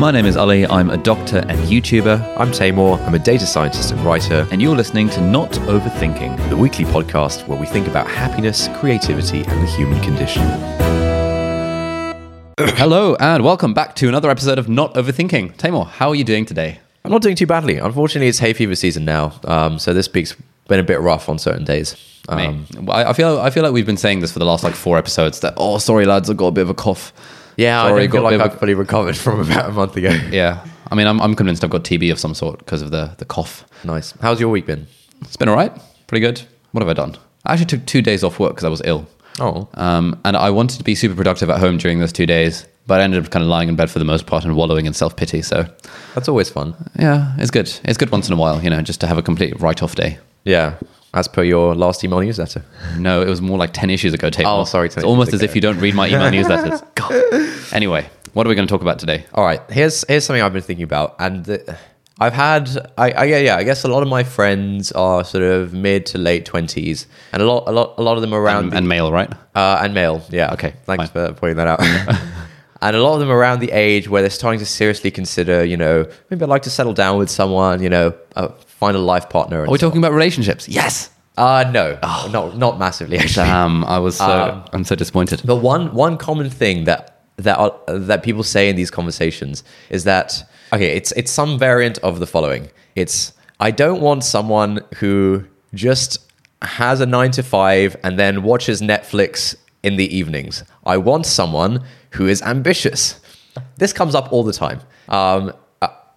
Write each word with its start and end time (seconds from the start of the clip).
My 0.00 0.10
name 0.10 0.24
is 0.24 0.34
Ali. 0.34 0.66
I'm 0.66 0.88
a 0.88 0.96
doctor 0.96 1.44
and 1.46 1.58
YouTuber, 1.68 2.36
I'm 2.38 2.50
Taimur. 2.52 2.98
I'm 3.06 3.14
a 3.14 3.18
data 3.18 3.46
scientist 3.46 3.90
and 3.90 4.00
writer, 4.00 4.48
and 4.50 4.62
you're 4.62 4.74
listening 4.74 5.10
to 5.10 5.20
Not 5.20 5.50
Overthinking. 5.50 6.48
the 6.48 6.56
weekly 6.56 6.86
podcast 6.86 7.46
where 7.46 7.60
we 7.60 7.66
think 7.66 7.86
about 7.86 8.06
happiness, 8.06 8.70
creativity, 8.76 9.40
and 9.40 9.62
the 9.62 9.66
human 9.66 10.02
condition. 10.02 10.40
Hello, 12.78 13.14
and 13.16 13.44
welcome 13.44 13.74
back 13.74 13.94
to 13.96 14.08
another 14.08 14.30
episode 14.30 14.58
of 14.58 14.70
Not 14.70 14.94
Overthinking. 14.94 15.58
Taimur, 15.58 15.86
how 15.86 16.08
are 16.08 16.14
you 16.14 16.24
doing 16.24 16.46
today? 16.46 16.80
I'm 17.04 17.10
not 17.10 17.20
doing 17.20 17.36
too 17.36 17.46
badly. 17.46 17.76
Unfortunately, 17.76 18.28
it's 18.28 18.38
hay 18.38 18.54
fever 18.54 18.76
season 18.76 19.04
now, 19.04 19.38
um, 19.44 19.78
so 19.78 19.92
this 19.92 20.10
week's 20.10 20.34
been 20.66 20.80
a 20.80 20.82
bit 20.82 21.02
rough 21.02 21.28
on 21.28 21.38
certain 21.38 21.66
days. 21.66 21.94
Um, 22.26 22.64
I 22.88 23.04
I 23.04 23.12
feel 23.12 23.38
I 23.38 23.50
feel 23.50 23.62
like 23.62 23.74
we've 23.74 23.84
been 23.84 23.98
saying 23.98 24.20
this 24.20 24.32
for 24.32 24.38
the 24.38 24.46
last 24.46 24.64
like 24.64 24.74
four 24.74 24.96
episodes. 24.96 25.40
That 25.40 25.52
oh, 25.58 25.76
sorry 25.76 26.06
lads, 26.06 26.30
I 26.30 26.32
got 26.32 26.46
a 26.46 26.52
bit 26.52 26.62
of 26.62 26.70
a 26.70 26.74
cough. 26.74 27.12
Yeah, 27.62 27.82
I 27.82 27.88
don't 27.88 28.10
got 28.10 28.12
feel 28.12 28.22
like 28.38 28.40
I've 28.40 28.58
fully 28.58 28.74
recovered 28.74 29.16
from 29.24 29.40
about 29.40 29.68
a 29.70 29.72
month 29.72 29.96
ago. 29.96 30.10
Yeah, 30.30 30.64
I 30.90 30.94
mean, 30.94 31.06
I'm 31.06 31.20
I'm 31.20 31.34
convinced 31.34 31.62
I've 31.64 31.70
got 31.70 31.84
TB 31.84 32.10
of 32.12 32.18
some 32.18 32.34
sort 32.34 32.58
because 32.58 32.82
of 32.82 32.90
the 32.90 33.14
the 33.18 33.24
cough. 33.24 33.64
nice. 33.84 34.12
How's 34.20 34.40
your 34.40 34.50
week 34.50 34.66
been? 34.66 34.86
It's 35.22 35.36
been 35.36 35.48
all 35.48 35.56
right, 35.56 35.72
pretty 36.06 36.20
good. 36.26 36.42
What 36.72 36.82
have 36.82 36.88
I 36.88 36.94
done? 36.94 37.16
I 37.44 37.52
actually 37.52 37.66
took 37.66 37.86
two 37.86 38.02
days 38.02 38.22
off 38.24 38.38
work 38.38 38.52
because 38.52 38.64
I 38.64 38.68
was 38.68 38.82
ill. 38.84 39.06
Oh, 39.38 39.68
Um, 39.74 40.20
and 40.24 40.36
I 40.36 40.50
wanted 40.50 40.78
to 40.78 40.84
be 40.84 40.94
super 40.94 41.14
productive 41.14 41.48
at 41.50 41.60
home 41.60 41.78
during 41.78 41.98
those 42.00 42.12
two 42.12 42.26
days, 42.26 42.66
but 42.86 43.00
I 43.00 43.04
ended 43.04 43.24
up 43.24 43.30
kind 43.30 43.42
of 43.42 43.48
lying 43.48 43.68
in 43.70 43.76
bed 43.76 43.90
for 43.90 43.98
the 43.98 44.04
most 44.04 44.26
part 44.26 44.44
and 44.44 44.54
wallowing 44.54 44.84
in 44.86 44.92
self 44.92 45.16
pity. 45.16 45.40
So 45.42 45.64
that's 46.14 46.28
always 46.28 46.50
fun. 46.50 46.74
yeah, 46.98 47.34
it's 47.38 47.50
good. 47.50 47.72
It's 47.84 47.96
good 47.96 48.10
once 48.12 48.28
in 48.28 48.34
a 48.34 48.36
while, 48.36 48.62
you 48.62 48.68
know, 48.70 48.82
just 48.82 49.00
to 49.00 49.06
have 49.06 49.16
a 49.18 49.22
complete 49.22 49.58
write 49.60 49.82
off 49.82 49.94
day. 49.94 50.18
Yeah, 50.44 50.74
as 51.14 51.26
per 51.28 51.42
your 51.42 51.74
last 51.74 52.04
email 52.04 52.20
newsletter. 52.20 52.64
No, 52.98 53.22
it 53.22 53.28
was 53.28 53.40
more 53.42 53.58
like 53.58 53.72
10 53.72 53.90
issues 53.90 54.14
ago, 54.14 54.30
Tate. 54.30 54.46
Oh, 54.46 54.64
sorry, 54.64 54.86
It's 54.86 54.98
almost 54.98 55.32
as 55.32 55.42
if 55.42 55.54
you 55.54 55.60
don't 55.60 55.78
read 55.78 55.94
my 55.94 56.08
email 56.08 56.30
newsletters. 56.44 56.82
God. 56.94 57.72
Anyway, 57.74 58.08
what 58.32 58.46
are 58.46 58.48
we 58.48 58.54
going 58.54 58.66
to 58.68 58.72
talk 58.72 58.82
about 58.82 58.98
today? 58.98 59.24
All 59.34 59.44
right, 59.44 59.60
here's 59.70 60.04
here's 60.08 60.24
something 60.24 60.42
I've 60.42 60.52
been 60.52 60.62
thinking 60.62 60.84
about, 60.84 61.16
and 61.18 61.44
the, 61.44 61.76
I've 62.22 62.32
had, 62.34 62.68
I, 62.98 63.10
I 63.12 63.24
yeah, 63.24 63.38
yeah, 63.38 63.56
I 63.56 63.64
guess 63.64 63.82
a 63.82 63.88
lot 63.88 64.02
of 64.02 64.08
my 64.08 64.22
friends 64.24 64.92
are 64.92 65.24
sort 65.24 65.42
of 65.42 65.72
mid 65.72 66.06
to 66.06 66.18
late 66.18 66.44
twenties, 66.44 67.06
and 67.32 67.42
a 67.42 67.46
lot, 67.46 67.64
a 67.66 67.72
lot, 67.72 67.94
a 67.98 68.02
lot 68.02 68.16
of 68.16 68.20
them 68.20 68.34
around 68.34 68.64
Um, 68.64 68.70
the- 68.70 68.76
and 68.76 68.88
male, 68.88 69.10
right? 69.10 69.32
Uh, 69.54 69.80
and 69.82 69.94
male, 69.94 70.22
yeah. 70.30 70.52
Okay, 70.52 70.74
thanks 70.84 71.08
fine. 71.10 71.28
for 71.28 71.32
pointing 71.32 71.56
that 71.56 71.66
out. 71.66 71.80
and 72.82 72.94
a 72.96 73.02
lot 73.02 73.14
of 73.14 73.20
them 73.20 73.30
around 73.30 73.60
the 73.60 73.72
age 73.72 74.08
where 74.08 74.22
they're 74.22 74.30
starting 74.30 74.60
to 74.60 74.66
seriously 74.66 75.10
consider, 75.10 75.64
you 75.64 75.76
know, 75.76 76.06
maybe 76.30 76.42
I'd 76.42 76.48
like 76.48 76.62
to 76.62 76.70
settle 76.70 76.92
down 76.94 77.18
with 77.18 77.30
someone, 77.30 77.82
you 77.82 77.88
know, 77.90 78.14
uh, 78.36 78.48
find 78.80 78.96
a 78.96 79.00
life 79.00 79.28
partner. 79.28 79.62
Are 79.64 79.70
we 79.70 79.78
talking 79.78 79.98
about 79.98 80.12
relationships? 80.12 80.68
Yes. 80.68 81.10
Uh, 81.36 81.64
no, 81.72 81.98
not 82.32 82.58
not 82.58 82.78
massively 82.78 83.16
actually. 83.18 83.46
Damn, 83.46 83.84
I 83.84 83.98
was 83.98 84.16
so, 84.16 84.24
Um, 84.24 84.64
I'm 84.72 84.84
so 84.84 84.94
disappointed. 84.96 85.42
But 85.44 85.56
one 85.56 85.94
one 85.94 86.16
common 86.16 86.50
thing 86.50 86.84
that 86.84 87.02
that 87.36 87.56
are, 87.58 87.72
that 88.08 88.22
people 88.22 88.42
say 88.42 88.68
in 88.70 88.76
these 88.76 88.90
conversations 88.90 89.62
is 89.90 90.04
that 90.04 90.28
okay, 90.72 90.96
it's 90.98 91.12
it's 91.12 91.30
some 91.30 91.58
variant 91.58 91.98
of 91.98 92.18
the 92.18 92.26
following. 92.26 92.70
It's 92.96 93.32
I 93.60 93.70
don't 93.70 94.00
want 94.00 94.24
someone 94.24 94.80
who 94.96 95.44
just 95.72 96.18
has 96.62 97.00
a 97.00 97.06
9 97.06 97.30
to 97.32 97.42
5 97.42 97.96
and 98.04 98.18
then 98.18 98.42
watches 98.42 98.82
Netflix 98.82 99.54
in 99.82 99.96
the 99.96 100.14
evenings. 100.14 100.64
I 100.84 100.96
want 100.98 101.24
someone 101.26 101.84
who 102.10 102.26
is 102.26 102.42
ambitious. 102.42 103.20
This 103.76 103.92
comes 103.92 104.14
up 104.14 104.32
all 104.32 104.44
the 104.44 104.52
time. 104.52 104.80
Um, 105.08 105.52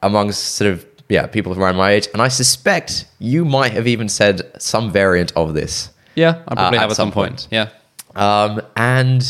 amongst 0.01 0.55
sort 0.55 0.71
of 0.71 0.85
yeah, 1.13 1.27
people 1.27 1.53
around 1.53 1.75
my 1.75 1.91
age 1.91 2.07
and 2.13 2.21
I 2.21 2.27
suspect 2.27 3.05
you 3.19 3.45
might 3.45 3.71
have 3.77 3.87
even 3.87 4.09
said 4.09 4.35
some 4.59 4.91
variant 4.91 5.31
of 5.35 5.53
this. 5.53 5.91
Yeah, 6.15 6.41
I 6.47 6.55
probably 6.55 6.79
uh, 6.79 6.81
have 6.81 6.91
at 6.91 6.95
some 6.97 7.09
some 7.09 7.11
point. 7.11 7.47
Yeah. 7.51 7.69
Um, 8.15 8.61
and 8.75 9.21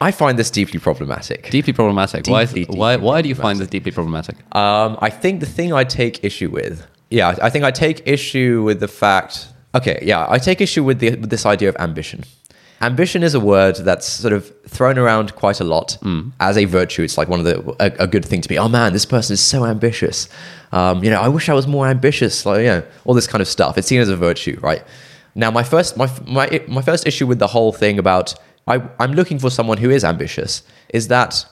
I 0.00 0.10
find 0.12 0.38
this 0.38 0.50
deeply 0.50 0.78
problematic. 0.78 1.50
Deeply 1.50 1.72
problematic. 1.72 2.26
why, 2.26 2.44
Deeply, 2.44 2.64
why, 2.76 2.94
deeply 2.94 3.06
why 3.06 3.22
do 3.22 3.28
you 3.28 3.34
find 3.34 3.58
this 3.58 3.68
deeply 3.68 3.92
problematic? 3.92 4.36
Um, 4.54 4.96
I 5.00 5.10
think 5.10 5.40
the 5.40 5.46
thing 5.58 5.72
I 5.72 5.84
take 5.84 6.24
issue 6.24 6.50
with, 6.50 6.86
yeah, 7.10 7.36
I 7.46 7.50
think 7.50 7.64
I 7.64 7.72
take 7.72 8.06
issue 8.06 8.62
with 8.62 8.78
the 8.80 8.88
fact. 8.88 9.48
Okay, 9.74 9.98
yeah, 10.02 10.26
I 10.28 10.38
take 10.38 10.60
issue 10.60 10.84
with, 10.84 10.98
the, 11.00 11.10
with 11.16 11.30
this 11.30 11.46
idea 11.46 11.68
of 11.68 11.76
ambition. 11.76 12.24
Ambition 12.82 13.22
is 13.22 13.34
a 13.34 13.40
word 13.40 13.76
that's 13.76 14.06
sort 14.08 14.32
of 14.32 14.52
thrown 14.66 14.98
around 14.98 15.36
quite 15.36 15.60
a 15.60 15.64
lot 15.64 15.96
as 16.40 16.58
a 16.58 16.64
virtue. 16.64 17.02
It's 17.02 17.16
like 17.16 17.28
one 17.28 17.38
of 17.38 17.46
the 17.46 17.76
a, 17.78 18.04
a 18.04 18.06
good 18.08 18.24
thing 18.24 18.40
to 18.40 18.48
be. 18.48 18.58
Oh 18.58 18.68
man, 18.68 18.92
this 18.92 19.06
person 19.06 19.34
is 19.34 19.40
so 19.40 19.64
ambitious. 19.64 20.28
Um, 20.72 21.04
you 21.04 21.10
know, 21.10 21.20
I 21.20 21.28
wish 21.28 21.48
I 21.48 21.54
was 21.54 21.66
more 21.68 21.86
ambitious. 21.86 22.44
Like, 22.44 22.58
you 22.58 22.66
know, 22.66 22.82
all 23.04 23.14
this 23.14 23.28
kind 23.28 23.40
of 23.40 23.48
stuff. 23.48 23.78
It's 23.78 23.86
seen 23.86 24.00
as 24.00 24.08
a 24.08 24.16
virtue, 24.16 24.58
right? 24.60 24.82
Now, 25.34 25.50
my 25.50 25.62
first 25.62 25.96
my 25.96 26.10
my 26.26 26.62
my 26.66 26.82
first 26.82 27.06
issue 27.06 27.26
with 27.26 27.38
the 27.38 27.46
whole 27.46 27.72
thing 27.72 27.98
about 27.98 28.34
I 28.66 28.82
I'm 28.98 29.12
looking 29.12 29.38
for 29.38 29.50
someone 29.50 29.78
who 29.78 29.90
is 29.90 30.04
ambitious 30.04 30.62
is 30.88 31.08
that 31.08 31.46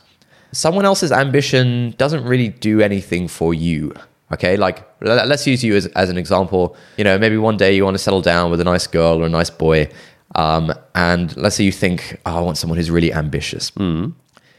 someone 0.52 0.84
else's 0.84 1.12
ambition 1.12 1.94
doesn't 1.96 2.24
really 2.24 2.48
do 2.48 2.80
anything 2.80 3.28
for 3.28 3.54
you. 3.54 3.94
Okay, 4.32 4.56
like 4.56 4.86
let's 5.00 5.44
use 5.46 5.64
you 5.64 5.74
as, 5.74 5.86
as 5.86 6.08
an 6.08 6.16
example. 6.16 6.76
You 6.96 7.04
know, 7.04 7.18
maybe 7.18 7.36
one 7.36 7.56
day 7.56 7.74
you 7.74 7.84
want 7.84 7.94
to 7.94 8.02
settle 8.02 8.22
down 8.22 8.50
with 8.50 8.60
a 8.60 8.64
nice 8.64 8.86
girl 8.86 9.20
or 9.20 9.26
a 9.26 9.28
nice 9.28 9.50
boy, 9.50 9.88
um, 10.34 10.72
and 10.94 11.36
let's 11.36 11.56
say 11.56 11.64
you 11.64 11.72
think, 11.72 12.20
oh, 12.26 12.38
I 12.38 12.40
want 12.40 12.56
someone 12.56 12.76
who's 12.78 12.90
really 12.90 13.12
ambitious. 13.12 13.70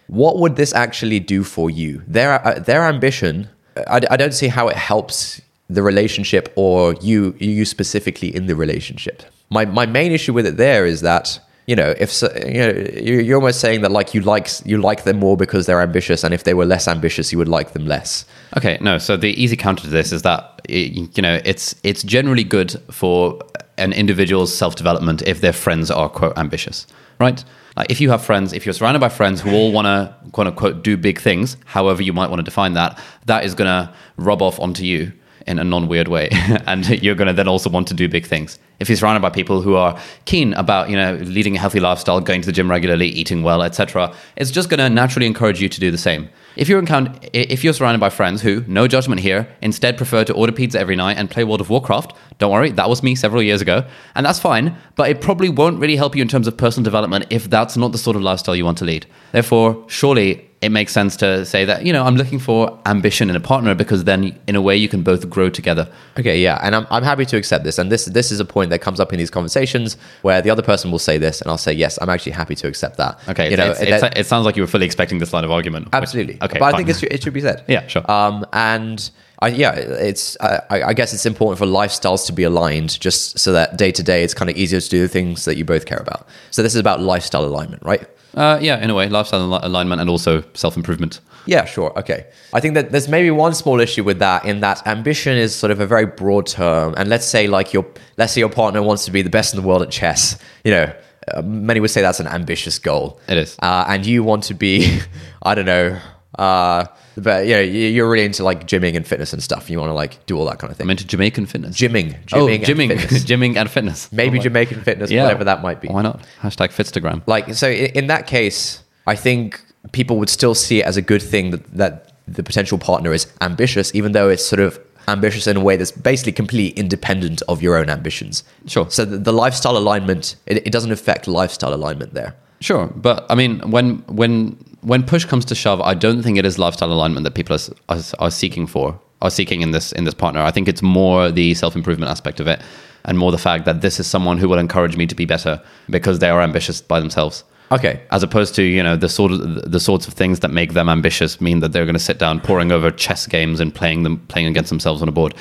What 0.07 0.39
would 0.39 0.55
this 0.57 0.73
actually 0.73 1.19
do 1.19 1.43
for 1.43 1.69
you? 1.69 2.01
Their 2.07 2.45
uh, 2.45 2.59
their 2.59 2.83
ambition, 2.83 3.47
I, 3.87 4.01
I 4.09 4.17
don't 4.17 4.33
see 4.33 4.49
how 4.49 4.67
it 4.67 4.75
helps 4.75 5.41
the 5.69 5.81
relationship 5.81 6.51
or 6.57 6.95
you 6.95 7.33
you 7.39 7.63
specifically 7.63 8.35
in 8.35 8.47
the 8.47 8.55
relationship. 8.55 9.23
My 9.49 9.65
my 9.65 9.85
main 9.85 10.11
issue 10.11 10.33
with 10.33 10.45
it 10.45 10.57
there 10.57 10.85
is 10.85 11.01
that 11.01 11.39
you 11.71 11.77
know 11.77 11.95
if 11.97 12.11
so, 12.11 12.27
you 12.45 12.59
know 12.59 13.21
you're 13.21 13.37
almost 13.37 13.61
saying 13.61 13.79
that 13.79 13.91
like 13.91 14.13
you 14.13 14.19
like 14.19 14.49
you 14.65 14.77
like 14.77 15.05
them 15.05 15.19
more 15.19 15.37
because 15.37 15.67
they're 15.67 15.81
ambitious, 15.81 16.25
and 16.25 16.33
if 16.33 16.43
they 16.43 16.53
were 16.53 16.65
less 16.65 16.85
ambitious, 16.85 17.31
you 17.31 17.37
would 17.37 17.47
like 17.47 17.71
them 17.71 17.85
less. 17.85 18.25
Okay, 18.57 18.77
no. 18.81 18.97
So 18.97 19.15
the 19.15 19.31
easy 19.41 19.55
counter 19.55 19.83
to 19.83 19.89
this 19.89 20.11
is 20.11 20.21
that 20.23 20.59
you 20.67 21.21
know 21.21 21.39
it's 21.45 21.73
it's 21.83 22.03
generally 22.03 22.43
good 22.43 22.71
for 22.91 23.39
an 23.77 23.93
individual's 23.93 24.53
self 24.53 24.75
development 24.75 25.21
if 25.25 25.39
their 25.39 25.53
friends 25.53 25.89
are 25.89 26.09
quote 26.09 26.37
ambitious, 26.37 26.87
right? 27.21 27.41
Like 27.77 27.89
if 27.89 28.01
you 28.01 28.09
have 28.09 28.21
friends, 28.21 28.51
if 28.51 28.65
you're 28.65 28.73
surrounded 28.73 28.99
by 28.99 29.07
friends 29.07 29.39
who 29.39 29.53
all 29.53 29.71
want 29.71 29.85
to 29.85 30.13
quote 30.33 30.47
unquote 30.47 30.83
do 30.83 30.97
big 30.97 31.21
things, 31.21 31.55
however 31.63 32.03
you 32.03 32.11
might 32.11 32.29
want 32.29 32.41
to 32.41 32.43
define 32.51 32.73
that, 32.73 32.99
that 33.27 33.45
is 33.45 33.55
going 33.55 33.69
to 33.69 33.93
rub 34.17 34.41
off 34.41 34.59
onto 34.59 34.83
you 34.83 35.13
in 35.47 35.59
a 35.59 35.63
non 35.63 35.87
weird 35.87 36.07
way, 36.07 36.29
and 36.67 36.87
you're 37.03 37.15
going 37.15 37.27
to 37.27 37.33
then 37.33 37.47
also 37.47 37.69
want 37.69 37.87
to 37.87 37.93
do 37.93 38.07
big 38.07 38.25
things. 38.25 38.59
If 38.79 38.89
you're 38.89 38.97
surrounded 38.97 39.21
by 39.21 39.29
people 39.29 39.61
who 39.61 39.75
are 39.75 39.99
keen 40.25 40.53
about 40.53 40.89
you 40.89 40.95
know 40.95 41.15
leading 41.15 41.55
a 41.55 41.59
healthy 41.59 41.79
lifestyle, 41.79 42.19
going 42.19 42.41
to 42.41 42.45
the 42.45 42.51
gym 42.51 42.69
regularly, 42.69 43.07
eating 43.07 43.43
well, 43.43 43.61
etc., 43.63 44.13
it's 44.35 44.51
just 44.51 44.69
going 44.69 44.79
to 44.79 44.89
naturally 44.89 45.27
encourage 45.27 45.61
you 45.61 45.69
to 45.69 45.79
do 45.79 45.91
the 45.91 45.97
same. 45.97 46.29
If 46.55 46.67
you're 46.67 46.79
encounter- 46.79 47.13
if 47.33 47.63
you're 47.63 47.73
surrounded 47.73 47.99
by 47.99 48.09
friends 48.09 48.41
who, 48.41 48.63
no 48.67 48.87
judgment 48.87 49.21
here, 49.21 49.47
instead 49.61 49.95
prefer 49.95 50.25
to 50.25 50.33
order 50.33 50.51
pizza 50.51 50.79
every 50.79 50.97
night 50.97 51.17
and 51.17 51.29
play 51.29 51.45
World 51.45 51.61
of 51.61 51.69
Warcraft, 51.69 52.13
don't 52.39 52.51
worry, 52.51 52.71
that 52.71 52.89
was 52.89 53.01
me 53.01 53.15
several 53.15 53.41
years 53.41 53.61
ago, 53.61 53.85
and 54.15 54.25
that's 54.25 54.39
fine. 54.39 54.75
But 54.95 55.09
it 55.09 55.21
probably 55.21 55.49
won't 55.49 55.79
really 55.79 55.95
help 55.95 56.15
you 56.15 56.21
in 56.21 56.27
terms 56.27 56.47
of 56.47 56.57
personal 56.57 56.83
development 56.83 57.25
if 57.29 57.49
that's 57.49 57.77
not 57.77 57.93
the 57.93 57.97
sort 57.97 58.15
of 58.15 58.21
lifestyle 58.21 58.55
you 58.55 58.65
want 58.65 58.77
to 58.79 58.85
lead. 58.85 59.05
Therefore, 59.31 59.85
surely 59.87 60.50
it 60.61 60.69
makes 60.71 60.91
sense 60.93 61.15
to 61.17 61.43
say 61.45 61.65
that 61.65 61.85
you 61.85 61.91
know 61.93 62.03
I'm 62.03 62.15
looking 62.15 62.37
for 62.39 62.77
ambition 62.85 63.29
in 63.31 63.35
a 63.35 63.39
partner 63.39 63.73
because 63.73 64.03
then 64.03 64.37
in 64.47 64.55
a 64.55 64.61
way 64.61 64.75
you 64.77 64.87
can 64.87 65.01
both 65.01 65.27
grow 65.29 65.49
together. 65.49 65.89
Okay, 66.19 66.39
yeah, 66.39 66.59
and 66.61 66.75
I'm, 66.75 66.85
I'm 66.91 67.03
happy 67.03 67.25
to 67.25 67.37
accept 67.37 67.63
this. 67.63 67.79
And 67.79 67.91
this 67.91 68.05
this 68.05 68.31
is 68.31 68.39
a 68.39 68.45
point 68.45 68.69
that 68.69 68.79
comes 68.79 68.99
up 68.99 69.11
in 69.11 69.17
these 69.19 69.31
conversations 69.31 69.97
where 70.21 70.41
the 70.41 70.49
other 70.51 70.61
person 70.61 70.91
will 70.91 70.99
say 70.99 71.17
this, 71.17 71.41
and 71.41 71.49
I'll 71.49 71.57
say 71.57 71.73
yes, 71.73 71.97
I'm 72.01 72.09
actually 72.09 72.33
happy 72.33 72.55
to 72.55 72.67
accept 72.67 72.97
that. 72.97 73.19
Okay, 73.29 73.49
you 73.49 73.57
know, 73.57 73.65
it's- 73.71 73.81
it's- 73.81 74.01
that- 74.01 74.17
it 74.17 74.25
sounds 74.27 74.45
like 74.45 74.55
you 74.55 74.61
were 74.63 74.67
fully 74.67 74.85
expecting 74.85 75.17
this 75.19 75.33
line 75.33 75.43
of 75.43 75.51
argument. 75.51 75.85
which- 75.85 75.93
absolutely. 75.95 76.37
okay, 76.41 76.59
but 76.59 76.65
I 76.65 76.71
fine. 76.71 76.77
think 76.85 76.89
it's, 76.89 77.03
it 77.03 77.23
should 77.23 77.33
be 77.33 77.41
said. 77.41 77.63
Yeah, 77.67 77.87
sure. 77.87 78.09
Um, 78.11 78.45
and 78.53 79.09
I, 79.41 79.47
yeah, 79.47 79.71
it's 79.73 80.37
I, 80.41 80.61
I 80.69 80.93
guess 80.93 81.13
it's 81.15 81.25
important 81.25 81.57
for 81.57 81.65
lifestyles 81.65 82.25
to 82.27 82.33
be 82.33 82.43
aligned, 82.43 82.99
just 82.99 83.39
so 83.39 83.51
that 83.53 83.77
day 83.77 83.91
to 83.91 84.03
day 84.03 84.23
it's 84.23 84.35
kind 84.35 84.51
of 84.51 84.55
easier 84.57 84.79
to 84.79 84.89
do 84.89 85.01
the 85.01 85.07
things 85.07 85.45
that 85.45 85.57
you 85.57 85.65
both 85.65 85.85
care 85.87 85.97
about. 85.97 86.27
So 86.51 86.61
this 86.61 86.75
is 86.75 86.79
about 86.79 87.01
lifestyle 87.01 87.45
alignment, 87.45 87.81
right? 87.83 88.03
Uh, 88.35 88.59
yeah, 88.61 88.81
in 88.83 88.89
a 88.89 88.95
way, 88.95 89.09
lifestyle 89.09 89.53
al- 89.53 89.65
alignment 89.65 90.01
and 90.01 90.09
also 90.09 90.43
self 90.53 90.77
improvement. 90.77 91.19
Yeah, 91.45 91.65
sure. 91.65 91.97
Okay. 91.97 92.27
I 92.53 92.59
think 92.59 92.75
that 92.75 92.91
there's 92.91 93.07
maybe 93.07 93.31
one 93.31 93.53
small 93.53 93.79
issue 93.79 94.03
with 94.03 94.19
that 94.19 94.45
in 94.45 94.59
that 94.59 94.85
ambition 94.85 95.37
is 95.37 95.55
sort 95.55 95.71
of 95.71 95.79
a 95.79 95.87
very 95.87 96.05
broad 96.05 96.45
term. 96.45 96.93
And 96.97 97.09
let's 97.09 97.25
say 97.25 97.47
like 97.47 97.73
your 97.73 97.85
let's 98.17 98.33
say 98.33 98.39
your 98.41 98.49
partner 98.49 98.81
wants 98.81 99.05
to 99.05 99.11
be 99.11 99.21
the 99.21 99.29
best 99.29 99.53
in 99.53 99.61
the 99.61 99.67
world 99.67 99.81
at 99.81 99.89
chess. 99.89 100.37
You 100.63 100.71
know, 100.71 100.93
uh, 101.33 101.41
many 101.41 101.79
would 101.79 101.89
say 101.91 102.01
that's 102.01 102.19
an 102.19 102.27
ambitious 102.27 102.79
goal. 102.79 103.19
It 103.27 103.37
is. 103.37 103.55
Uh, 103.59 103.85
and 103.87 104.05
you 104.05 104.23
want 104.23 104.43
to 104.43 104.53
be, 104.53 104.99
I 105.43 105.55
don't 105.55 105.65
know, 105.65 105.99
uh, 106.37 106.85
but 107.17 107.45
you 107.45 107.53
know, 107.55 107.59
you- 107.61 107.87
you're 107.89 108.09
really 108.09 108.25
into 108.25 108.43
like 108.43 108.67
gymming 108.67 108.95
and 108.95 109.05
fitness 109.05 109.33
and 109.33 109.41
stuff. 109.43 109.69
You 109.69 109.79
want 109.79 109.89
to 109.89 109.93
like 109.93 110.25
do 110.25 110.37
all 110.37 110.45
that 110.45 110.59
kind 110.59 110.71
of 110.71 110.77
thing. 110.77 110.85
I'm 110.85 110.91
into 110.91 111.05
Jamaican 111.05 111.45
fitness. 111.45 111.77
gymming, 111.77 112.15
oh, 112.33 112.47
gymming, 112.47 112.55
and 112.55 112.63
gymming, 112.65 112.87
fitness. 112.99 113.23
gymming 113.31 113.55
and 113.57 113.69
fitness. 113.69 114.11
maybe 114.11 114.39
Oh, 114.39 114.41
Jamaican 114.43 114.81
fitness, 114.81 115.11
Yeah. 115.11 115.23
whatever 115.23 115.43
that 115.45 115.61
might 115.61 115.81
be. 115.81 115.87
Why 115.87 116.01
not? 116.01 116.21
Hashtag 116.41 116.69
Fitstagram. 116.71 117.21
Like 117.27 117.53
so, 117.53 117.69
in 117.69 118.07
that 118.07 118.27
case, 118.27 118.83
I 119.07 119.15
think 119.15 119.61
people 119.91 120.17
would 120.19 120.29
still 120.29 120.53
see 120.55 120.79
it 120.81 120.85
as 120.85 120.97
a 120.97 121.01
good 121.01 121.21
thing 121.21 121.51
that 121.51 121.73
that 121.75 122.07
the 122.27 122.43
potential 122.43 122.77
partner 122.77 123.11
is 123.13 123.27
ambitious, 123.41 123.93
even 123.95 124.11
though 124.13 124.29
it's 124.29 124.45
sort 124.45 124.59
of 124.59 124.79
ambitious 125.07 125.47
in 125.47 125.57
a 125.57 125.59
way 125.59 125.75
that's 125.75 125.91
basically 125.91 126.31
completely 126.31 126.79
independent 126.79 127.41
of 127.49 127.61
your 127.61 127.75
own 127.75 127.89
ambitions. 127.89 128.43
Sure. 128.67 128.87
So 128.89 129.03
the, 129.03 129.17
the 129.17 129.33
lifestyle 129.33 129.75
alignment, 129.75 130.35
it, 130.45 130.57
it 130.67 130.71
doesn't 130.71 130.91
affect 130.91 131.27
lifestyle 131.27 131.73
alignment 131.73 132.13
there. 132.13 132.35
Sure, 132.61 132.85
but 132.95 133.25
I 133.29 133.33
mean, 133.35 133.59
when 133.71 134.03
when 134.07 134.55
when 134.81 135.03
push 135.03 135.25
comes 135.25 135.45
to 135.45 135.55
shove, 135.55 135.81
I 135.81 135.93
don't 135.93 136.23
think 136.23 136.37
it 136.37 136.45
is 136.45 136.57
lifestyle 136.57 136.91
alignment 136.91 137.23
that 137.23 137.35
people 137.35 137.55
are, 137.55 137.95
are, 137.95 138.01
are 138.19 138.31
seeking 138.31 138.67
for, 138.67 138.99
are 139.21 139.29
seeking 139.29 139.61
in 139.61 139.71
this 139.71 139.91
in 139.91 140.03
this 140.03 140.13
partner. 140.13 140.41
I 140.41 140.51
think 140.51 140.67
it's 140.67 140.81
more 140.81 141.31
the 141.31 141.53
self 141.53 141.75
improvement 141.75 142.11
aspect 142.11 142.39
of 142.39 142.47
it, 142.47 142.61
and 143.05 143.17
more 143.17 143.31
the 143.31 143.37
fact 143.37 143.65
that 143.65 143.81
this 143.81 143.99
is 143.99 144.07
someone 144.07 144.37
who 144.37 144.49
will 144.49 144.57
encourage 144.57 144.97
me 144.97 145.07
to 145.07 145.15
be 145.15 145.25
better 145.25 145.61
because 145.89 146.19
they 146.19 146.29
are 146.29 146.41
ambitious 146.41 146.81
by 146.81 146.99
themselves. 146.99 147.43
Okay. 147.71 148.01
As 148.11 148.21
opposed 148.21 148.53
to 148.55 148.63
you 148.63 148.83
know 148.83 148.95
the 148.95 149.09
sort 149.09 149.31
of 149.31 149.71
the 149.71 149.79
sorts 149.79 150.07
of 150.07 150.13
things 150.13 150.39
that 150.41 150.51
make 150.51 150.73
them 150.73 150.89
ambitious 150.89 151.39
mean 151.39 151.59
that 151.59 151.71
they're 151.71 151.85
going 151.85 151.93
to 151.93 151.99
sit 151.99 152.19
down 152.19 152.41
poring 152.41 152.71
over 152.71 152.91
chess 152.91 153.27
games 153.27 153.59
and 153.59 153.73
playing 153.73 154.03
them 154.03 154.17
playing 154.27 154.47
against 154.47 154.69
themselves 154.69 155.01
on 155.01 155.07
a 155.07 155.11
board. 155.11 155.33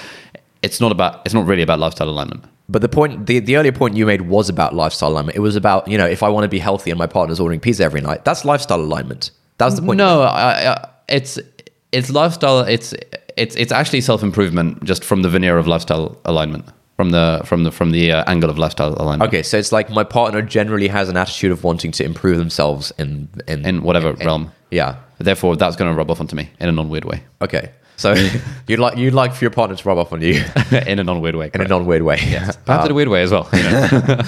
It's 0.62 0.80
not 0.80 0.92
about 0.92 1.22
it's 1.24 1.34
not 1.34 1.46
really 1.46 1.62
about 1.62 1.78
lifestyle 1.78 2.08
alignment. 2.08 2.44
But 2.70 2.82
the 2.82 2.88
point, 2.88 3.26
the, 3.26 3.40
the 3.40 3.56
earlier 3.56 3.72
point 3.72 3.96
you 3.96 4.06
made 4.06 4.22
was 4.22 4.48
about 4.48 4.74
lifestyle 4.76 5.08
alignment. 5.08 5.36
It 5.36 5.40
was 5.40 5.56
about, 5.56 5.88
you 5.88 5.98
know, 5.98 6.06
if 6.06 6.22
I 6.22 6.28
want 6.28 6.44
to 6.44 6.48
be 6.48 6.60
healthy 6.60 6.90
and 6.90 6.98
my 6.98 7.08
partner's 7.08 7.40
ordering 7.40 7.58
pizza 7.58 7.82
every 7.82 8.00
night, 8.00 8.24
that's 8.24 8.44
lifestyle 8.44 8.80
alignment. 8.80 9.32
That 9.58 9.64
was 9.64 9.76
the 9.76 9.82
point. 9.82 9.98
No, 9.98 10.22
I, 10.22 10.72
I, 10.72 10.88
it's 11.08 11.38
it's 11.90 12.10
lifestyle. 12.10 12.60
It's 12.60 12.94
it's 13.36 13.56
it's 13.56 13.72
actually 13.72 14.02
self 14.02 14.22
improvement, 14.22 14.84
just 14.84 15.02
from 15.02 15.22
the 15.22 15.28
veneer 15.28 15.58
of 15.58 15.66
lifestyle 15.66 16.16
alignment, 16.24 16.64
from 16.96 17.10
the 17.10 17.42
from 17.44 17.64
the 17.64 17.72
from 17.72 17.90
the 17.90 18.12
uh, 18.12 18.24
angle 18.28 18.48
of 18.48 18.56
lifestyle 18.56 18.94
alignment. 19.02 19.28
Okay, 19.28 19.42
so 19.42 19.58
it's 19.58 19.72
like 19.72 19.90
my 19.90 20.04
partner 20.04 20.40
generally 20.40 20.88
has 20.88 21.08
an 21.08 21.16
attitude 21.16 21.50
of 21.50 21.64
wanting 21.64 21.90
to 21.92 22.04
improve 22.04 22.38
themselves 22.38 22.92
in 22.98 23.28
in, 23.48 23.66
In 23.66 23.82
whatever 23.82 24.12
realm. 24.12 24.52
Yeah. 24.70 24.96
Therefore, 25.18 25.56
that's 25.56 25.76
going 25.76 25.90
to 25.90 25.96
rub 25.96 26.10
off 26.10 26.20
onto 26.20 26.36
me 26.36 26.48
in 26.60 26.68
a 26.68 26.72
non 26.72 26.88
weird 26.88 27.04
way. 27.04 27.24
Okay. 27.42 27.72
So 28.00 28.14
you'd 28.66 28.78
like 28.78 28.96
you'd 28.96 29.12
like 29.12 29.34
for 29.34 29.44
your 29.44 29.50
partner 29.50 29.76
to 29.76 29.88
rub 29.88 29.98
off 29.98 30.12
on 30.12 30.22
you 30.22 30.42
in 30.86 30.98
a 30.98 31.04
non 31.04 31.20
weird 31.20 31.36
way. 31.36 31.50
in 31.52 31.60
a 31.60 31.68
non 31.68 31.84
weird 31.84 32.02
way. 32.02 32.16
Perhaps 32.64 32.86
in 32.86 32.92
a 32.92 32.94
weird 32.94 33.08
way 33.08 33.22
as 33.22 33.30
well. 33.30 33.46
You 33.52 33.62
know? 33.62 34.20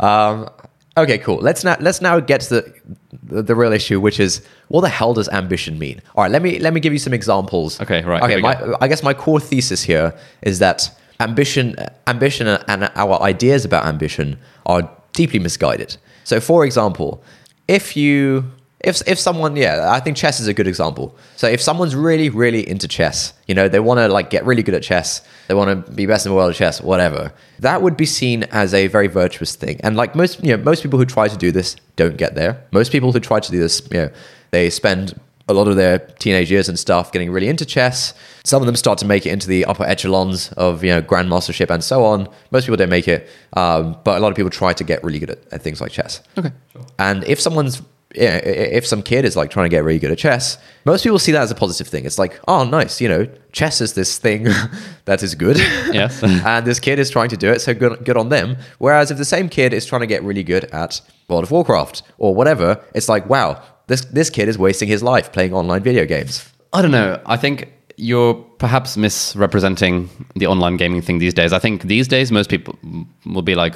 Um, 0.00 0.50
okay, 0.98 1.16
cool. 1.18 1.36
Let's 1.36 1.64
now 1.64 1.76
let's 1.80 2.02
now 2.02 2.20
get 2.20 2.42
to 2.42 2.48
the, 2.56 2.74
the 3.22 3.42
the 3.42 3.54
real 3.54 3.72
issue, 3.72 3.98
which 3.98 4.20
is 4.20 4.42
what 4.68 4.82
the 4.82 4.90
hell 4.90 5.14
does 5.14 5.30
ambition 5.30 5.78
mean? 5.78 6.02
All 6.14 6.22
right, 6.22 6.30
let 6.30 6.42
me 6.42 6.58
let 6.58 6.74
me 6.74 6.80
give 6.80 6.92
you 6.92 6.98
some 6.98 7.14
examples. 7.14 7.80
Okay, 7.80 8.02
right, 8.02 8.22
Okay, 8.22 8.40
my, 8.40 8.74
I 8.82 8.88
guess 8.88 9.02
my 9.02 9.14
core 9.14 9.40
thesis 9.40 9.82
here 9.82 10.12
is 10.42 10.58
that 10.58 10.90
ambition, 11.20 11.76
ambition, 12.06 12.46
and 12.46 12.90
our 12.94 13.22
ideas 13.22 13.64
about 13.64 13.86
ambition 13.86 14.38
are 14.66 14.82
deeply 15.14 15.38
misguided. 15.38 15.96
So, 16.24 16.40
for 16.40 16.66
example, 16.66 17.22
if 17.68 17.96
you 17.96 18.44
if 18.84 19.02
if 19.06 19.18
someone 19.18 19.56
yeah 19.56 19.90
i 19.90 20.00
think 20.00 20.16
chess 20.16 20.40
is 20.40 20.46
a 20.46 20.54
good 20.54 20.66
example. 20.66 21.16
So 21.36 21.48
if 21.48 21.60
someone's 21.60 21.94
really 21.94 22.28
really 22.28 22.68
into 22.68 22.88
chess 22.88 23.32
you 23.48 23.54
know 23.54 23.68
they 23.68 23.80
want 23.80 23.98
to 23.98 24.08
like 24.08 24.30
get 24.30 24.44
really 24.44 24.62
good 24.62 24.74
at 24.74 24.82
chess 24.82 25.22
they 25.48 25.54
want 25.54 25.86
to 25.86 25.92
be 25.92 26.06
best 26.06 26.26
in 26.26 26.30
the 26.30 26.36
world 26.36 26.50
at 26.50 26.56
chess 26.56 26.80
whatever 26.80 27.32
that 27.60 27.82
would 27.82 27.96
be 27.96 28.06
seen 28.06 28.44
as 28.44 28.74
a 28.74 28.88
very 28.88 29.06
virtuous 29.06 29.54
thing. 29.54 29.80
And 29.82 29.96
like 29.96 30.14
most 30.14 30.42
you 30.44 30.56
know 30.56 30.62
most 30.62 30.82
people 30.82 30.98
who 30.98 31.04
try 31.06 31.28
to 31.28 31.36
do 31.36 31.52
this 31.52 31.76
don't 31.96 32.16
get 32.16 32.34
there. 32.34 32.62
Most 32.72 32.92
people 32.92 33.12
who 33.12 33.20
try 33.20 33.40
to 33.40 33.50
do 33.50 33.58
this 33.58 33.82
you 33.90 33.98
know 33.98 34.10
they 34.50 34.70
spend 34.70 35.18
a 35.46 35.52
lot 35.52 35.68
of 35.68 35.76
their 35.76 35.98
teenage 35.98 36.50
years 36.50 36.70
and 36.70 36.78
stuff 36.78 37.12
getting 37.12 37.30
really 37.30 37.48
into 37.48 37.66
chess. 37.66 38.14
Some 38.44 38.62
of 38.62 38.66
them 38.66 38.76
start 38.76 38.98
to 39.00 39.06
make 39.06 39.26
it 39.26 39.30
into 39.30 39.46
the 39.46 39.66
upper 39.66 39.84
echelons 39.84 40.52
of 40.52 40.82
you 40.82 40.90
know 40.90 41.02
grandmastership 41.02 41.70
and 41.70 41.82
so 41.82 42.04
on. 42.04 42.28
Most 42.50 42.64
people 42.64 42.76
don't 42.76 42.90
make 42.90 43.08
it 43.08 43.28
um, 43.54 43.96
but 44.04 44.18
a 44.18 44.20
lot 44.20 44.28
of 44.30 44.36
people 44.36 44.50
try 44.50 44.72
to 44.72 44.84
get 44.84 45.02
really 45.04 45.18
good 45.18 45.30
at, 45.30 45.52
at 45.52 45.62
things 45.62 45.80
like 45.80 45.92
chess. 45.92 46.22
Okay. 46.36 46.52
sure. 46.72 46.86
and 46.98 47.24
if 47.24 47.40
someone's 47.40 47.82
if 48.14 48.86
some 48.86 49.02
kid 49.02 49.24
is 49.24 49.36
like 49.36 49.50
trying 49.50 49.64
to 49.64 49.68
get 49.68 49.84
really 49.84 49.98
good 49.98 50.10
at 50.10 50.18
chess, 50.18 50.58
most 50.84 51.02
people 51.02 51.18
see 51.18 51.32
that 51.32 51.42
as 51.42 51.50
a 51.50 51.54
positive 51.54 51.88
thing. 51.88 52.04
It's 52.04 52.18
like, 52.18 52.38
oh, 52.46 52.64
nice, 52.64 53.00
you 53.00 53.08
know, 53.08 53.26
chess 53.52 53.80
is 53.80 53.94
this 53.94 54.18
thing 54.18 54.44
that 55.04 55.22
is 55.22 55.34
good. 55.34 55.60
Yes. 55.94 56.22
and 56.24 56.66
this 56.66 56.80
kid 56.80 56.98
is 56.98 57.08
trying 57.08 57.28
to 57.28 57.36
do 57.36 57.52
it, 57.52 57.60
so 57.60 57.72
good, 57.72 58.04
good 58.04 58.16
on 58.16 58.28
them. 58.28 58.56
Whereas 58.78 59.10
if 59.12 59.18
the 59.18 59.24
same 59.24 59.48
kid 59.48 59.72
is 59.72 59.86
trying 59.86 60.00
to 60.00 60.06
get 60.06 60.24
really 60.24 60.42
good 60.42 60.64
at 60.66 61.00
World 61.28 61.44
of 61.44 61.50
Warcraft 61.52 62.02
or 62.18 62.34
whatever, 62.34 62.82
it's 62.94 63.08
like, 63.08 63.28
wow, 63.28 63.62
this 63.86 64.04
this 64.06 64.30
kid 64.30 64.48
is 64.48 64.58
wasting 64.58 64.88
his 64.88 65.02
life 65.02 65.30
playing 65.30 65.52
online 65.52 65.82
video 65.82 66.04
games. 66.04 66.50
I 66.72 66.82
don't 66.82 66.90
know. 66.90 67.20
I 67.26 67.36
think 67.36 67.70
you're 67.96 68.34
perhaps 68.58 68.96
misrepresenting 68.96 70.10
the 70.34 70.46
online 70.46 70.76
gaming 70.76 71.00
thing 71.00 71.18
these 71.18 71.34
days. 71.34 71.52
I 71.52 71.58
think 71.58 71.82
these 71.82 72.08
days 72.08 72.32
most 72.32 72.50
people 72.50 72.76
will 73.24 73.42
be 73.42 73.54
like, 73.54 73.74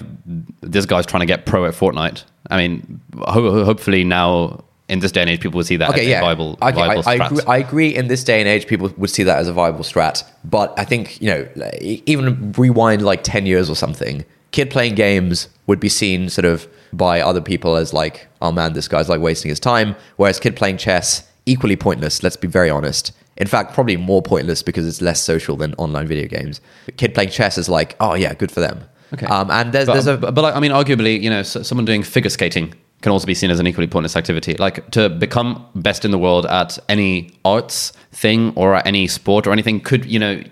"This 0.61 0.87
guy's 0.87 1.07
trying 1.07 1.21
to 1.21 1.27
get 1.27 1.47
pro 1.47 1.67
at 1.67 1.75
Fortnite." 1.75 2.25
I 2.51 2.57
mean, 2.57 3.01
ho- 3.19 3.65
hopefully 3.65 4.05
now 4.05 4.65
in 4.89 5.01
this 5.01 5.13
day 5.13 5.21
and 5.21 5.29
age, 5.31 5.41
people 5.41 5.59
will 5.59 5.65
see 5.65 5.77
that 5.77 5.91
Okay, 5.91 6.13
as 6.15 6.19
a 6.19 6.21
viable, 6.25 6.53
okay, 6.63 6.73
viable 6.73 7.03
I, 7.07 7.13
I, 7.13 7.19
strat. 7.19 7.27
agree, 7.31 7.43
I 7.47 7.57
agree. 7.59 7.95
In 7.95 8.09
this 8.09 8.25
day 8.25 8.41
and 8.41 8.49
age, 8.49 8.67
people 8.67 8.93
would 8.97 9.11
see 9.11 9.23
that 9.23 9.39
as 9.39 9.47
a 9.49 9.53
viable 9.53 9.85
strat. 9.85 10.25
But 10.45 10.73
I 10.79 10.85
think 10.85 11.21
you 11.21 11.29
know, 11.29 11.49
even 11.81 12.53
rewind 12.53 13.03
like 13.05 13.23
ten 13.23 13.45
years 13.45 13.69
or 13.69 13.77
something, 13.77 14.25
kid 14.51 14.71
playing 14.71 14.95
games 14.95 15.49
would 15.67 15.79
be 15.81 15.89
seen 15.91 16.31
sort 16.31 16.47
of 16.47 16.67
by 16.93 17.21
other 17.21 17.43
people 17.43 17.77
as 17.77 17.93
like, 17.93 18.29
oh 18.41 18.51
man, 18.51 18.73
this 18.73 18.89
guy's 18.89 19.09
like 19.11 19.21
wasting 19.21 19.51
his 19.51 19.61
time. 19.61 19.95
Whereas 20.17 20.41
kid 20.41 20.57
playing 20.57 20.79
chess, 20.79 21.29
equally 21.45 21.77
pointless. 21.77 22.23
Let's 22.23 22.37
be 22.37 22.49
very 22.49 22.71
honest. 22.71 23.13
In 23.37 23.47
fact, 23.47 23.75
probably 23.75 23.97
more 23.99 24.23
pointless 24.23 24.63
because 24.63 24.87
it's 24.87 25.01
less 25.03 25.23
social 25.23 25.57
than 25.57 25.75
online 25.75 26.07
video 26.09 26.27
games. 26.27 26.61
Kid 26.97 27.15
playing 27.15 27.31
chess 27.31 27.57
is 27.59 27.69
like, 27.69 27.95
oh 28.01 28.15
yeah, 28.15 28.33
good 28.35 28.51
for 28.51 28.61
them. 28.61 28.85
Okay. 29.15 29.27
Um, 29.27 29.51
and 29.51 29.73
there's, 29.73 29.87
but, 29.87 29.95
there's 29.95 30.07
a 30.07 30.17
but, 30.17 30.35
but, 30.35 30.43
like, 30.43 30.55
I 30.55 30.61
mean, 30.61 30.73
arguably, 30.73 31.21
you 31.21 31.31
know, 31.31 31.43
so, 31.43 31.63
someone 31.63 31.85
doing 31.85 32.03
figure 32.03 32.31
skating 32.31 32.75
can 33.01 33.13
also 33.13 33.27
be 33.27 33.35
seen 33.35 33.51
as 33.51 33.61
an 33.61 33.67
equally 33.67 33.87
pointless 33.87 34.17
activity. 34.17 34.55
Like 34.55 34.91
to 34.91 35.09
become 35.09 35.65
best 35.75 36.05
in 36.05 36.11
the 36.11 36.19
world 36.19 36.47
at 36.47 36.79
any 36.89 37.31
arts 37.45 37.93
thing 38.13 38.53
or 38.57 38.75
at 38.75 38.87
any 38.87 39.07
sport 39.07 39.47
or 39.47 39.53
anything 39.53 39.81
could, 39.81 40.05
you 40.05 40.19
know, 40.19 40.43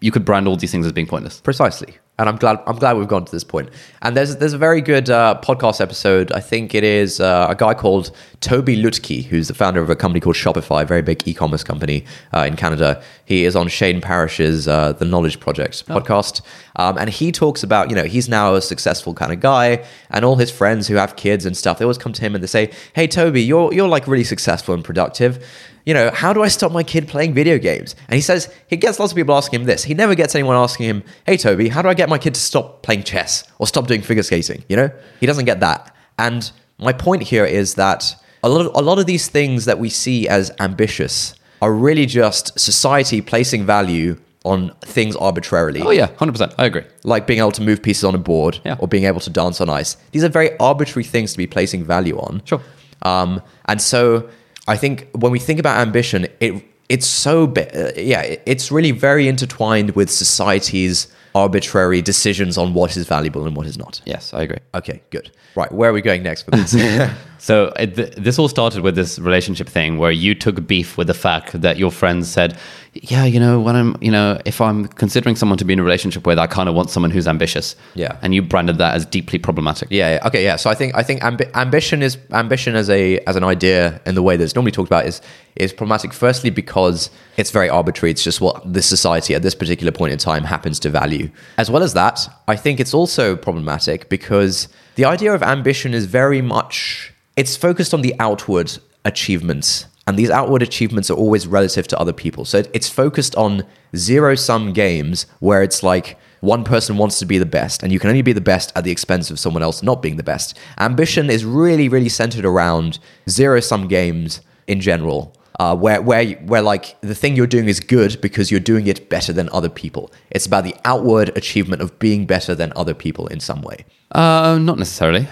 you 0.00 0.10
could 0.10 0.24
brand 0.24 0.46
all 0.46 0.56
these 0.56 0.70
things 0.70 0.86
as 0.86 0.92
being 0.92 1.06
pointless. 1.06 1.40
Precisely. 1.40 1.96
And 2.18 2.28
I'm 2.28 2.36
glad 2.36 2.60
I'm 2.66 2.76
glad 2.76 2.98
we've 2.98 3.08
gone 3.08 3.24
to 3.24 3.32
this 3.32 3.42
point. 3.42 3.70
And 4.02 4.14
there's 4.14 4.36
there's 4.36 4.52
a 4.52 4.58
very 4.58 4.82
good 4.82 5.08
uh, 5.08 5.40
podcast 5.42 5.80
episode. 5.80 6.30
I 6.32 6.40
think 6.40 6.74
it 6.74 6.84
is 6.84 7.20
uh, 7.20 7.46
a 7.48 7.54
guy 7.54 7.72
called 7.72 8.10
Tobi 8.40 8.80
Lütke, 8.80 9.24
who's 9.24 9.48
the 9.48 9.54
founder 9.54 9.80
of 9.80 9.88
a 9.88 9.96
company 9.96 10.20
called 10.20 10.36
Shopify, 10.36 10.82
a 10.82 10.84
very 10.84 11.00
big 11.00 11.26
e-commerce 11.26 11.64
company 11.64 12.04
uh, 12.34 12.40
in 12.40 12.54
Canada. 12.54 13.02
He 13.24 13.46
is 13.46 13.56
on 13.56 13.66
Shane 13.68 14.02
Parrish's 14.02 14.68
uh, 14.68 14.92
The 14.92 15.06
Knowledge 15.06 15.40
Project 15.40 15.86
podcast, 15.86 16.42
um, 16.76 16.98
and 16.98 17.08
he 17.08 17.32
talks 17.32 17.62
about 17.62 17.88
you 17.88 17.96
know 17.96 18.04
he's 18.04 18.28
now 18.28 18.56
a 18.56 18.60
successful 18.60 19.14
kind 19.14 19.32
of 19.32 19.40
guy, 19.40 19.82
and 20.10 20.22
all 20.22 20.36
his 20.36 20.50
friends 20.50 20.88
who 20.88 20.96
have 20.96 21.16
kids 21.16 21.46
and 21.46 21.56
stuff, 21.56 21.78
they 21.78 21.84
always 21.86 21.98
come 21.98 22.12
to 22.12 22.20
him 22.20 22.34
and 22.34 22.44
they 22.44 22.48
say, 22.48 22.70
"Hey 22.94 23.08
Tobi, 23.08 23.44
you're 23.44 23.72
you're 23.72 23.88
like 23.88 24.06
really 24.06 24.24
successful 24.24 24.74
and 24.74 24.84
productive." 24.84 25.42
You 25.84 25.94
know, 25.94 26.10
how 26.12 26.32
do 26.32 26.42
I 26.42 26.48
stop 26.48 26.70
my 26.72 26.82
kid 26.82 27.08
playing 27.08 27.34
video 27.34 27.58
games? 27.58 27.96
And 28.08 28.14
he 28.14 28.20
says 28.20 28.52
he 28.68 28.76
gets 28.76 28.98
lots 29.00 29.12
of 29.12 29.16
people 29.16 29.34
asking 29.34 29.60
him 29.62 29.66
this. 29.66 29.82
He 29.84 29.94
never 29.94 30.14
gets 30.14 30.34
anyone 30.34 30.56
asking 30.56 30.86
him, 30.86 31.02
hey, 31.26 31.36
Tobi, 31.36 31.68
how 31.70 31.82
do 31.82 31.88
I 31.88 31.94
get 31.94 32.08
my 32.08 32.18
kid 32.18 32.34
to 32.34 32.40
stop 32.40 32.82
playing 32.82 33.02
chess 33.02 33.44
or 33.58 33.66
stop 33.66 33.86
doing 33.88 34.00
figure 34.02 34.22
skating? 34.22 34.64
You 34.68 34.76
know, 34.76 34.90
he 35.20 35.26
doesn't 35.26 35.44
get 35.44 35.60
that. 35.60 35.94
And 36.18 36.50
my 36.78 36.92
point 36.92 37.22
here 37.24 37.44
is 37.44 37.74
that 37.74 38.14
a 38.44 38.48
lot 38.48 38.66
of, 38.66 38.72
a 38.76 38.82
lot 38.82 38.98
of 38.98 39.06
these 39.06 39.28
things 39.28 39.64
that 39.64 39.78
we 39.78 39.88
see 39.88 40.28
as 40.28 40.52
ambitious 40.60 41.34
are 41.60 41.72
really 41.72 42.06
just 42.06 42.58
society 42.58 43.20
placing 43.20 43.64
value 43.66 44.20
on 44.44 44.72
things 44.80 45.14
arbitrarily 45.14 45.80
Oh 45.82 45.90
yeah, 45.90 46.08
hundred 46.16 46.32
percent. 46.32 46.52
I 46.58 46.64
agree. 46.66 46.82
like 47.04 47.28
being 47.28 47.38
able 47.38 47.52
to 47.52 47.62
move 47.62 47.80
pieces 47.80 48.02
on 48.02 48.16
a 48.16 48.18
board 48.18 48.58
Yeah. 48.64 48.74
or 48.80 48.88
being 48.88 49.04
able 49.04 49.20
to 49.20 49.30
dance 49.30 49.60
on 49.60 49.68
ice. 49.68 49.96
These 50.10 50.24
are 50.24 50.28
very 50.28 50.56
arbitrary 50.58 51.04
things 51.04 51.30
to 51.32 51.38
be 51.38 51.46
placing 51.46 51.84
value 51.84 52.18
on. 52.18 52.42
Sure. 52.44 52.60
Um, 53.02 53.40
and 53.66 53.80
so 53.80 54.28
I 54.68 54.76
think 54.76 55.08
when 55.12 55.32
we 55.32 55.38
think 55.38 55.58
about 55.58 55.78
ambition, 55.80 56.26
it 56.40 56.64
it's 56.88 57.06
so 57.06 57.46
bi- 57.46 57.62
uh, 57.74 57.92
yeah, 57.96 58.36
it's 58.44 58.70
really 58.70 58.90
very 58.90 59.26
intertwined 59.26 59.92
with 59.92 60.10
society's 60.10 61.08
arbitrary 61.34 62.02
decisions 62.02 62.58
on 62.58 62.74
what 62.74 62.96
is 62.96 63.06
valuable 63.06 63.46
and 63.46 63.56
what 63.56 63.66
is 63.66 63.78
not. 63.78 64.02
Yes, 64.04 64.34
I 64.34 64.42
agree. 64.42 64.58
Okay, 64.74 65.00
good. 65.08 65.30
Right, 65.54 65.72
where 65.72 65.88
are 65.88 65.92
we 65.94 66.02
going 66.02 66.22
next 66.22 66.46
with 66.46 66.70
this? 66.70 67.10
So 67.38 67.72
th- 67.76 68.14
this 68.14 68.38
all 68.38 68.46
started 68.46 68.84
with 68.84 68.94
this 68.94 69.18
relationship 69.18 69.68
thing 69.68 69.98
where 69.98 70.12
you 70.12 70.32
took 70.32 70.64
beef 70.64 70.96
with 70.96 71.08
the 71.08 71.14
fact 71.14 71.60
that 71.60 71.76
your 71.76 71.90
friends 71.90 72.30
said, 72.30 72.56
"Yeah, 72.94 73.24
you 73.24 73.40
know, 73.40 73.58
when 73.58 73.74
I'm, 73.74 73.96
you 74.00 74.10
know, 74.10 74.38
if 74.44 74.60
I'm 74.60 74.86
considering 74.86 75.34
someone 75.34 75.56
to 75.58 75.64
be 75.64 75.72
in 75.72 75.78
a 75.78 75.82
relationship 75.82 76.26
with, 76.26 76.38
I 76.38 76.46
kind 76.46 76.68
of 76.68 76.74
want 76.74 76.90
someone 76.90 77.10
who's 77.10 77.26
ambitious." 77.26 77.74
Yeah. 77.94 78.18
and 78.22 78.34
you 78.34 78.42
branded 78.42 78.78
that 78.78 78.94
as 78.94 79.06
deeply 79.06 79.38
problematic. 79.38 79.88
Yeah, 79.90 80.14
yeah. 80.14 80.26
Okay. 80.26 80.44
Yeah. 80.44 80.56
So 80.56 80.68
I 80.70 80.74
think 80.74 80.94
I 80.94 81.02
think 81.02 81.22
ambi- 81.22 81.50
ambition 81.54 82.02
is 82.02 82.18
ambition 82.32 82.76
as 82.76 82.90
a 82.90 83.18
as 83.20 83.36
an 83.36 83.44
idea 83.44 84.00
in 84.06 84.14
the 84.14 84.22
way 84.22 84.36
that 84.36 84.44
it's 84.44 84.54
normally 84.54 84.72
talked 84.72 84.88
about 84.88 85.06
is 85.06 85.20
is 85.56 85.72
problematic. 85.72 86.12
Firstly, 86.12 86.50
because 86.50 87.10
it's 87.36 87.50
very 87.50 87.68
arbitrary. 87.68 88.10
It's 88.10 88.24
just 88.24 88.40
what 88.40 88.60
this 88.72 88.86
society 88.86 89.34
at 89.34 89.42
this 89.42 89.54
particular 89.54 89.92
point 89.92 90.12
in 90.12 90.18
time 90.18 90.44
happens 90.44 90.78
to 90.80 90.90
value. 90.90 91.30
As 91.58 91.70
well 91.70 91.82
as 91.82 91.94
that, 91.94 92.28
I 92.46 92.56
think 92.56 92.78
it's 92.80 92.94
also 92.94 93.36
problematic 93.36 94.08
because 94.08 94.68
the 94.96 95.04
idea 95.06 95.32
of 95.32 95.42
ambition 95.42 95.94
is 95.94 96.04
very 96.06 96.42
much 96.42 97.12
it's 97.36 97.56
focused 97.56 97.94
on 97.94 98.02
the 98.02 98.14
outward 98.20 98.78
achievements 99.04 99.86
And 100.06 100.18
these 100.18 100.30
outward 100.30 100.62
achievements 100.62 101.10
are 101.10 101.14
always 101.14 101.46
relative 101.46 101.86
to 101.88 101.98
other 101.98 102.12
people. 102.12 102.44
So 102.44 102.64
it's 102.74 102.88
focused 102.88 103.36
on 103.36 103.64
zero 103.94 104.34
sum 104.34 104.72
games 104.72 105.26
where 105.38 105.62
it's 105.62 105.82
like 105.82 106.18
one 106.40 106.64
person 106.64 106.96
wants 106.96 107.20
to 107.20 107.26
be 107.26 107.38
the 107.38 107.46
best, 107.46 107.82
and 107.82 107.92
you 107.92 108.00
can 108.00 108.10
only 108.10 108.22
be 108.22 108.32
the 108.32 108.40
best 108.40 108.72
at 108.74 108.82
the 108.82 108.90
expense 108.90 109.30
of 109.30 109.38
someone 109.38 109.62
else 109.62 109.80
not 109.82 110.02
being 110.02 110.16
the 110.16 110.24
best. 110.24 110.58
Ambition 110.78 111.30
is 111.30 111.44
really, 111.44 111.88
really 111.88 112.08
centered 112.08 112.44
around 112.44 112.98
zero 113.30 113.60
sum 113.60 113.86
games 113.86 114.40
in 114.66 114.80
general. 114.80 115.36
Uh, 115.60 115.76
where 115.76 116.02
where 116.02 116.32
where 116.46 116.62
like 116.62 117.00
the 117.02 117.14
thing 117.14 117.36
you're 117.36 117.46
doing 117.46 117.68
is 117.68 117.78
good 117.78 118.20
because 118.20 118.50
you're 118.50 118.58
doing 118.58 118.88
it 118.88 119.08
better 119.08 119.32
than 119.32 119.48
other 119.52 119.68
people. 119.68 120.10
It's 120.30 120.46
about 120.46 120.64
the 120.64 120.74
outward 120.84 121.30
achievement 121.36 121.82
of 121.82 121.96
being 122.00 122.26
better 122.26 122.54
than 122.56 122.72
other 122.74 122.94
people 122.94 123.28
in 123.28 123.38
some 123.38 123.62
way. 123.62 123.84
Uh, 124.10 124.58
not 124.60 124.78
necessarily. 124.78 125.28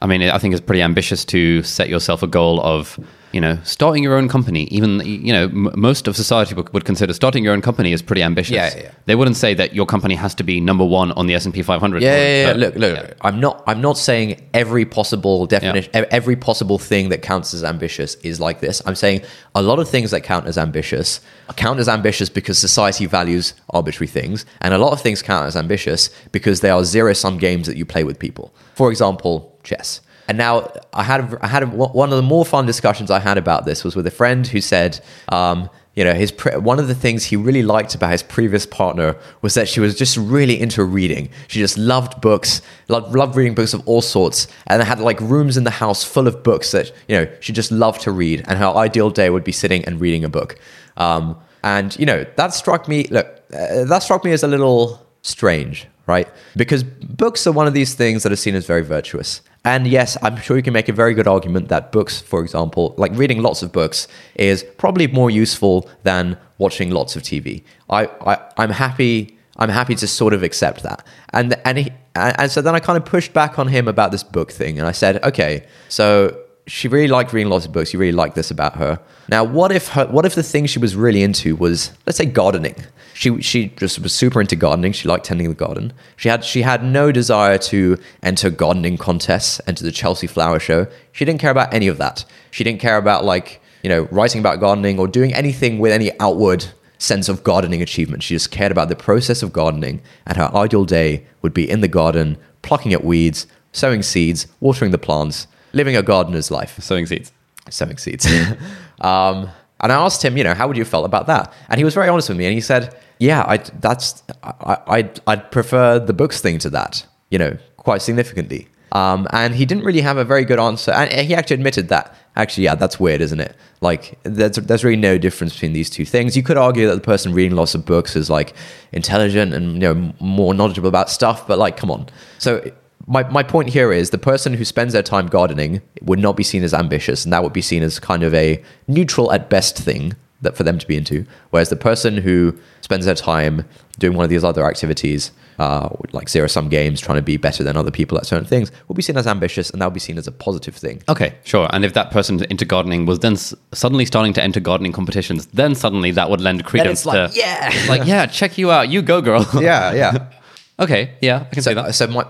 I 0.00 0.06
mean, 0.06 0.22
I 0.22 0.38
think 0.38 0.54
it's 0.54 0.64
pretty 0.64 0.82
ambitious 0.82 1.24
to 1.26 1.62
set 1.62 1.88
yourself 1.88 2.22
a 2.22 2.26
goal 2.26 2.60
of, 2.60 2.98
you 3.34 3.40
know, 3.40 3.58
starting 3.64 4.02
your 4.04 4.14
own 4.16 4.28
company. 4.28 4.62
Even, 4.78 5.00
you 5.04 5.32
know, 5.32 5.44
m- 5.44 5.70
most 5.74 6.06
of 6.08 6.16
society 6.16 6.54
would 6.54 6.72
would 6.72 6.84
consider 6.84 7.12
starting 7.12 7.42
your 7.44 7.52
own 7.52 7.60
company 7.62 7.92
as 7.92 8.00
pretty 8.02 8.22
ambitious. 8.22 8.54
Yeah, 8.54 8.70
yeah. 8.84 8.90
They 9.06 9.16
wouldn't 9.16 9.36
say 9.36 9.54
that 9.54 9.74
your 9.74 9.86
company 9.86 10.14
has 10.14 10.34
to 10.36 10.44
be 10.44 10.60
number 10.60 10.84
one 10.84 11.10
on 11.12 11.26
the 11.26 11.34
S 11.34 11.44
and 11.44 11.52
P 11.52 11.62
500. 11.62 12.02
Yeah, 12.02 12.16
yeah, 12.16 12.16
yeah. 12.42 12.46
But- 12.52 12.58
Look, 12.64 12.74
look. 12.76 13.16
I'm 13.22 13.40
not. 13.40 13.62
I'm 13.66 13.80
not 13.80 13.98
saying 13.98 14.28
every 14.54 14.84
possible 14.84 15.46
definition, 15.46 15.90
every 16.20 16.36
possible 16.36 16.78
thing 16.78 17.08
that 17.10 17.22
counts 17.22 17.52
as 17.54 17.64
ambitious 17.64 18.14
is 18.22 18.38
like 18.38 18.60
this. 18.60 18.80
I'm 18.86 18.94
saying 18.94 19.22
a 19.54 19.62
lot 19.62 19.78
of 19.80 19.88
things 19.88 20.10
that 20.12 20.20
count 20.22 20.46
as 20.46 20.56
ambitious 20.56 21.20
count 21.56 21.78
as 21.80 21.88
ambitious 21.88 22.28
because 22.30 22.56
society 22.58 23.06
values 23.06 23.54
arbitrary 23.70 24.08
things, 24.08 24.46
and 24.60 24.72
a 24.72 24.78
lot 24.78 24.92
of 24.92 25.00
things 25.00 25.22
count 25.22 25.46
as 25.46 25.56
ambitious 25.56 26.08
because 26.32 26.60
they 26.60 26.70
are 26.70 26.84
zero 26.84 27.12
sum 27.12 27.38
games 27.38 27.66
that 27.66 27.76
you 27.76 27.84
play 27.84 28.04
with 28.04 28.18
people. 28.18 28.46
For 28.74 28.90
example, 28.90 29.58
chess. 29.64 30.00
And 30.28 30.38
now 30.38 30.72
I 30.92 31.02
had 31.02 31.36
I 31.42 31.46
had 31.46 31.62
a, 31.62 31.66
one 31.66 32.10
of 32.10 32.16
the 32.16 32.22
more 32.22 32.44
fun 32.44 32.66
discussions 32.66 33.10
I 33.10 33.20
had 33.20 33.38
about 33.38 33.64
this 33.64 33.84
was 33.84 33.94
with 33.96 34.06
a 34.06 34.10
friend 34.12 34.46
who 34.46 34.60
said. 34.60 35.00
Um, 35.28 35.70
you 35.94 36.02
know, 36.02 36.14
his 36.14 36.32
pre- 36.32 36.56
one 36.56 36.80
of 36.80 36.88
the 36.88 36.94
things 36.94 37.24
he 37.24 37.36
really 37.36 37.62
liked 37.62 37.94
about 37.94 38.10
his 38.10 38.22
previous 38.22 38.66
partner 38.66 39.16
was 39.42 39.54
that 39.54 39.68
she 39.68 39.78
was 39.78 39.96
just 39.96 40.16
really 40.16 40.60
into 40.60 40.82
reading. 40.82 41.28
She 41.46 41.60
just 41.60 41.78
loved 41.78 42.20
books, 42.20 42.62
loved, 42.88 43.14
loved 43.14 43.36
reading 43.36 43.54
books 43.54 43.74
of 43.74 43.86
all 43.86 44.02
sorts, 44.02 44.48
and 44.66 44.82
had 44.82 44.98
like 44.98 45.20
rooms 45.20 45.56
in 45.56 45.62
the 45.62 45.70
house 45.70 46.02
full 46.02 46.26
of 46.26 46.42
books 46.42 46.72
that 46.72 46.90
you 47.06 47.16
know 47.16 47.30
she 47.38 47.52
just 47.52 47.70
loved 47.70 48.00
to 48.02 48.10
read. 48.10 48.44
And 48.48 48.58
her 48.58 48.66
ideal 48.66 49.10
day 49.10 49.30
would 49.30 49.44
be 49.44 49.52
sitting 49.52 49.84
and 49.84 50.00
reading 50.00 50.24
a 50.24 50.28
book. 50.28 50.58
Um, 50.96 51.38
and 51.62 51.96
you 51.98 52.06
know 52.06 52.26
that 52.36 52.54
struck 52.54 52.88
me. 52.88 53.04
Look, 53.04 53.26
uh, 53.52 53.84
that 53.84 54.02
struck 54.02 54.24
me 54.24 54.32
as 54.32 54.42
a 54.42 54.48
little 54.48 55.00
strange, 55.22 55.86
right? 56.06 56.28
Because 56.56 56.82
books 56.82 57.46
are 57.46 57.52
one 57.52 57.68
of 57.68 57.72
these 57.72 57.94
things 57.94 58.24
that 58.24 58.32
are 58.32 58.36
seen 58.36 58.56
as 58.56 58.66
very 58.66 58.82
virtuous. 58.82 59.42
And 59.64 59.86
yes, 59.86 60.18
I'm 60.22 60.36
sure 60.36 60.56
you 60.56 60.62
can 60.62 60.74
make 60.74 60.88
a 60.88 60.92
very 60.92 61.14
good 61.14 61.26
argument 61.26 61.68
that 61.68 61.90
books, 61.90 62.20
for 62.20 62.42
example, 62.42 62.94
like 62.98 63.12
reading 63.14 63.42
lots 63.42 63.62
of 63.62 63.72
books, 63.72 64.06
is 64.34 64.62
probably 64.76 65.06
more 65.06 65.30
useful 65.30 65.88
than 66.02 66.36
watching 66.58 66.90
lots 66.90 67.16
of 67.16 67.22
TV. 67.22 67.62
I, 67.88 68.06
I 68.26 68.38
I'm 68.58 68.70
happy. 68.70 69.38
I'm 69.56 69.70
happy 69.70 69.94
to 69.94 70.06
sort 70.06 70.34
of 70.34 70.42
accept 70.42 70.82
that. 70.82 71.06
And 71.32 71.56
and 71.64 71.78
he, 71.78 71.92
and 72.14 72.50
so 72.50 72.60
then 72.60 72.74
I 72.74 72.80
kind 72.80 72.96
of 72.96 73.04
pushed 73.04 73.32
back 73.32 73.58
on 73.58 73.68
him 73.68 73.88
about 73.88 74.12
this 74.12 74.22
book 74.22 74.52
thing, 74.52 74.78
and 74.78 74.86
I 74.86 74.92
said, 74.92 75.22
okay, 75.24 75.66
so 75.88 76.38
she 76.66 76.88
really 76.88 77.08
liked 77.08 77.32
reading 77.32 77.50
lots 77.50 77.66
of 77.66 77.72
books. 77.72 77.92
You 77.92 77.98
really 77.98 78.12
liked 78.12 78.34
this 78.34 78.50
about 78.50 78.76
her. 78.76 79.00
Now, 79.28 79.44
what 79.44 79.72
if 79.72 79.88
her, 79.88 80.06
what 80.06 80.24
if 80.24 80.34
the 80.34 80.42
thing 80.42 80.66
she 80.66 80.78
was 80.78 80.96
really 80.96 81.22
into 81.22 81.56
was, 81.56 81.92
let's 82.06 82.18
say, 82.18 82.26
gardening? 82.26 82.76
She 83.14 83.40
she 83.40 83.68
just 83.68 84.00
was 84.00 84.12
super 84.12 84.40
into 84.40 84.56
gardening. 84.56 84.92
She 84.92 85.08
liked 85.08 85.24
tending 85.24 85.48
the 85.48 85.54
garden. 85.54 85.92
She 86.16 86.28
had 86.28 86.44
she 86.44 86.62
had 86.62 86.84
no 86.84 87.12
desire 87.12 87.58
to 87.58 87.96
enter 88.22 88.50
gardening 88.50 88.98
contests, 88.98 89.60
enter 89.66 89.84
the 89.84 89.92
Chelsea 89.92 90.26
Flower 90.26 90.58
Show. 90.58 90.88
She 91.12 91.24
didn't 91.24 91.40
care 91.40 91.52
about 91.52 91.72
any 91.72 91.86
of 91.86 91.96
that. 91.98 92.24
She 92.50 92.64
didn't 92.64 92.80
care 92.80 92.96
about 92.98 93.24
like 93.24 93.60
you 93.82 93.88
know 93.88 94.08
writing 94.10 94.40
about 94.40 94.60
gardening 94.60 94.98
or 94.98 95.06
doing 95.06 95.32
anything 95.32 95.78
with 95.78 95.92
any 95.92 96.10
outward 96.18 96.66
sense 96.98 97.28
of 97.28 97.44
gardening 97.44 97.82
achievement. 97.82 98.22
She 98.24 98.34
just 98.34 98.50
cared 98.50 98.72
about 98.72 98.88
the 98.88 98.96
process 98.96 99.42
of 99.42 99.52
gardening, 99.52 100.02
and 100.26 100.36
her 100.36 100.50
ideal 100.54 100.84
day 100.84 101.24
would 101.42 101.54
be 101.54 101.70
in 101.70 101.82
the 101.82 101.88
garden, 101.88 102.36
plucking 102.62 102.92
at 102.92 103.04
weeds, 103.04 103.46
sowing 103.72 104.02
seeds, 104.02 104.48
watering 104.60 104.90
the 104.90 104.98
plants, 104.98 105.46
living 105.72 105.96
a 105.96 106.02
gardener's 106.02 106.50
life 106.50 106.78
Sowing 106.80 107.06
seeds. 107.06 107.32
sowing 107.70 107.98
seeds. 107.98 108.26
um, 109.00 109.50
and 109.80 109.92
I 109.92 109.96
asked 109.96 110.24
him, 110.24 110.36
you 110.36 110.44
know, 110.44 110.54
how 110.54 110.66
would 110.66 110.76
you 110.76 110.82
have 110.82 110.88
felt 110.88 111.04
about 111.04 111.26
that? 111.26 111.52
And 111.68 111.78
he 111.78 111.84
was 111.84 111.94
very 111.94 112.08
honest 112.08 112.28
with 112.28 112.38
me, 112.38 112.46
and 112.46 112.54
he 112.54 112.60
said, 112.60 112.96
"Yeah, 113.18 113.42
I 113.46 113.58
that's 113.58 114.22
I, 114.42 114.78
I'd 114.86 115.20
I'd 115.26 115.50
prefer 115.50 115.98
the 115.98 116.12
books 116.12 116.40
thing 116.40 116.58
to 116.60 116.70
that, 116.70 117.06
you 117.30 117.38
know, 117.38 117.56
quite 117.76 118.02
significantly." 118.02 118.68
Um, 118.92 119.26
and 119.30 119.56
he 119.56 119.66
didn't 119.66 119.82
really 119.82 120.02
have 120.02 120.18
a 120.18 120.24
very 120.24 120.44
good 120.44 120.60
answer, 120.60 120.92
and 120.92 121.10
he 121.10 121.34
actually 121.34 121.54
admitted 121.54 121.88
that. 121.88 122.14
Actually, 122.36 122.64
yeah, 122.64 122.76
that's 122.76 123.00
weird, 123.00 123.20
isn't 123.20 123.40
it? 123.40 123.56
Like, 123.80 124.18
there's 124.22 124.56
there's 124.56 124.84
really 124.84 125.00
no 125.00 125.18
difference 125.18 125.52
between 125.52 125.72
these 125.72 125.90
two 125.90 126.04
things. 126.04 126.36
You 126.36 126.44
could 126.44 126.56
argue 126.56 126.86
that 126.86 126.94
the 126.94 127.00
person 127.00 127.32
reading 127.32 127.56
lots 127.56 127.74
of 127.74 127.84
books 127.84 128.14
is 128.14 128.30
like 128.30 128.54
intelligent 128.92 129.52
and 129.52 129.74
you 129.74 129.80
know 129.80 130.14
more 130.20 130.54
knowledgeable 130.54 130.88
about 130.88 131.10
stuff, 131.10 131.46
but 131.46 131.58
like, 131.58 131.76
come 131.76 131.90
on. 131.90 132.08
So 132.38 132.70
my, 133.06 133.28
my 133.30 133.42
point 133.42 133.68
here 133.68 133.92
is 133.92 134.10
the 134.10 134.18
person 134.18 134.54
who 134.54 134.64
spends 134.64 134.92
their 134.92 135.02
time 135.02 135.26
gardening 135.26 135.82
would 136.02 136.18
not 136.18 136.36
be 136.36 136.44
seen 136.44 136.62
as 136.62 136.72
ambitious, 136.72 137.24
and 137.24 137.32
that 137.32 137.42
would 137.42 137.52
be 137.52 137.62
seen 137.62 137.82
as 137.82 137.98
kind 137.98 138.22
of 138.22 138.32
a 138.34 138.62
neutral 138.86 139.32
at 139.32 139.50
best 139.50 139.76
thing 139.76 140.14
that 140.44 140.56
for 140.56 140.62
them 140.62 140.78
to 140.78 140.86
be 140.86 140.96
into. 140.96 141.26
Whereas 141.50 141.68
the 141.68 141.76
person 141.76 142.16
who 142.16 142.58
spends 142.80 143.06
their 143.06 143.14
time 143.14 143.64
doing 143.98 144.16
one 144.16 144.24
of 144.24 144.30
these 144.30 144.44
other 144.44 144.66
activities, 144.66 145.32
uh, 145.58 145.88
like 146.12 146.28
zero 146.28 146.46
sum 146.46 146.68
games, 146.68 147.00
trying 147.00 147.16
to 147.16 147.22
be 147.22 147.36
better 147.36 147.62
than 147.62 147.76
other 147.76 147.90
people 147.90 148.18
at 148.18 148.26
certain 148.26 148.46
things, 148.46 148.72
will 148.88 148.94
be 148.94 149.02
seen 149.02 149.16
as 149.16 149.26
ambitious, 149.26 149.70
and 149.70 149.80
that 149.80 149.86
will 149.86 149.92
be 149.92 150.00
seen 150.00 150.18
as 150.18 150.26
a 150.26 150.32
positive 150.32 150.74
thing. 150.74 151.02
Okay, 151.08 151.34
sure. 151.44 151.68
And 151.72 151.84
if 151.84 151.92
that 151.94 152.10
person 152.10 152.42
into 152.44 152.64
gardening 152.64 153.06
was 153.06 153.20
then 153.20 153.34
s- 153.34 153.54
suddenly 153.72 154.04
starting 154.04 154.32
to 154.34 154.42
enter 154.42 154.60
gardening 154.60 154.92
competitions, 154.92 155.46
then 155.46 155.74
suddenly 155.74 156.10
that 156.12 156.30
would 156.30 156.40
lend 156.40 156.64
credence 156.64 157.00
it's 157.00 157.06
like, 157.06 157.32
to, 157.32 157.38
yeah, 157.38 157.72
like, 157.88 158.06
yeah, 158.06 158.26
check 158.26 158.58
you 158.58 158.70
out, 158.70 158.88
you 158.88 159.02
go, 159.02 159.20
girl. 159.20 159.46
yeah, 159.60 159.92
yeah. 159.92 160.30
okay, 160.78 161.14
yeah, 161.20 161.46
I 161.50 161.54
can 161.54 161.62
see 161.62 161.70
so, 161.70 161.74
that. 161.74 161.94
so 161.94 162.06
my, 162.08 162.26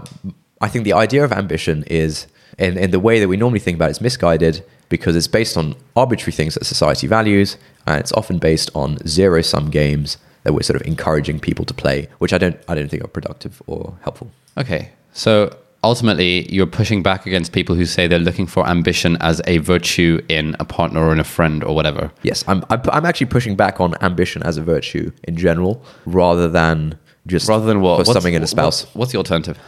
I 0.61 0.68
think 0.68 0.85
the 0.85 0.92
idea 0.92 1.25
of 1.25 1.33
ambition 1.33 1.85
is, 1.85 2.26
in, 2.59 2.78
in 2.78 2.90
the 2.90 3.00
way 3.00 3.21
that 3.21 3.28
we 3.28 3.37
normally 3.37 3.61
think 3.61 3.76
about 3.76 3.88
it, 3.88 3.92
is 3.92 4.00
misguided 4.00 4.64
because 4.88 5.16
it's 5.16 5.26
based 5.26 5.56
on 5.56 5.75
arbitrary 5.97 6.33
things 6.33 6.54
that 6.54 6.64
society 6.64 7.06
values, 7.06 7.56
and 7.87 7.99
it's 8.00 8.12
often 8.12 8.38
based 8.38 8.71
on 8.75 8.99
zero 9.07 9.43
sum 9.43 9.71
games 9.71 10.17
that 10.43 10.53
we're 10.53 10.62
sort 10.62 10.81
of 10.81 10.87
encouraging 10.87 11.41
people 11.41 11.64
to 11.64 11.75
play, 11.75 12.09
which 12.19 12.33
I 12.33 12.38
don't, 12.38 12.57
I 12.69 12.75
don't 12.75 12.88
think 12.88 13.03
are 13.05 13.09
productive 13.09 13.62
or 13.67 13.97
helpful. 14.03 14.31
Okay, 14.59 14.91
so 15.12 15.57
ultimately, 15.83 16.50
you're 16.53 16.67
pushing 16.67 17.03
back 17.03 17.26
against 17.26 17.53
people 17.53 17.75
who 17.75 17.85
say 17.87 18.07
they're 18.07 18.19
looking 18.19 18.47
for 18.47 18.67
ambition 18.67 19.17
as 19.21 19.41
a 19.47 19.59
virtue 19.59 20.21
in 20.29 20.55
a 20.61 20.64
partner 20.64 21.00
or 21.07 21.12
in 21.12 21.21
a 21.21 21.25
friend 21.25 21.62
or 21.64 21.75
whatever. 21.75 22.11
Yes, 22.23 22.45
I'm, 22.47 22.64
I'm, 22.71 22.81
I'm 22.93 23.07
actually 23.07 23.26
pushing 23.26 23.57
back 23.57 23.81
on 23.81 23.95
ambition 24.03 24.43
as 24.43 24.57
a 24.57 24.62
virtue 24.62 25.11
in 25.25 25.37
general, 25.37 25.83
rather 26.07 26.49
than 26.49 26.99
just 27.26 27.49
Rather 27.49 27.64
than 27.67 27.81
what? 27.81 27.95
for 27.97 27.99
What's- 28.00 28.12
something 28.12 28.35
in 28.35 28.43
a 28.43 28.47
spouse. 28.47 28.83
What's, 28.85 28.95
what's 28.95 29.12
the 29.12 29.19
alternative? 29.19 29.59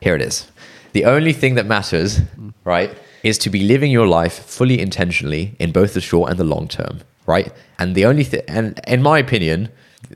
Here 0.00 0.14
it 0.14 0.22
is. 0.22 0.46
The 0.92 1.04
only 1.04 1.32
thing 1.32 1.54
that 1.56 1.66
matters, 1.66 2.20
right, 2.64 2.96
is 3.24 3.38
to 3.38 3.50
be 3.50 3.60
living 3.64 3.90
your 3.90 4.06
life 4.06 4.34
fully 4.44 4.80
intentionally 4.80 5.56
in 5.58 5.72
both 5.72 5.94
the 5.94 6.00
short 6.00 6.30
and 6.30 6.38
the 6.38 6.44
long 6.44 6.68
term, 6.68 7.00
right? 7.32 7.52
And 7.78 7.94
the 7.94 8.04
only 8.10 8.24
thing, 8.24 8.42
and 8.48 8.78
in 8.86 9.00
my 9.02 9.18
opinion, 9.18 9.68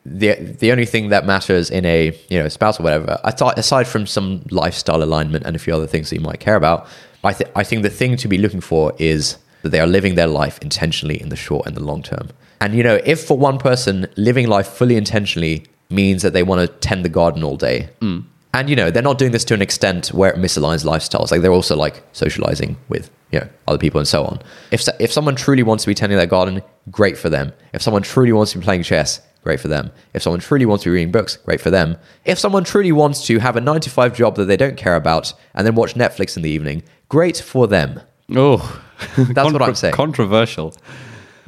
the 0.05 0.35
the 0.35 0.71
only 0.73 0.87
thing 0.87 1.09
that 1.15 1.25
matters 1.25 1.71
in 1.71 1.85
a 1.85 2.01
you 2.29 2.39
know 2.39 2.49
spouse 2.49 2.79
or 2.79 2.83
whatever, 2.83 3.19
aside 3.25 3.59
aside 3.59 3.87
from 3.87 4.07
some 4.07 4.29
lifestyle 4.51 5.03
alignment 5.03 5.45
and 5.47 5.57
a 5.57 5.59
few 5.59 5.75
other 5.75 5.87
things 5.87 6.11
that 6.11 6.17
you 6.17 6.25
might 6.31 6.41
care 6.41 6.57
about, 6.57 6.87
I 7.25 7.33
th- 7.33 7.51
I 7.61 7.65
think 7.65 7.83
the 7.83 7.91
thing 8.01 8.17
to 8.19 8.29
be 8.29 8.39
looking 8.39 8.61
for 8.61 8.93
is 8.99 9.39
that 9.63 9.71
they 9.71 9.81
are 9.81 9.87
living 9.87 10.15
their 10.15 10.33
life 10.43 10.59
intentionally 10.63 11.21
in 11.21 11.29
the 11.29 11.41
short 11.47 11.67
and 11.67 11.75
the 11.77 11.83
long 11.91 12.03
term. 12.03 12.29
And 12.61 12.75
you 12.75 12.83
know, 12.83 12.99
if 13.05 13.25
for 13.25 13.37
one 13.39 13.59
person 13.59 14.07
living 14.17 14.47
life 14.49 14.69
fully 14.69 14.97
intentionally 14.97 15.65
means 15.91 16.23
that 16.23 16.33
they 16.33 16.43
want 16.43 16.61
to 16.61 16.69
tend 16.89 17.05
the 17.05 17.09
garden 17.21 17.43
all 17.43 17.57
day, 17.57 17.89
mm. 18.01 18.25
and 18.55 18.71
you 18.71 18.77
know, 18.77 18.91
they're 18.91 19.11
not 19.11 19.19
doing 19.19 19.33
this 19.33 19.45
to 19.47 19.55
an 19.55 19.63
extent 19.63 20.09
where 20.09 20.31
it 20.33 20.39
misaligns 20.39 20.85
lifestyles. 20.85 21.31
Like 21.31 21.41
they're 21.43 21.59
also 21.61 21.77
like 21.77 22.03
socializing 22.13 22.77
with 22.89 23.11
you 23.33 23.40
know 23.40 23.49
other 23.68 23.78
people 23.78 23.99
and 23.99 24.09
so 24.09 24.25
on. 24.25 24.40
If 24.71 24.83
so- 24.83 24.97
if 25.00 25.12
someone 25.12 25.37
truly 25.37 25.62
wants 25.62 25.85
to 25.85 25.88
be 25.88 25.95
tending 25.95 26.18
their 26.18 26.26
garden, 26.26 26.62
great 26.90 27.18
for 27.18 27.28
them. 27.28 27.52
If 27.73 27.83
someone 27.83 28.02
truly 28.02 28.33
wants 28.33 28.52
to 28.52 28.59
be 28.59 28.64
playing 28.64 28.83
chess, 28.85 29.21
great 29.42 29.61
for 29.61 29.68
them. 29.68 29.90
If 30.14 30.23
someone 30.23 30.40
truly 30.40 30.66
wants 30.66 30.85
to 30.85 30.90
be 30.90 30.95
reading 30.95 31.12
books, 31.12 31.37
great 31.37 31.61
for 31.61 31.71
them. 31.71 31.97
If 32.25 32.38
someone 32.38 32.64
truly 32.64 32.92
wants 32.92 33.25
to 33.26 33.38
have 33.38 33.56
a 33.56 33.61
nine 33.61 33.80
to 33.80 33.90
five 33.90 34.14
job 34.16 34.37
that 34.37 34.45
they 34.47 34.56
don't 34.56 34.76
care 34.76 34.97
about 34.97 35.33
and 35.54 35.66
then 35.66 35.75
watch 35.75 35.95
Netflix 35.95 36.37
in 36.37 36.42
the 36.42 36.50
evening, 36.50 36.83
great 37.09 37.37
for 37.38 37.66
them. 37.66 38.00
Oh, 38.35 38.83
That's 39.16 39.52
what 39.52 39.62
I'm 39.62 39.75
saying. 39.75 39.95
Controversial. 39.95 40.75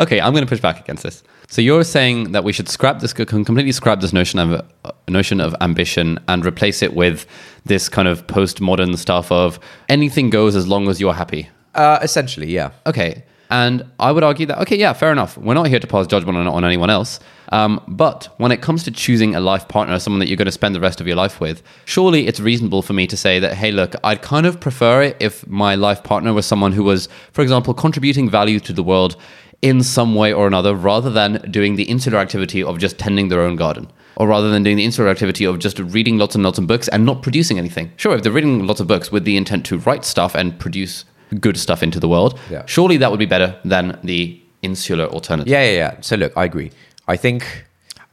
Okay, 0.00 0.20
I'm 0.20 0.32
going 0.32 0.44
to 0.44 0.48
push 0.48 0.60
back 0.60 0.78
against 0.78 1.02
this. 1.02 1.24
So 1.48 1.60
you're 1.62 1.82
saying 1.82 2.32
that 2.32 2.44
we 2.44 2.52
should 2.52 2.68
scrap 2.68 3.00
this, 3.00 3.12
completely 3.12 3.72
scrap 3.72 4.00
this 4.00 4.12
notion 4.12 4.38
of 4.38 4.52
uh, 4.84 4.92
notion 5.08 5.40
of 5.40 5.56
ambition 5.62 6.18
and 6.28 6.44
replace 6.44 6.82
it 6.82 6.94
with 6.94 7.26
this 7.64 7.88
kind 7.88 8.06
of 8.06 8.26
postmodern 8.26 8.96
stuff 8.98 9.32
of 9.32 9.58
anything 9.88 10.28
goes 10.30 10.54
as 10.54 10.68
long 10.68 10.88
as 10.88 11.00
you're 11.00 11.14
happy. 11.14 11.48
Uh, 11.74 11.98
essentially, 12.02 12.48
yeah. 12.48 12.70
Okay. 12.86 13.24
And 13.50 13.86
I 13.98 14.12
would 14.12 14.24
argue 14.24 14.44
that, 14.46 14.58
okay, 14.62 14.76
yeah, 14.76 14.92
fair 14.92 15.10
enough. 15.10 15.38
We're 15.38 15.54
not 15.54 15.68
here 15.68 15.80
to 15.80 15.86
pass 15.86 16.06
judgment 16.06 16.36
on, 16.36 16.46
on 16.46 16.64
anyone 16.64 16.90
else. 16.90 17.18
Um, 17.50 17.82
but 17.88 18.28
when 18.36 18.52
it 18.52 18.60
comes 18.60 18.84
to 18.84 18.90
choosing 18.90 19.34
a 19.34 19.40
life 19.40 19.68
partner, 19.68 19.98
someone 19.98 20.18
that 20.20 20.28
you're 20.28 20.36
going 20.36 20.46
to 20.46 20.52
spend 20.52 20.74
the 20.74 20.80
rest 20.80 21.00
of 21.00 21.06
your 21.06 21.16
life 21.16 21.40
with, 21.40 21.62
surely 21.86 22.26
it's 22.26 22.40
reasonable 22.40 22.82
for 22.82 22.92
me 22.92 23.06
to 23.06 23.16
say 23.16 23.38
that, 23.38 23.54
hey, 23.54 23.72
look, 23.72 23.94
I'd 24.04 24.20
kind 24.20 24.44
of 24.44 24.60
prefer 24.60 25.02
it 25.02 25.16
if 25.18 25.46
my 25.46 25.74
life 25.74 26.02
partner 26.04 26.34
was 26.34 26.44
someone 26.44 26.72
who 26.72 26.84
was, 26.84 27.08
for 27.32 27.40
example, 27.40 27.72
contributing 27.72 28.28
value 28.28 28.60
to 28.60 28.72
the 28.74 28.82
world 28.82 29.16
in 29.62 29.82
some 29.82 30.14
way 30.14 30.32
or 30.32 30.46
another 30.46 30.74
rather 30.74 31.10
than 31.10 31.50
doing 31.50 31.76
the 31.76 31.84
insular 31.84 32.18
activity 32.18 32.62
of 32.62 32.78
just 32.78 32.98
tending 32.98 33.28
their 33.28 33.40
own 33.40 33.56
garden 33.56 33.90
or 34.16 34.28
rather 34.28 34.50
than 34.50 34.62
doing 34.62 34.76
the 34.76 34.84
insular 34.84 35.08
activity 35.08 35.44
of 35.44 35.58
just 35.58 35.78
reading 35.78 36.18
lots 36.18 36.34
and 36.34 36.44
lots 36.44 36.58
of 36.58 36.66
books 36.66 36.86
and 36.88 37.06
not 37.06 37.22
producing 37.22 37.58
anything. 37.58 37.90
Sure, 37.96 38.14
if 38.14 38.22
they're 38.22 38.32
reading 38.32 38.66
lots 38.66 38.80
of 38.80 38.86
books 38.86 39.10
with 39.10 39.24
the 39.24 39.36
intent 39.36 39.64
to 39.66 39.78
write 39.78 40.04
stuff 40.04 40.34
and 40.34 40.58
produce 40.60 41.04
good 41.40 41.56
stuff 41.56 41.82
into 41.82 42.00
the 42.00 42.08
world, 42.08 42.38
Yeah. 42.50 42.62
surely 42.66 42.96
that 42.98 43.10
would 43.10 43.18
be 43.20 43.26
better 43.26 43.54
than 43.64 43.98
the 44.04 44.40
insular 44.62 45.06
alternative. 45.06 45.50
Yeah, 45.50 45.62
yeah, 45.64 45.76
yeah. 45.76 45.94
So 46.00 46.16
look, 46.16 46.32
I 46.36 46.44
agree. 46.44 46.70
I 47.06 47.16
think 47.16 47.64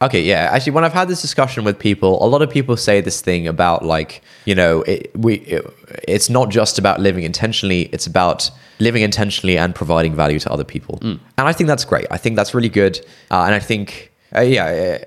okay, 0.02 0.22
yeah. 0.22 0.50
Actually, 0.52 0.74
when 0.74 0.84
I've 0.84 0.94
had 0.94 1.08
this 1.08 1.22
discussion 1.22 1.64
with 1.64 1.80
people, 1.80 2.24
a 2.24 2.28
lot 2.28 2.42
of 2.42 2.50
people 2.50 2.78
say 2.78 3.02
this 3.02 3.22
thing 3.22 3.48
about 3.48 3.84
like, 3.86 4.22
you 4.46 4.54
know, 4.54 4.82
it, 4.84 5.12
we 5.18 5.36
it, 5.36 5.66
it's 6.08 6.30
not 6.30 6.50
just 6.50 6.78
about 6.78 7.00
living 7.00 7.24
intentionally, 7.24 7.84
it's 7.94 8.06
about 8.08 8.52
living 8.80 9.02
intentionally 9.04 9.58
and 9.58 9.74
providing 9.74 10.14
value 10.16 10.40
to 10.40 10.52
other 10.52 10.64
people. 10.66 11.00
And 11.02 11.20
I 11.38 11.54
think 11.54 11.68
that's 11.68 11.86
great. 11.86 12.06
I 12.12 12.18
think 12.18 12.36
that's 12.36 12.54
really 12.54 12.70
good. 12.70 13.00
Uh, 13.32 13.44
and 13.48 13.56
I 13.56 13.60
think 13.60 14.12
uh, 14.36 14.42
yeah, 14.42 14.98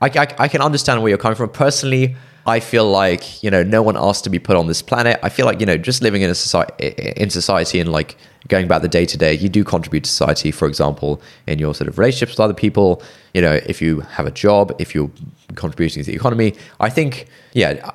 I, 0.00 0.06
I 0.06 0.26
I 0.44 0.48
can 0.48 0.60
understand 0.62 1.02
where 1.02 1.10
you're 1.10 1.18
coming 1.18 1.36
from. 1.36 1.50
Personally, 1.50 2.16
I 2.46 2.60
feel 2.60 2.90
like 2.90 3.42
you 3.42 3.50
know 3.50 3.62
no 3.62 3.82
one 3.82 3.96
asked 3.96 4.24
to 4.24 4.30
be 4.30 4.38
put 4.38 4.56
on 4.56 4.66
this 4.66 4.82
planet. 4.82 5.20
I 5.22 5.28
feel 5.28 5.46
like 5.46 5.60
you 5.60 5.66
know 5.66 5.76
just 5.76 6.02
living 6.02 6.22
in 6.22 6.30
a 6.30 6.34
society 6.34 6.88
in 7.16 7.30
society 7.30 7.80
and 7.80 7.92
like 7.92 8.16
going 8.48 8.64
about 8.64 8.82
the 8.82 8.88
day 8.88 9.06
to 9.06 9.16
day, 9.16 9.34
you 9.34 9.48
do 9.48 9.64
contribute 9.64 10.04
to 10.04 10.10
society. 10.10 10.50
For 10.50 10.66
example, 10.66 11.20
in 11.46 11.58
your 11.58 11.74
sort 11.74 11.88
of 11.88 11.98
relationships 11.98 12.32
with 12.32 12.40
other 12.40 12.54
people, 12.54 13.02
you 13.34 13.42
know, 13.42 13.60
if 13.66 13.82
you 13.82 14.00
have 14.00 14.26
a 14.26 14.30
job, 14.30 14.74
if 14.78 14.94
you're 14.94 15.10
contributing 15.56 16.02
to 16.04 16.10
the 16.10 16.16
economy, 16.16 16.54
I 16.78 16.90
think 16.90 17.26
yeah, 17.52 17.90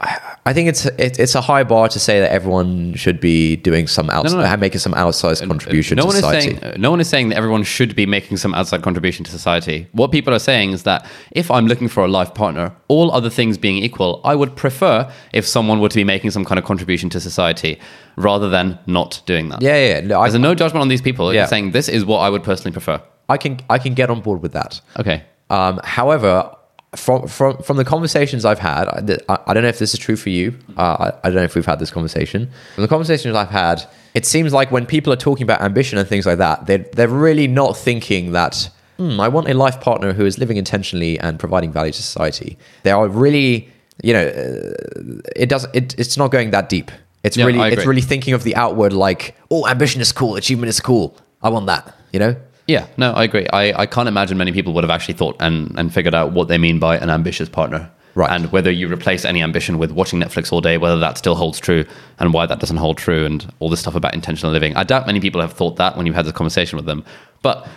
I, 0.45 0.51
think 0.51 0.67
it's 0.67 0.85
it, 0.85 1.17
it's 1.17 1.33
a 1.33 1.41
high 1.41 1.63
bar 1.63 1.87
to 1.87 1.99
say 1.99 2.19
that 2.19 2.31
everyone 2.31 2.93
should 2.95 3.21
be 3.21 3.55
doing 3.55 3.87
some 3.87 4.09
outside, 4.09 4.37
no. 4.37 4.57
making 4.57 4.79
some 4.79 4.93
outsized 4.93 5.47
contribution 5.47 5.95
no 5.95 6.03
to 6.03 6.07
one 6.07 6.15
society. 6.15 6.37
is 6.37 6.59
saying 6.59 6.73
uh, 6.73 6.77
no 6.77 6.91
one 6.91 6.99
is 6.99 7.07
saying 7.07 7.29
that 7.29 7.37
everyone 7.37 7.63
should 7.63 7.95
be 7.95 8.05
making 8.05 8.37
some 8.37 8.53
outside 8.53 8.81
contribution 8.81 9.23
to 9.25 9.31
society. 9.31 9.87
What 9.93 10.11
people 10.11 10.33
are 10.33 10.39
saying 10.39 10.71
is 10.71 10.83
that 10.83 11.05
if 11.31 11.49
I'm 11.49 11.67
looking 11.67 11.87
for 11.87 12.03
a 12.03 12.07
life 12.07 12.33
partner, 12.33 12.75
all 12.89 13.11
other 13.11 13.29
things 13.29 13.57
being 13.57 13.81
equal, 13.81 14.19
I 14.25 14.35
would 14.35 14.55
prefer 14.55 15.11
if 15.33 15.47
someone 15.47 15.79
were 15.79 15.89
to 15.89 15.95
be 15.95 16.03
making 16.03 16.31
some 16.31 16.43
kind 16.43 16.59
of 16.59 16.65
contribution 16.65 17.09
to 17.11 17.19
society 17.21 17.79
rather 18.17 18.49
than 18.49 18.77
not 18.87 19.21
doing 19.25 19.49
that. 19.49 19.61
yeah, 19.61 19.75
yeah. 19.75 19.93
yeah. 19.95 20.07
No, 20.07 20.19
I, 20.19 20.29
There's 20.29 20.41
no 20.41 20.53
judgment 20.53 20.81
on 20.81 20.89
these 20.89 21.01
people. 21.01 21.33
Yeah. 21.33 21.43
It's 21.43 21.49
saying 21.49 21.71
this 21.71 21.87
is 21.87 22.03
what 22.03 22.19
I 22.19 22.29
would 22.29 22.43
personally 22.43 22.73
prefer. 22.73 23.01
I 23.29 23.37
can 23.37 23.59
I 23.69 23.79
can 23.79 23.93
get 23.93 24.09
on 24.09 24.21
board 24.21 24.41
with 24.41 24.51
that. 24.51 24.81
Okay. 24.99 25.23
Um, 25.49 25.79
however, 25.83 26.55
from 26.95 27.27
from 27.27 27.57
from 27.59 27.77
the 27.77 27.85
conversations 27.85 28.45
I've 28.45 28.59
had, 28.59 28.87
I, 28.87 29.17
I 29.29 29.39
I 29.47 29.53
don't 29.53 29.63
know 29.63 29.69
if 29.69 29.79
this 29.79 29.93
is 29.93 29.99
true 29.99 30.15
for 30.15 30.29
you. 30.29 30.53
Uh, 30.77 31.11
I, 31.23 31.27
I 31.27 31.29
don't 31.29 31.35
know 31.35 31.43
if 31.43 31.55
we've 31.55 31.65
had 31.65 31.79
this 31.79 31.91
conversation. 31.91 32.49
From 32.75 32.81
the 32.81 32.87
conversations 32.87 33.35
I've 33.35 33.49
had, 33.49 33.83
it 34.13 34.25
seems 34.25 34.53
like 34.53 34.71
when 34.71 34.85
people 34.85 35.11
are 35.13 35.17
talking 35.17 35.43
about 35.43 35.61
ambition 35.61 35.97
and 35.97 36.07
things 36.07 36.25
like 36.25 36.37
that, 36.39 36.65
they're 36.65 36.85
they're 36.93 37.07
really 37.07 37.47
not 37.47 37.77
thinking 37.77 38.31
that. 38.31 38.69
Hmm, 38.97 39.19
I 39.19 39.27
want 39.27 39.49
a 39.49 39.53
life 39.53 39.81
partner 39.81 40.13
who 40.13 40.25
is 40.25 40.37
living 40.37 40.55
intentionally 40.55 41.19
and 41.19 41.37
providing 41.37 41.71
value 41.73 41.91
to 41.91 42.01
society. 42.01 42.57
They 42.83 42.91
are 42.91 43.09
really, 43.09 43.69
you 44.01 44.13
know, 44.13 44.25
uh, 44.25 45.21
it 45.35 45.49
does. 45.49 45.67
It, 45.73 45.99
it's 45.99 46.15
not 46.15 46.31
going 46.31 46.51
that 46.51 46.69
deep. 46.69 46.91
It's 47.21 47.35
Yeah, 47.35 47.45
really, 47.45 47.73
it's 47.73 47.85
really 47.85 48.01
thinking 48.01 48.33
of 48.33 48.43
the 48.43 48.55
outward, 48.55 48.93
like, 48.93 49.35
oh, 49.51 49.67
ambition 49.67 49.99
is 49.99 50.13
cool, 50.13 50.37
achievement 50.37 50.69
is 50.69 50.79
cool. 50.79 51.17
I 51.41 51.49
want 51.49 51.65
that. 51.65 51.93
You 52.13 52.19
know. 52.19 52.35
Yeah, 52.67 52.87
no, 52.97 53.11
I 53.11 53.23
agree. 53.23 53.47
I, 53.53 53.81
I 53.81 53.85
can't 53.85 54.07
imagine 54.07 54.37
many 54.37 54.51
people 54.51 54.73
would 54.73 54.83
have 54.83 54.91
actually 54.91 55.13
thought 55.13 55.35
and, 55.39 55.77
and 55.77 55.93
figured 55.93 56.15
out 56.15 56.31
what 56.31 56.47
they 56.47 56.57
mean 56.57 56.79
by 56.79 56.97
an 56.97 57.09
ambitious 57.09 57.47
partner. 57.47 57.91
Right. 58.15 58.31
And 58.31 58.51
whether 58.51 58.71
you 58.71 58.91
replace 58.91 59.25
any 59.25 59.43
ambition 59.43 59.77
with 59.77 59.91
watching 59.91 60.19
Netflix 60.19 60.51
all 60.51 60.61
day, 60.61 60.77
whether 60.77 60.97
that 60.99 61.17
still 61.17 61.35
holds 61.35 61.59
true 61.59 61.85
and 62.17 62.33
why 62.33 62.45
that 62.45 62.59
doesn't 62.59 62.77
hold 62.77 62.97
true 62.97 63.25
and 63.25 63.53
all 63.59 63.69
this 63.69 63.81
stuff 63.81 63.93
about 63.93 64.13
intentional 64.13 64.53
living. 64.53 64.75
I 64.75 64.83
doubt 64.85 65.05
many 65.05 65.19
people 65.19 65.41
have 65.41 65.51
thought 65.51 65.75
that 65.75 65.97
when 65.97 66.05
you've 66.05 66.15
had 66.15 66.25
this 66.25 66.33
conversation 66.33 66.77
with 66.77 66.85
them. 66.85 67.03
But 67.41 67.67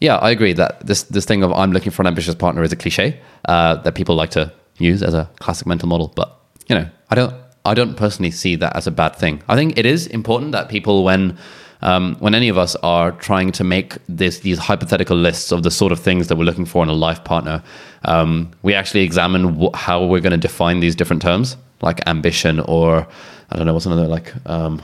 yeah, 0.00 0.16
I 0.16 0.30
agree 0.30 0.54
that 0.54 0.86
this, 0.86 1.02
this 1.04 1.26
thing 1.26 1.42
of 1.42 1.52
I'm 1.52 1.70
looking 1.70 1.92
for 1.92 2.02
an 2.02 2.06
ambitious 2.06 2.34
partner 2.34 2.62
is 2.62 2.72
a 2.72 2.76
cliche 2.76 3.20
uh, 3.44 3.76
that 3.76 3.94
people 3.94 4.14
like 4.14 4.30
to 4.30 4.52
use 4.78 5.02
as 5.02 5.12
a 5.14 5.30
classic 5.38 5.66
mental 5.66 5.88
model. 5.88 6.08
But, 6.08 6.34
you 6.66 6.74
know, 6.74 6.88
I 7.10 7.14
don't, 7.14 7.34
I 7.66 7.74
don't 7.74 7.94
personally 7.94 8.30
see 8.30 8.56
that 8.56 8.74
as 8.74 8.86
a 8.86 8.90
bad 8.90 9.14
thing. 9.16 9.42
I 9.48 9.54
think 9.54 9.78
it 9.78 9.86
is 9.86 10.06
important 10.06 10.52
that 10.52 10.70
people, 10.70 11.04
when 11.04 11.36
um, 11.84 12.16
when 12.18 12.34
any 12.34 12.48
of 12.48 12.58
us 12.58 12.74
are 12.76 13.12
trying 13.12 13.52
to 13.52 13.62
make 13.62 13.98
this 14.08 14.40
these 14.40 14.58
hypothetical 14.58 15.16
lists 15.16 15.52
of 15.52 15.62
the 15.62 15.70
sort 15.70 15.92
of 15.92 16.00
things 16.00 16.28
that 16.28 16.36
we're 16.36 16.44
looking 16.44 16.64
for 16.64 16.82
in 16.82 16.88
a 16.88 16.94
life 16.94 17.22
partner, 17.22 17.62
um, 18.04 18.50
we 18.62 18.74
actually 18.74 19.02
examine 19.02 19.60
wh- 19.60 19.74
how 19.74 20.04
we're 20.04 20.20
going 20.20 20.32
to 20.32 20.48
define 20.48 20.80
these 20.80 20.96
different 20.96 21.22
terms, 21.22 21.56
like 21.82 22.06
ambition 22.08 22.60
or 22.60 23.06
I 23.50 23.56
don't 23.56 23.66
know 23.66 23.74
what's 23.74 23.86
another 23.86 24.08
like 24.08 24.32
um, 24.46 24.82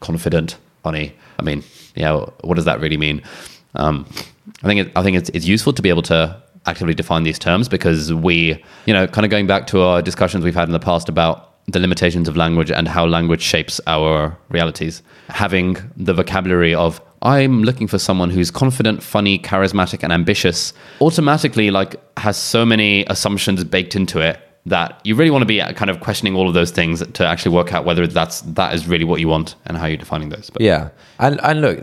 confident, 0.00 0.56
funny. 0.82 1.14
I 1.38 1.42
mean, 1.42 1.64
yeah, 1.94 2.26
what 2.42 2.54
does 2.54 2.66
that 2.66 2.80
really 2.80 2.98
mean? 2.98 3.22
Um, 3.74 4.06
I 4.62 4.66
think 4.66 4.80
it, 4.80 4.92
I 4.94 5.02
think 5.02 5.16
it's, 5.16 5.30
it's 5.30 5.46
useful 5.46 5.72
to 5.72 5.82
be 5.82 5.88
able 5.88 6.02
to 6.02 6.40
actively 6.66 6.94
define 6.94 7.22
these 7.22 7.38
terms 7.38 7.68
because 7.68 8.12
we, 8.12 8.62
you 8.84 8.92
know, 8.92 9.06
kind 9.06 9.24
of 9.24 9.30
going 9.30 9.46
back 9.46 9.66
to 9.68 9.80
our 9.80 10.02
discussions 10.02 10.44
we've 10.44 10.54
had 10.54 10.68
in 10.68 10.72
the 10.72 10.78
past 10.78 11.08
about 11.08 11.49
the 11.68 11.78
limitations 11.78 12.28
of 12.28 12.36
language 12.36 12.70
and 12.70 12.88
how 12.88 13.06
language 13.06 13.42
shapes 13.42 13.80
our 13.86 14.36
realities. 14.48 15.02
Having 15.28 15.76
the 15.96 16.14
vocabulary 16.14 16.74
of 16.74 17.00
I'm 17.22 17.62
looking 17.62 17.86
for 17.86 17.98
someone 17.98 18.30
who's 18.30 18.50
confident, 18.50 19.02
funny, 19.02 19.38
charismatic, 19.38 20.02
and 20.02 20.12
ambitious 20.12 20.72
automatically 21.00 21.70
like 21.70 21.96
has 22.18 22.36
so 22.36 22.64
many 22.64 23.04
assumptions 23.08 23.62
baked 23.64 23.94
into 23.94 24.20
it 24.20 24.40
that 24.66 25.00
you 25.04 25.14
really 25.14 25.30
want 25.30 25.42
to 25.42 25.46
be 25.46 25.60
uh, 25.60 25.72
kind 25.72 25.90
of 25.90 26.00
questioning 26.00 26.34
all 26.34 26.48
of 26.48 26.54
those 26.54 26.70
things 26.70 27.06
to 27.06 27.26
actually 27.26 27.54
work 27.54 27.72
out 27.72 27.84
whether 27.84 28.06
that's 28.06 28.42
that 28.42 28.74
is 28.74 28.86
really 28.86 29.04
what 29.04 29.20
you 29.20 29.28
want 29.28 29.54
and 29.66 29.76
how 29.76 29.86
you're 29.86 29.96
defining 29.96 30.30
those. 30.30 30.50
But 30.50 30.62
Yeah, 30.62 30.90
and 31.18 31.40
and 31.42 31.60
look, 31.60 31.78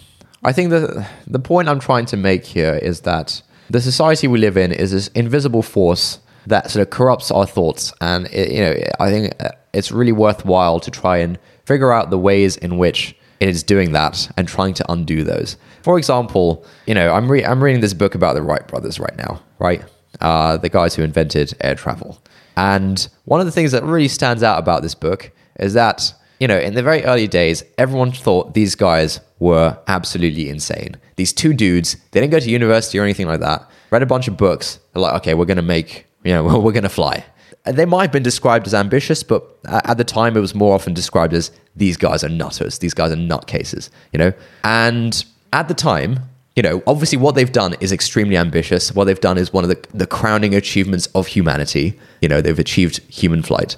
I 0.44 0.52
think 0.52 0.70
the 0.70 1.06
the 1.26 1.38
point 1.38 1.68
I'm 1.68 1.80
trying 1.80 2.06
to 2.06 2.16
make 2.16 2.44
here 2.44 2.74
is 2.74 3.00
that 3.00 3.42
the 3.70 3.80
society 3.80 4.28
we 4.28 4.38
live 4.38 4.56
in 4.56 4.72
is 4.72 4.92
this 4.92 5.08
invisible 5.08 5.62
force 5.62 6.18
that 6.46 6.70
sort 6.70 6.82
of 6.82 6.90
corrupts 6.90 7.30
our 7.30 7.46
thoughts, 7.46 7.92
and 8.00 8.26
it, 8.26 8.52
you 8.52 8.60
know, 8.60 8.74
I 9.00 9.10
think 9.10 9.34
it's 9.72 9.92
really 9.92 10.12
worthwhile 10.12 10.80
to 10.80 10.90
try 10.90 11.18
and 11.18 11.38
figure 11.64 11.92
out 11.92 12.10
the 12.10 12.18
ways 12.18 12.56
in 12.56 12.78
which 12.78 13.16
it 13.40 13.48
is 13.48 13.62
doing 13.62 13.92
that 13.92 14.30
and 14.36 14.46
trying 14.46 14.74
to 14.74 14.92
undo 14.92 15.24
those. 15.24 15.56
For 15.82 15.98
example, 15.98 16.64
you 16.86 16.94
know, 16.94 17.12
I'm 17.12 17.30
re- 17.30 17.44
I'm 17.44 17.62
reading 17.62 17.80
this 17.80 17.94
book 17.94 18.14
about 18.14 18.34
the 18.34 18.42
Wright 18.42 18.66
brothers 18.66 18.98
right 19.00 19.16
now, 19.16 19.42
right? 19.58 19.84
Uh, 20.20 20.56
the 20.56 20.68
guys 20.68 20.94
who 20.94 21.02
invented 21.02 21.54
air 21.60 21.74
travel, 21.74 22.22
and 22.56 23.08
one 23.24 23.40
of 23.40 23.46
the 23.46 23.52
things 23.52 23.72
that 23.72 23.82
really 23.82 24.08
stands 24.08 24.42
out 24.42 24.58
about 24.58 24.82
this 24.82 24.94
book 24.94 25.30
is 25.58 25.74
that 25.74 26.14
you 26.42 26.48
know, 26.48 26.58
in 26.58 26.74
the 26.74 26.82
very 26.82 27.04
early 27.04 27.28
days, 27.28 27.62
everyone 27.78 28.10
thought 28.10 28.52
these 28.52 28.74
guys 28.74 29.20
were 29.38 29.78
absolutely 29.86 30.48
insane. 30.48 30.96
These 31.14 31.32
two 31.32 31.54
dudes, 31.54 31.96
they 32.10 32.20
didn't 32.20 32.32
go 32.32 32.40
to 32.40 32.50
university 32.50 32.98
or 32.98 33.04
anything 33.04 33.28
like 33.28 33.38
that, 33.38 33.64
read 33.92 34.02
a 34.02 34.06
bunch 34.06 34.26
of 34.26 34.36
books, 34.36 34.80
like, 34.92 35.14
okay, 35.18 35.34
we're 35.34 35.44
going 35.44 35.56
to 35.58 35.62
make, 35.62 36.04
you 36.24 36.32
know, 36.34 36.58
we're 36.58 36.72
going 36.72 36.82
to 36.82 36.88
fly. 36.88 37.24
They 37.64 37.84
might 37.84 38.02
have 38.02 38.12
been 38.12 38.24
described 38.24 38.66
as 38.66 38.74
ambitious, 38.74 39.22
but 39.22 39.44
at 39.64 39.96
the 39.96 40.04
time, 40.04 40.36
it 40.36 40.40
was 40.40 40.54
more 40.54 40.74
often 40.74 40.94
described 40.94 41.32
as 41.32 41.52
these 41.76 41.96
guys 41.96 42.24
are 42.24 42.28
nutters, 42.28 42.78
these 42.80 42.92
guys 42.92 43.12
are 43.12 43.16
nutcases, 43.16 43.88
you 44.12 44.18
know? 44.18 44.32
And 44.64 45.24
at 45.52 45.68
the 45.68 45.74
time, 45.74 46.18
you 46.56 46.62
know, 46.62 46.82
obviously 46.86 47.18
what 47.18 47.34
they've 47.34 47.52
done 47.52 47.74
is 47.80 47.92
extremely 47.92 48.36
ambitious. 48.36 48.94
What 48.94 49.04
they've 49.04 49.20
done 49.20 49.38
is 49.38 49.52
one 49.52 49.64
of 49.64 49.70
the, 49.70 49.86
the 49.94 50.06
crowning 50.06 50.54
achievements 50.54 51.06
of 51.14 51.28
humanity. 51.28 51.98
You 52.20 52.28
know, 52.28 52.40
they've 52.40 52.58
achieved 52.58 52.98
human 53.08 53.42
flight. 53.42 53.76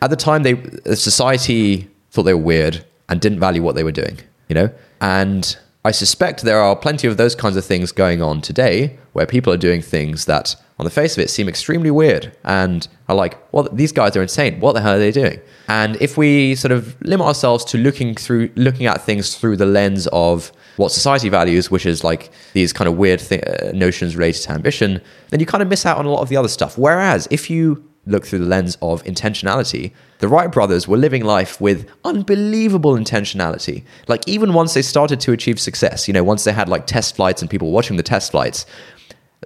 At 0.00 0.10
the 0.10 0.16
time, 0.16 0.42
they 0.42 0.54
the 0.54 0.96
society 0.96 1.88
thought 2.10 2.22
they 2.22 2.34
were 2.34 2.40
weird 2.40 2.84
and 3.08 3.20
didn't 3.20 3.40
value 3.40 3.62
what 3.62 3.74
they 3.74 3.84
were 3.84 3.92
doing, 3.92 4.18
you 4.48 4.54
know? 4.54 4.70
And 5.00 5.56
I 5.84 5.90
suspect 5.90 6.42
there 6.42 6.60
are 6.60 6.74
plenty 6.74 7.06
of 7.06 7.16
those 7.16 7.34
kinds 7.34 7.56
of 7.56 7.64
things 7.64 7.92
going 7.92 8.22
on 8.22 8.40
today 8.40 8.96
where 9.12 9.26
people 9.26 9.52
are 9.52 9.58
doing 9.58 9.82
things 9.82 10.24
that, 10.24 10.56
on 10.78 10.84
the 10.84 10.90
face 10.90 11.16
of 11.16 11.22
it, 11.22 11.30
seem 11.30 11.48
extremely 11.48 11.90
weird 11.90 12.36
and 12.44 12.88
are 13.08 13.14
like, 13.14 13.38
well, 13.52 13.68
these 13.72 13.92
guys 13.92 14.16
are 14.16 14.22
insane. 14.22 14.58
What 14.58 14.72
the 14.72 14.80
hell 14.80 14.94
are 14.94 14.98
they 14.98 15.12
doing? 15.12 15.40
And 15.68 15.96
if 16.00 16.16
we 16.16 16.56
sort 16.56 16.72
of 16.72 17.00
limit 17.02 17.26
ourselves 17.26 17.64
to 17.66 17.78
looking 17.78 18.14
through, 18.16 18.50
looking 18.56 18.86
at 18.86 19.02
things 19.02 19.36
through 19.36 19.56
the 19.56 19.66
lens 19.66 20.08
of 20.08 20.50
what 20.76 20.90
society 20.90 21.28
values, 21.28 21.70
which 21.70 21.86
is 21.86 22.02
like 22.02 22.30
these 22.54 22.72
kind 22.72 22.88
of 22.88 22.96
weird 22.96 23.20
th- 23.20 23.42
uh, 23.44 23.70
notions 23.72 24.16
related 24.16 24.42
to 24.42 24.50
ambition, 24.50 25.00
then 25.30 25.38
you 25.38 25.46
kind 25.46 25.62
of 25.62 25.68
miss 25.68 25.86
out 25.86 25.98
on 25.98 26.06
a 26.06 26.10
lot 26.10 26.22
of 26.22 26.28
the 26.28 26.36
other 26.36 26.48
stuff. 26.48 26.76
Whereas 26.76 27.28
if 27.30 27.48
you 27.48 27.88
look 28.06 28.26
through 28.26 28.40
the 28.40 28.44
lens 28.44 28.76
of 28.82 29.02
intentionality, 29.04 29.92
the 30.18 30.28
Wright 30.28 30.50
brothers 30.50 30.86
were 30.86 30.96
living 30.96 31.24
life 31.24 31.60
with 31.60 31.88
unbelievable 32.04 32.94
intentionality. 32.96 33.84
Like 34.08 34.26
even 34.28 34.52
once 34.52 34.74
they 34.74 34.82
started 34.82 35.20
to 35.20 35.32
achieve 35.32 35.60
success, 35.60 36.08
you 36.08 36.14
know, 36.14 36.24
once 36.24 36.44
they 36.44 36.52
had 36.52 36.68
like 36.68 36.86
test 36.86 37.16
flights 37.16 37.40
and 37.40 37.50
people 37.50 37.70
watching 37.70 37.96
the 37.96 38.02
test 38.02 38.32
flights, 38.32 38.66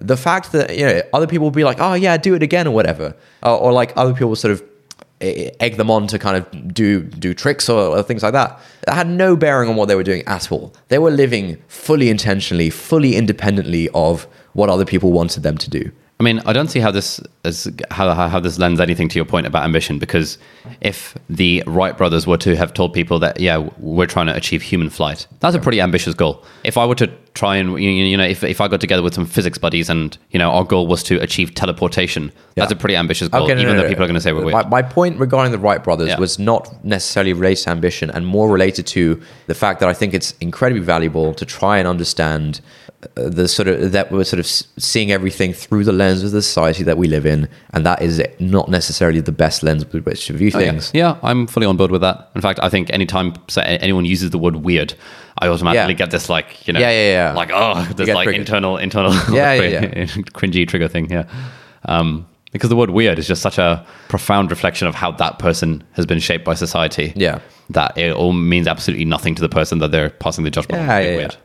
the 0.01 0.17
fact 0.17 0.53
that 0.53 0.77
you 0.77 0.87
know 0.87 1.03
other 1.13 1.27
people 1.27 1.47
would 1.47 1.55
be 1.55 1.65
like, 1.65 1.79
"Oh 1.81 1.95
yeah, 1.95 2.17
do 2.17 2.35
it 2.35 2.43
again" 2.43 2.67
or 2.67 2.75
whatever, 2.75 3.15
or, 3.43 3.59
or 3.59 3.73
like 3.73 3.93
other 3.97 4.13
people 4.15 4.35
sort 4.37 4.53
of 4.53 4.63
egg 5.21 5.77
them 5.77 5.91
on 5.91 6.07
to 6.07 6.19
kind 6.19 6.37
of 6.37 6.75
do 6.75 7.03
do 7.03 7.35
tricks 7.35 7.69
or, 7.69 7.99
or 7.99 8.03
things 8.03 8.23
like 8.23 8.33
that. 8.33 8.61
That 8.87 8.95
had 8.95 9.09
no 9.09 9.37
bearing 9.37 9.69
on 9.69 9.77
what 9.77 9.89
they 9.89 9.95
were 9.95 10.05
doing 10.05 10.23
at 10.27 10.51
all. 10.53 10.73
They 10.89 10.99
were 10.99 11.11
living 11.11 11.63
fully 11.69 12.09
intentionally, 12.09 12.71
fully 12.71 13.17
independently 13.17 13.89
of 13.91 14.27
what 14.53 14.69
other 14.69 14.85
people 14.85 15.13
wanted 15.13 15.43
them 15.43 15.59
to 15.59 15.71
do. 15.71 15.91
I 16.21 16.25
mean, 16.25 16.41
I 16.47 16.53
don't 16.53 16.67
see 16.67 16.81
how 16.81 16.91
this 16.91 17.21
is, 17.45 17.69
how 17.93 18.13
how 18.13 18.41
this 18.41 18.59
lends 18.59 18.81
anything 18.81 19.09
to 19.09 19.17
your 19.17 19.25
point 19.25 19.47
about 19.47 19.63
ambition. 19.63 20.01
Because 20.01 20.37
if 20.81 21.17
the 21.31 21.63
Wright 21.67 21.97
brothers 21.97 22.27
were 22.27 22.39
to 22.39 22.57
have 22.57 22.75
told 22.75 22.93
people 22.93 23.21
that, 23.21 23.39
yeah, 23.39 23.69
we're 23.79 24.07
trying 24.07 24.27
to 24.27 24.35
achieve 24.35 24.63
human 24.63 24.91
flight, 24.91 25.29
that's 25.39 25.55
a 25.55 25.61
pretty 25.61 25.81
ambitious 25.81 26.15
goal. 26.15 26.45
If 26.65 26.77
I 26.77 26.87
were 26.87 26.97
to 26.97 27.09
try 27.39 27.57
and 27.57 27.67
you 27.81 28.17
know 28.17 28.25
if, 28.25 28.43
if 28.43 28.61
I 28.61 28.67
got 28.69 28.81
together 28.81 29.03
with 29.03 29.15
some 29.15 29.27
physics 29.27 29.59
buddies 29.59 29.89
and 29.89 30.17
you 30.33 30.39
know 30.41 30.51
our 30.51 30.65
goal 30.65 30.87
was 30.87 31.03
to 31.05 31.15
achieve 31.23 31.55
teleportation, 31.55 32.33
that's 32.57 32.73
a 32.73 32.77
pretty 32.77 32.97
ambitious 32.97 33.29
goal, 33.29 33.45
Okay, 33.45 33.55
no, 33.55 33.61
even 33.63 33.75
no, 33.75 33.79
though 33.79 33.83
no. 33.85 33.89
people 33.89 34.05
are 34.05 34.09
going 34.09 34.15
to 34.17 34.21
say 34.21 34.33
we're 34.33 34.45
weird. 34.45 34.55
My, 34.55 34.67
my 34.69 34.83
point 34.83 35.19
regarding 35.21 35.53
the 35.53 35.59
Wright 35.59 35.83
brothers 35.83 36.09
Yeah. 36.09 36.19
was 36.19 36.39
not 36.39 36.63
necessarily 36.85 37.33
related 37.33 37.65
to 37.65 37.71
ambition 37.71 38.11
and 38.11 38.27
more 38.27 38.49
related 38.51 38.87
to 38.89 39.03
the 39.47 39.55
fact 39.55 39.79
that 39.81 39.89
I 39.89 39.95
think 39.95 40.15
it's 40.15 40.33
incredibly 40.41 40.83
valuable 40.83 41.33
to 41.35 41.45
try 41.47 41.79
and 41.79 41.87
understand 41.87 42.61
uh, 43.17 43.29
the 43.29 43.47
sort 43.47 43.69
of 43.69 43.93
that 43.93 44.11
we're 44.11 44.25
sort 44.25 44.41
of 44.41 44.47
seeing 44.47 45.13
everything 45.13 45.53
through 45.53 45.85
the 45.85 45.93
lens 45.93 46.25
of 46.25 46.33
the 46.33 46.43
society 46.43 46.83
that 46.83 46.99
we 46.99 47.07
live 47.07 47.27
in, 47.35 47.49
and 47.73 47.87
that 47.87 48.03
is 48.03 48.21
not 48.41 48.69
necessarily 48.69 49.21
the 49.21 49.31
best 49.45 49.63
lens 49.63 49.85
with 49.93 50.05
which 50.05 50.27
to 50.27 50.33
view 50.33 50.51
Oh, 50.55 50.59
yeah. 50.59 50.71
things. 50.73 50.91
Yeah, 50.93 51.17
I'm 51.23 51.47
fully 51.47 51.67
on 51.67 51.77
board 51.77 51.93
with 51.93 52.01
that. 52.01 52.17
In 52.35 52.41
fact, 52.41 52.59
I 52.61 52.69
think 52.69 52.91
anytime 52.93 53.35
anyone 53.57 54.05
uses 54.05 54.31
the 54.31 54.39
word 54.39 54.57
weird, 54.57 54.95
I 55.41 55.49
automatically 55.49 55.93
Yeah. 55.95 55.99
get 55.99 56.11
this 56.11 56.29
like 56.29 56.67
you 56.67 56.73
know, 56.73 56.81
Yeah, 56.81 56.91
yeah, 56.91 57.13
yeah. 57.13 57.33
like 57.35 57.51
oh, 57.53 57.85
this 57.97 58.07
get 58.07 58.15
like 58.15 58.25
triggered. 58.25 58.41
internal 58.41 58.77
internal 58.77 59.13
Yeah, 59.33 59.55
yeah, 59.55 59.81
cringy 60.35 60.67
trigger 60.69 60.89
thing. 60.89 61.11
Yeah, 61.11 61.25
um, 61.85 62.27
because 62.53 62.71
the 62.71 62.77
word 62.77 62.91
weird 62.91 63.19
is 63.19 63.27
just 63.29 63.43
such 63.43 63.59
a 63.59 63.85
profound 64.09 64.51
reflection 64.51 64.89
of 64.89 64.95
how 64.95 65.11
that 65.13 65.39
person 65.39 65.85
has 65.93 66.07
been 66.07 66.19
shaped 66.19 66.45
by 66.45 66.55
society. 66.55 67.13
Yeah. 67.17 67.41
that 67.71 67.97
it 67.99 68.13
all 68.15 68.33
means 68.33 68.67
absolutely 68.67 69.05
nothing 69.05 69.35
to 69.35 69.43
the 69.43 69.49
person 69.51 69.79
that 69.81 69.91
they're 69.93 70.09
passing 70.11 70.45
the 70.45 70.51
judgment. 70.51 70.83
Yeah, 70.83 70.99
being 71.01 71.11
yeah, 71.13 71.17
weird. 71.19 71.37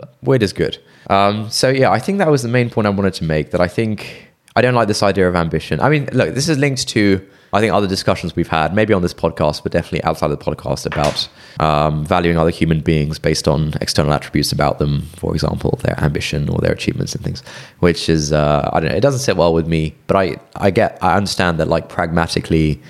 yeah. 0.00 0.04
Weird 0.22 0.42
is 0.42 0.52
good. 0.52 0.78
Um, 1.08 1.48
so 1.50 1.68
yeah, 1.68 1.90
I 1.90 2.00
think 2.00 2.18
that 2.18 2.28
was 2.30 2.42
the 2.42 2.48
main 2.48 2.68
point 2.68 2.86
I 2.86 2.90
wanted 2.90 3.14
to 3.14 3.24
make. 3.24 3.52
That 3.52 3.60
I 3.60 3.68
think 3.68 4.28
I 4.56 4.60
don't 4.62 4.74
like 4.74 4.88
this 4.88 5.02
idea 5.02 5.28
of 5.28 5.36
ambition. 5.36 5.80
I 5.80 5.88
mean, 5.88 6.08
look, 6.12 6.34
this 6.34 6.48
is 6.48 6.58
linked 6.58 6.88
to 6.88 7.24
I 7.52 7.60
think 7.60 7.72
other 7.72 7.86
discussions 7.86 8.36
we've 8.36 8.48
had, 8.48 8.74
maybe 8.74 8.92
on 8.92 9.00
this 9.02 9.14
podcast, 9.14 9.62
but 9.62 9.72
definitely 9.72 10.02
outside 10.04 10.30
of 10.30 10.38
the 10.38 10.44
podcast 10.44 10.84
about 10.84 11.28
um, 11.60 12.04
valuing 12.04 12.36
other 12.36 12.50
human 12.50 12.80
beings 12.80 13.18
based 13.18 13.48
on 13.48 13.72
external 13.80 14.12
attributes 14.12 14.52
about 14.52 14.78
them. 14.78 15.02
For 15.16 15.34
example, 15.34 15.78
their 15.82 15.98
ambition 15.98 16.48
or 16.50 16.58
their 16.58 16.72
achievements 16.72 17.14
and 17.14 17.24
things, 17.24 17.42
which 17.80 18.08
is 18.08 18.32
uh, 18.32 18.68
I 18.72 18.80
don't 18.80 18.90
know. 18.90 18.96
It 18.96 19.00
doesn't 19.00 19.20
sit 19.20 19.36
well 19.36 19.54
with 19.54 19.66
me, 19.66 19.94
but 20.08 20.16
I 20.16 20.36
I 20.56 20.70
get 20.70 20.98
I 21.02 21.16
understand 21.16 21.58
that 21.60 21.68
like 21.68 21.88
pragmatically. 21.88 22.80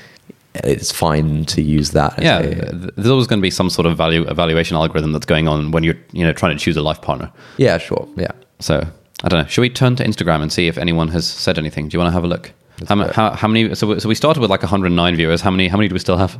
It's 0.64 0.90
fine 0.90 1.44
to 1.44 1.62
use 1.62 1.92
that. 1.92 2.18
as 2.18 2.25
yeah, 2.25 2.38
a- 2.40 2.73
there's 2.73 3.11
always 3.11 3.29
going 3.29 3.38
to 3.38 3.42
be 3.42 3.51
some 3.51 3.71
sort 3.71 3.87
of 3.87 3.97
value 3.97 4.23
evaluation 4.29 4.77
algorithm 4.77 5.12
that's 5.12 5.27
going 5.27 5.47
on 5.47 5.71
when 5.71 5.85
you're 5.85 5.99
you 6.12 6.25
know 6.25 6.33
trying 6.33 6.57
to 6.57 6.64
choose 6.64 6.77
a 6.77 6.83
life 6.83 7.01
partner. 7.01 7.31
yeah, 7.59 7.79
sure, 7.79 8.09
yeah. 8.16 8.33
So 8.59 8.85
I 9.23 9.29
don't 9.29 9.42
know. 9.42 9.47
Should 9.49 9.61
we 9.61 9.71
turn 9.71 9.94
to 9.97 10.05
Instagram 10.05 10.42
and 10.42 10.53
see 10.53 10.66
if 10.66 10.77
anyone 10.77 11.09
has 11.09 11.27
said 11.29 11.59
anything? 11.59 11.88
Do 11.88 11.94
you 11.94 12.01
want 12.01 12.09
to 12.09 12.12
have 12.12 12.25
a 12.25 12.27
look? 12.27 12.51
How, 12.87 12.95
ma- 12.95 13.12
how, 13.12 13.33
how 13.33 13.49
many? 13.49 13.75
So, 13.75 13.87
we- 13.88 14.01
so 14.01 14.09
we 14.09 14.14
started 14.14 14.41
with 14.41 14.51
like 14.51 14.62
109 14.62 15.17
viewers. 15.17 15.41
How 15.41 15.51
many? 15.51 15.69
How 15.69 15.77
many 15.77 15.88
do 15.88 15.95
we 15.95 15.99
still 15.99 16.17
have? 16.19 16.38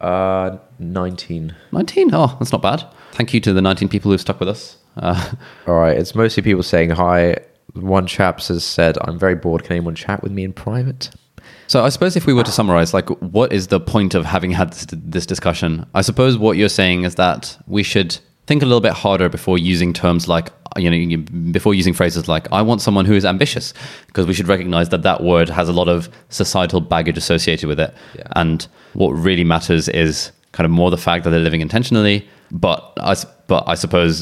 Uh, 0.00 0.58
nineteen. 0.78 1.54
19. 1.72 2.10
Oh, 2.14 2.36
that's 2.38 2.52
not 2.52 2.62
bad. 2.62 2.84
Thank 3.12 3.34
you 3.34 3.40
to 3.40 3.52
the 3.52 3.62
19 3.62 3.88
people 3.88 4.10
who've 4.10 4.20
stuck 4.20 4.38
with 4.40 4.48
us. 4.48 4.76
Uh, 4.96 5.32
All 5.66 5.74
right, 5.74 5.96
it's 5.96 6.14
mostly 6.14 6.42
people 6.42 6.62
saying 6.62 6.90
hi. 6.90 7.36
One 7.74 8.06
chap 8.06 8.40
has 8.42 8.64
said, 8.64 8.96
"I'm 9.02 9.18
very 9.18 9.34
bored. 9.34 9.64
Can 9.64 9.72
anyone 9.72 9.94
chat 9.94 10.22
with 10.22 10.32
me 10.32 10.44
in 10.44 10.52
private?" 10.52 11.10
so 11.66 11.84
I 11.84 11.88
suppose 11.90 12.16
if 12.16 12.26
we 12.26 12.32
were 12.32 12.44
to 12.44 12.50
summarize, 12.52 12.94
like, 12.94 13.08
what 13.20 13.52
is 13.52 13.66
the 13.68 13.78
point 13.80 14.14
of 14.14 14.24
having 14.24 14.50
had 14.52 14.72
this, 14.72 14.86
this 14.90 15.26
discussion? 15.26 15.84
I 15.94 16.00
suppose 16.02 16.38
what 16.38 16.56
you're 16.56 16.68
saying 16.70 17.04
is 17.04 17.16
that 17.16 17.58
we 17.66 17.82
should 17.82 18.18
think 18.48 18.62
a 18.62 18.66
little 18.70 18.80
bit 18.88 18.92
harder 19.04 19.28
before 19.28 19.58
using 19.72 19.90
terms 19.92 20.22
like 20.34 20.46
you 20.82 20.88
know 20.90 20.98
before 21.58 21.74
using 21.80 21.94
phrases 22.00 22.22
like 22.34 22.44
i 22.58 22.60
want 22.68 22.80
someone 22.86 23.04
who 23.10 23.16
is 23.20 23.24
ambitious 23.34 23.66
because 24.08 24.26
we 24.30 24.34
should 24.36 24.48
recognize 24.54 24.88
that 24.94 25.02
that 25.08 25.18
word 25.32 25.48
has 25.58 25.66
a 25.68 25.72
lot 25.80 25.88
of 25.94 26.08
societal 26.40 26.80
baggage 26.94 27.18
associated 27.24 27.66
with 27.72 27.80
it 27.86 27.90
Yeah. 28.18 28.22
and 28.42 28.58
what 29.02 29.10
really 29.28 29.44
matters 29.54 29.84
is 30.04 30.32
kind 30.56 30.64
of 30.68 30.70
more 30.80 30.90
the 30.96 31.02
fact 31.08 31.20
that 31.24 31.30
they're 31.32 31.46
living 31.50 31.60
intentionally 31.68 32.18
but 32.50 32.78
I, 33.12 33.14
but 33.52 33.62
I 33.72 33.74
suppose 33.84 34.14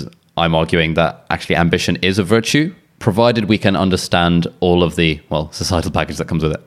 i'm 0.43 0.55
arguing 0.62 0.95
that 1.01 1.12
actually 1.35 1.57
ambition 1.57 1.95
is 2.11 2.19
a 2.19 2.25
virtue 2.37 2.67
provided 2.99 3.43
we 3.55 3.59
can 3.67 3.77
understand 3.87 4.41
all 4.67 4.81
of 4.83 4.97
the 4.97 5.11
well 5.31 5.47
societal 5.53 5.91
baggage 5.99 6.17
that 6.21 6.29
comes 6.33 6.43
with 6.47 6.55
it 6.59 6.62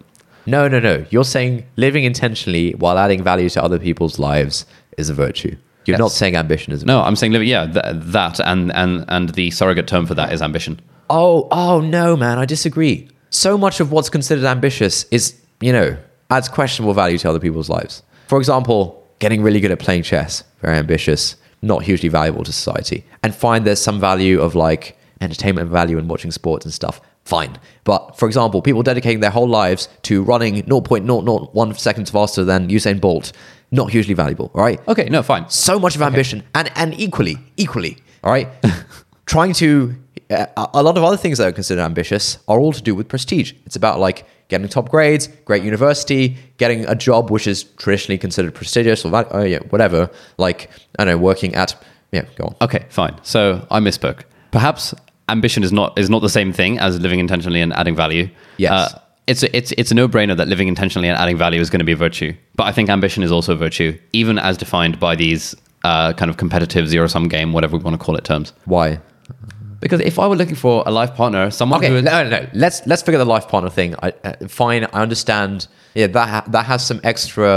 No, 0.55 0.61
no, 0.73 0.79
no. 0.91 0.95
You're 1.13 1.29
saying 1.37 1.53
living 1.85 2.03
intentionally 2.11 2.65
while 2.83 2.97
adding 3.05 3.21
value 3.31 3.49
to 3.55 3.59
other 3.67 3.79
people's 3.87 4.15
lives 4.29 4.55
is 5.01 5.07
a 5.13 5.13
virtue. 5.25 5.53
You're 5.89 5.95
Yes. 5.95 5.99
not 5.99 6.11
saying 6.11 6.35
ambition 6.35 6.73
is. 6.73 6.83
A 6.83 6.85
no 6.85 7.01
i'm 7.01 7.15
saying 7.15 7.31
living 7.33 7.47
yeah 7.47 7.65
th- 7.65 7.85
that 8.17 8.39
and 8.51 8.71
and 8.73 9.05
and 9.07 9.29
the 9.29 9.51
surrogate 9.51 9.87
term 9.87 10.05
for 10.05 10.15
that 10.15 10.31
is 10.33 10.41
ambition 10.41 10.79
Oh, 11.11 11.47
oh 11.49 11.81
no, 11.81 12.15
man, 12.15 12.37
I 12.37 12.45
disagree. 12.45 13.09
So 13.31 13.57
much 13.57 13.79
of 13.79 13.91
what's 13.91 14.11
considered 14.11 14.45
ambitious 14.45 15.05
is, 15.09 15.23
you 15.59 15.73
know, 15.73 15.97
adds 16.29 16.47
questionable 16.47 16.93
value 16.93 17.17
to 17.17 17.27
other 17.31 17.39
people's 17.39 17.67
lives. 17.67 18.03
For 18.27 18.37
example, 18.37 19.03
getting 19.17 19.41
really 19.41 19.59
good 19.59 19.71
at 19.71 19.79
playing 19.79 20.03
chess, 20.03 20.43
very 20.61 20.77
ambitious, 20.77 21.35
not 21.63 21.81
hugely 21.81 22.09
valuable 22.09 22.43
to 22.43 22.53
society. 22.53 23.03
And 23.23 23.33
find 23.33 23.65
there's 23.65 23.81
some 23.81 23.99
value 23.99 24.39
of 24.39 24.53
like 24.53 24.99
entertainment 25.19 25.71
value 25.71 25.97
in 25.97 26.07
watching 26.07 26.29
sports 26.29 26.63
and 26.63 26.71
stuff. 26.71 27.01
Fine. 27.25 27.57
But 27.85 28.15
for 28.19 28.27
example, 28.27 28.61
people 28.61 28.83
dedicating 28.83 29.19
their 29.21 29.31
whole 29.31 29.49
lives 29.49 29.89
to 30.03 30.21
running 30.21 30.61
0.001 30.61 31.79
seconds 31.79 32.11
faster 32.11 32.43
than 32.43 32.69
Usain 32.69 33.01
Bolt, 33.01 33.31
not 33.71 33.91
hugely 33.91 34.13
valuable, 34.13 34.51
all 34.53 34.63
right? 34.63 34.79
okay 34.87 35.07
no 35.09 35.21
fine 35.23 35.47
so 35.49 35.79
much 35.79 35.95
of 35.95 36.01
ambition 36.01 36.43
and 36.55 36.71
and 36.75 36.99
equally 36.99 37.37
equally 37.57 37.97
all 38.23 38.31
right 38.31 38.47
trying 39.25 39.53
to 39.53 39.95
uh, 40.31 40.45
a 40.73 40.83
lot 40.83 40.97
of 40.97 41.03
other 41.03 41.17
things 41.17 41.37
that 41.37 41.47
are 41.47 41.51
considered 41.51 41.81
ambitious 41.81 42.37
are 42.47 42.59
all 42.59 42.73
to 42.73 42.81
do 42.81 42.93
with 42.95 43.07
prestige 43.07 43.53
it's 43.65 43.75
about 43.75 43.99
like 43.99 44.25
getting 44.47 44.67
top 44.67 44.89
grades 44.89 45.27
great 45.45 45.63
university 45.63 46.35
getting 46.57 46.85
a 46.85 46.95
job 46.95 47.29
which 47.29 47.47
is 47.47 47.63
traditionally 47.77 48.17
considered 48.17 48.53
prestigious 48.53 49.05
or 49.05 49.13
uh, 49.15 49.43
yeah, 49.43 49.59
whatever 49.69 50.09
like 50.37 50.69
i 50.97 51.05
don't 51.05 51.13
know 51.13 51.17
working 51.17 51.53
at 51.55 51.75
yeah 52.11 52.23
go 52.35 52.45
on 52.45 52.55
Okay, 52.61 52.85
fine. 52.89 53.15
So 53.23 53.65
I 53.71 53.79
misspoke. 53.79 54.21
Perhaps 54.51 54.93
ambition 55.29 55.63
is 55.63 55.71
not 55.71 55.97
is 55.97 56.09
not 56.09 56.21
the 56.21 56.29
same 56.29 56.51
thing 56.51 56.79
as 56.79 56.99
living 56.99 57.19
intentionally 57.19 57.61
and 57.61 57.71
adding 57.73 57.95
value. 57.95 58.29
Yes. 58.57 58.71
Uh, 58.71 58.99
it's 59.31 59.43
a, 59.43 59.49
it's 59.59 59.71
it's 59.79 59.91
a 59.91 59.95
no 59.95 60.07
brainer 60.07 60.35
that 60.39 60.47
living 60.53 60.67
intentionally 60.67 61.07
and 61.11 61.17
adding 61.23 61.37
value 61.37 61.61
is 61.61 61.69
going 61.69 61.83
to 61.85 61.89
be 61.91 61.95
a 61.99 62.01
virtue. 62.07 62.31
But 62.59 62.65
I 62.69 62.71
think 62.75 62.89
ambition 62.89 63.21
is 63.23 63.31
also 63.31 63.53
a 63.53 63.59
virtue, 63.65 63.91
even 64.21 64.35
as 64.39 64.57
defined 64.57 64.99
by 64.99 65.13
these 65.15 65.55
uh, 65.89 66.13
kind 66.19 66.29
of 66.31 66.35
competitive 66.37 66.87
zero 66.89 67.07
sum 67.07 67.27
game, 67.35 67.53
whatever 67.53 67.77
we 67.77 67.83
want 67.83 67.95
to 67.99 68.03
call 68.05 68.15
it 68.17 68.23
terms. 68.31 68.47
why 68.65 68.87
Because 69.81 70.01
if 70.11 70.17
I 70.19 70.25
were 70.27 70.35
looking 70.41 70.55
for 70.65 70.83
a 70.85 70.91
life 70.91 71.13
partner, 71.15 71.43
someone 71.51 71.79
Okay, 71.79 71.89
who 71.93 72.01
no, 72.01 72.23
no, 72.23 72.29
no. 72.29 72.41
Let's 72.53 72.77
let's 72.91 73.01
forget 73.05 73.19
the 73.19 73.31
life 73.35 73.47
partner 73.53 73.69
thing. 73.79 73.95
I, 74.03 74.09
uh, 74.23 74.33
fine, 74.61 74.83
I 74.97 75.01
understand. 75.07 75.67
Yeah, 75.95 76.07
that 76.15 76.27
ha- 76.33 76.45
that 76.55 76.65
has 76.65 76.85
some 76.85 76.99
extra 77.03 77.51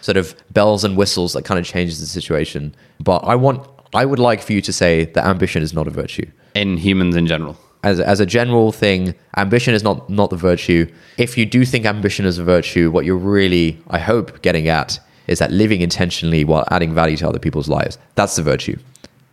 sort 0.00 0.16
of 0.16 0.34
bells 0.52 0.84
and 0.86 0.96
whistles 0.96 1.30
that 1.34 1.44
kind 1.48 1.58
of 1.60 1.64
changes 1.66 2.00
the 2.00 2.06
situation. 2.06 2.74
But 3.00 3.18
I 3.32 3.34
want, 3.44 3.58
I 3.94 4.04
would 4.10 4.18
like 4.28 4.40
for 4.46 4.52
you 4.56 4.62
to 4.62 4.72
say 4.72 4.92
that 5.14 5.24
ambition 5.34 5.62
is 5.62 5.72
not 5.72 5.86
a 5.86 5.90
virtue. 6.02 6.26
in 6.54 6.76
humans 6.78 7.14
in 7.16 7.26
general. 7.26 7.54
As 7.82 8.00
as 8.00 8.20
a 8.20 8.26
general 8.26 8.72
thing, 8.72 9.14
ambition 9.36 9.74
is 9.74 9.82
not 9.82 10.10
not 10.10 10.30
the 10.30 10.36
virtue. 10.36 10.90
If 11.16 11.38
you 11.38 11.46
do 11.46 11.64
think 11.64 11.86
ambition 11.86 12.26
is 12.26 12.38
a 12.38 12.44
virtue, 12.44 12.90
what 12.90 13.04
you're 13.04 13.16
really, 13.16 13.78
I 13.88 13.98
hope, 13.98 14.42
getting 14.42 14.68
at 14.68 14.98
is 15.26 15.38
that 15.38 15.52
living 15.52 15.80
intentionally 15.80 16.44
while 16.44 16.64
adding 16.70 16.94
value 16.94 17.16
to 17.18 17.28
other 17.28 17.38
people's 17.38 17.68
lives. 17.68 17.98
That's 18.14 18.34
the 18.36 18.42
virtue. 18.42 18.78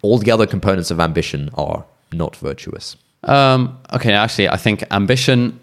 All 0.02 0.18
the 0.20 0.30
other 0.30 0.46
components 0.46 0.92
of 0.92 1.00
ambition 1.00 1.50
are 1.56 1.86
not 2.12 2.36
virtuous. 2.36 2.98
Um, 3.24 3.80
okay, 3.94 4.14
actually, 4.14 4.50
I 4.50 4.58
think 4.58 4.84
ambition 4.92 5.60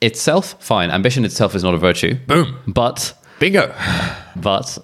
itself, 0.00 0.56
fine. 0.62 0.90
Ambition 0.90 1.24
itself 1.24 1.54
is 1.54 1.62
not 1.62 1.72
a 1.74 1.78
virtue. 1.78 2.16
Boom. 2.26 2.58
But 2.66 3.14
Bingo. 3.38 3.74
But 4.36 4.78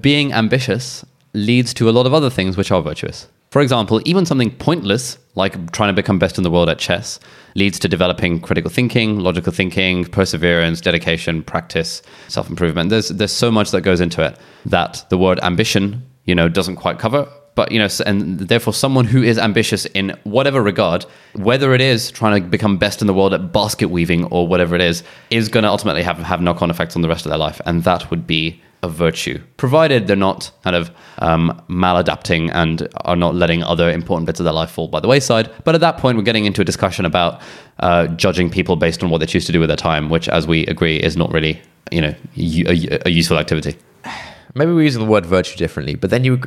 being 0.00 0.32
ambitious 0.32 1.04
leads 1.32 1.74
to 1.74 1.90
a 1.90 1.92
lot 1.92 2.06
of 2.06 2.14
other 2.14 2.30
things 2.30 2.56
which 2.56 2.70
are 2.70 2.80
virtuous. 2.80 3.26
For 3.54 3.62
example, 3.62 4.00
even 4.04 4.26
something 4.26 4.50
pointless, 4.50 5.16
like 5.36 5.70
trying 5.70 5.88
to 5.88 5.92
become 5.92 6.18
best 6.18 6.38
in 6.38 6.42
the 6.42 6.50
world 6.50 6.68
at 6.68 6.80
chess, 6.80 7.20
leads 7.54 7.78
to 7.78 7.86
developing 7.86 8.40
critical 8.40 8.68
thinking, 8.68 9.20
logical 9.20 9.52
thinking, 9.52 10.06
perseverance, 10.06 10.80
dedication, 10.80 11.40
practice, 11.44 12.02
self 12.26 12.50
improvement. 12.50 12.90
There's, 12.90 13.10
there's 13.10 13.30
so 13.30 13.52
much 13.52 13.70
that 13.70 13.82
goes 13.82 14.00
into 14.00 14.26
it 14.26 14.36
that 14.66 15.06
the 15.08 15.16
word 15.16 15.38
ambition, 15.44 16.02
you 16.24 16.34
know, 16.34 16.48
doesn't 16.48 16.74
quite 16.74 16.98
cover. 16.98 17.28
But, 17.54 17.70
you 17.70 17.78
know, 17.78 17.88
and 18.04 18.40
therefore, 18.40 18.72
someone 18.72 19.04
who 19.04 19.22
is 19.22 19.38
ambitious 19.38 19.86
in 19.86 20.18
whatever 20.24 20.60
regard, 20.62 21.06
whether 21.34 21.72
it 21.72 21.80
is 21.80 22.10
trying 22.10 22.42
to 22.42 22.48
become 22.48 22.78
best 22.78 23.00
in 23.00 23.06
the 23.06 23.14
world 23.14 23.32
at 23.32 23.52
basket 23.52 23.88
weaving 23.88 24.24
or 24.26 24.48
whatever 24.48 24.74
it 24.74 24.80
is, 24.80 25.04
is 25.30 25.48
going 25.48 25.62
to 25.62 25.68
ultimately 25.68 26.02
have, 26.02 26.18
have 26.18 26.40
knock 26.40 26.62
on 26.62 26.70
effects 26.70 26.96
on 26.96 27.02
the 27.02 27.08
rest 27.08 27.24
of 27.24 27.30
their 27.30 27.38
life. 27.38 27.60
And 27.64 27.84
that 27.84 28.10
would 28.10 28.26
be 28.26 28.60
a 28.84 28.88
virtue, 28.88 29.42
provided 29.56 30.06
they're 30.06 30.14
not 30.14 30.50
kind 30.62 30.76
of 30.76 30.90
um, 31.18 31.60
maladapting 31.68 32.50
and 32.52 32.86
are 32.96 33.16
not 33.16 33.34
letting 33.34 33.62
other 33.62 33.90
important 33.90 34.26
bits 34.26 34.38
of 34.38 34.44
their 34.44 34.52
life 34.52 34.70
fall 34.70 34.88
by 34.88 35.00
the 35.00 35.08
wayside. 35.08 35.50
But 35.64 35.74
at 35.74 35.80
that 35.80 35.96
point, 35.96 36.18
we're 36.18 36.24
getting 36.24 36.44
into 36.44 36.60
a 36.60 36.64
discussion 36.64 37.04
about 37.04 37.40
uh, 37.80 38.08
judging 38.08 38.50
people 38.50 38.76
based 38.76 39.02
on 39.02 39.10
what 39.10 39.18
they 39.18 39.26
choose 39.26 39.46
to 39.46 39.52
do 39.52 39.58
with 39.58 39.68
their 39.68 39.76
time, 39.76 40.10
which, 40.10 40.28
as 40.28 40.46
we 40.46 40.66
agree, 40.66 40.96
is 40.98 41.16
not 41.16 41.32
really, 41.32 41.60
you 41.90 42.02
know, 42.02 42.14
a 42.36 43.10
useful 43.10 43.38
activity. 43.38 43.76
maybe 44.54 44.72
we're 44.72 44.82
using 44.82 45.02
the 45.02 45.10
word 45.10 45.24
virtue 45.24 45.56
differently, 45.56 45.94
but 45.94 46.10
then 46.10 46.22
you 46.22 46.38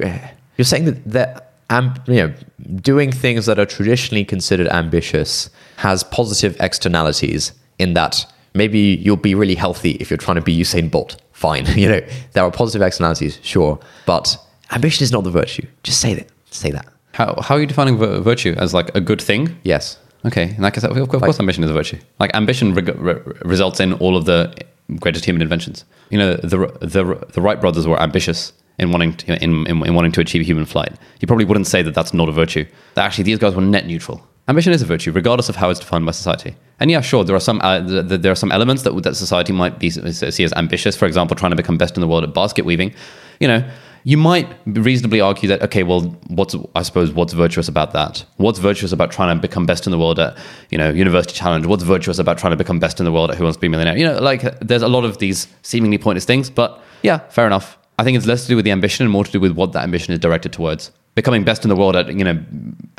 you're 0.58 0.66
saying 0.66 0.86
that 0.86 1.06
that 1.06 1.54
am, 1.70 1.94
you 2.08 2.16
know 2.16 2.34
doing 2.82 3.12
things 3.12 3.46
that 3.46 3.60
are 3.60 3.66
traditionally 3.66 4.26
considered 4.26 4.68
ambitious 4.68 5.50
has 5.78 6.04
positive 6.04 6.58
externalities 6.60 7.54
in 7.80 7.94
that 7.94 8.26
maybe 8.54 8.80
you'll 8.80 9.16
be 9.16 9.36
really 9.36 9.56
healthy 9.56 9.92
if 9.92 10.10
you're 10.10 10.18
trying 10.18 10.36
to 10.36 10.42
be 10.42 10.58
Usain 10.58 10.90
Bolt. 10.90 11.22
Fine, 11.34 11.66
you 11.76 11.88
know 11.88 12.02
there 12.34 12.44
are 12.44 12.52
positive 12.52 12.82
externalities, 12.82 13.40
sure, 13.44 13.80
but 14.06 14.38
ambition 14.72 15.04
is 15.04 15.12
not 15.12 15.24
the 15.24 15.32
virtue. 15.32 15.66
Just 15.84 16.02
say 16.02 16.16
that. 16.16 16.28
Say 16.50 16.72
that. 16.72 16.88
How 17.14 17.40
how 17.42 17.56
are 17.56 17.60
you 17.60 17.68
defining 17.68 17.98
virtue 17.98 18.56
as 18.58 18.74
like 18.74 18.94
a 18.96 19.02
good 19.02 19.22
thing? 19.22 19.58
Yes. 19.64 20.00
Okay, 20.26 20.56
in 20.56 20.62
that 20.64 20.74
case, 20.74 20.84
of 20.84 21.10
course, 21.10 21.40
ambition 21.40 21.64
is 21.64 21.70
a 21.70 21.74
virtue. 21.74 21.98
Like 22.20 22.34
ambition 22.34 22.74
reg- 22.74 23.00
re- 23.00 23.22
results 23.46 23.80
in 23.80 23.94
all 23.94 24.18
of 24.18 24.26
the 24.26 24.54
greatest 25.00 25.26
human 25.26 25.42
inventions. 25.42 25.86
You 26.10 26.18
know, 26.18 26.34
the 26.36 26.58
the 26.82 27.28
the 27.34 27.42
Wright 27.42 27.62
brothers 27.62 27.88
were 27.88 28.00
ambitious 28.02 28.52
in 28.80 28.92
wanting 28.92 29.14
to, 29.14 29.44
in, 29.44 29.66
in, 29.68 29.86
in 29.86 29.96
wanting 29.96 30.12
to 30.12 30.22
achieve 30.22 30.46
human 30.46 30.66
flight. 30.66 30.94
You 31.20 31.28
probably 31.28 31.46
wouldn't 31.46 31.68
say 31.68 31.82
that 31.82 31.96
that's 31.96 32.14
not 32.14 32.30
a 32.30 32.32
virtue. 32.32 32.66
That 32.94 33.06
actually 33.06 33.24
these 33.24 33.40
guys 33.40 33.56
were 33.56 33.62
net 33.62 33.88
neutral. 33.88 34.26
Ambition 34.50 34.72
is 34.72 34.82
a 34.82 34.86
virtue, 34.86 35.12
regardless 35.12 35.50
of 35.50 35.58
how 35.58 35.70
it's 35.70 35.80
defined 35.80 36.06
by 36.06 36.12
society. 36.12 36.56
And 36.80 36.90
yeah, 36.90 37.02
sure, 37.02 37.26
there 37.26 37.36
are 37.36 37.40
some 37.40 37.60
uh, 37.62 37.86
th- 37.86 38.08
th- 38.08 38.22
there 38.22 38.32
are 38.32 38.36
some 38.36 38.52
elements 38.52 38.84
that 38.84 38.92
that 39.04 39.16
society 39.16 39.52
might 39.52 39.78
be 39.78 39.90
see 39.90 40.44
as 40.44 40.54
ambitious. 40.54 40.96
For 40.96 41.06
example, 41.06 41.36
trying 41.36 41.52
to 41.52 41.58
become 41.58 41.78
best 41.78 41.98
in 41.98 42.02
the 42.02 42.08
world 42.08 42.24
at 42.24 42.34
basket 42.34 42.64
weaving. 42.64 42.94
You 43.42 43.50
know, 43.50 43.70
you 44.06 44.16
might 44.16 44.48
reasonably 44.66 45.20
argue 45.20 45.50
that 45.50 45.62
okay, 45.64 45.84
well, 45.84 46.02
what's 46.28 46.56
I 46.76 46.84
suppose 46.84 47.12
what's 47.12 47.34
virtuous 47.34 47.68
about 47.68 47.92
that? 47.92 48.24
What's 48.38 48.60
virtuous 48.60 48.94
about 48.94 49.12
trying 49.12 49.36
to 49.36 49.42
become 49.42 49.66
best 49.66 49.86
in 49.86 49.92
the 49.92 50.00
world 50.00 50.18
at 50.18 50.38
you 50.70 50.78
know 50.78 50.92
University 50.92 51.34
Challenge? 51.34 51.66
What's 51.66 51.84
virtuous 51.84 52.18
about 52.18 52.38
trying 52.38 52.52
to 52.52 52.58
become 52.58 52.80
best 52.80 53.02
in 53.02 53.06
the 53.06 53.12
world 53.12 53.32
at 53.32 53.38
Who 53.38 53.44
Wants 53.44 53.58
to 53.58 53.62
Be 53.62 53.68
a 53.68 53.70
Millionaire? 53.70 53.98
You 53.98 54.06
know, 54.06 54.20
like 54.20 54.60
there's 54.62 54.82
a 54.82 54.88
lot 54.88 55.04
of 55.04 55.18
these 55.18 55.50
seemingly 55.62 55.98
pointless 55.98 56.24
things, 56.24 56.50
but 56.50 56.82
yeah, 57.04 57.18
fair 57.28 57.48
enough. 57.48 57.78
I 58.00 58.04
think 58.04 58.16
it's 58.18 58.28
less 58.28 58.44
to 58.44 58.48
do 58.50 58.56
with 58.56 58.66
the 58.66 58.72
ambition 58.72 59.04
and 59.06 59.12
more 59.12 59.24
to 59.26 59.32
do 59.32 59.40
with 59.40 59.54
what 59.54 59.72
that 59.74 59.84
ambition 59.84 60.14
is 60.14 60.20
directed 60.20 60.54
towards. 60.54 60.92
Becoming 61.16 61.44
best 61.44 61.66
in 61.66 61.70
the 61.70 61.76
world 61.76 61.96
at 61.96 62.08
you 62.14 62.24
know 62.24 62.40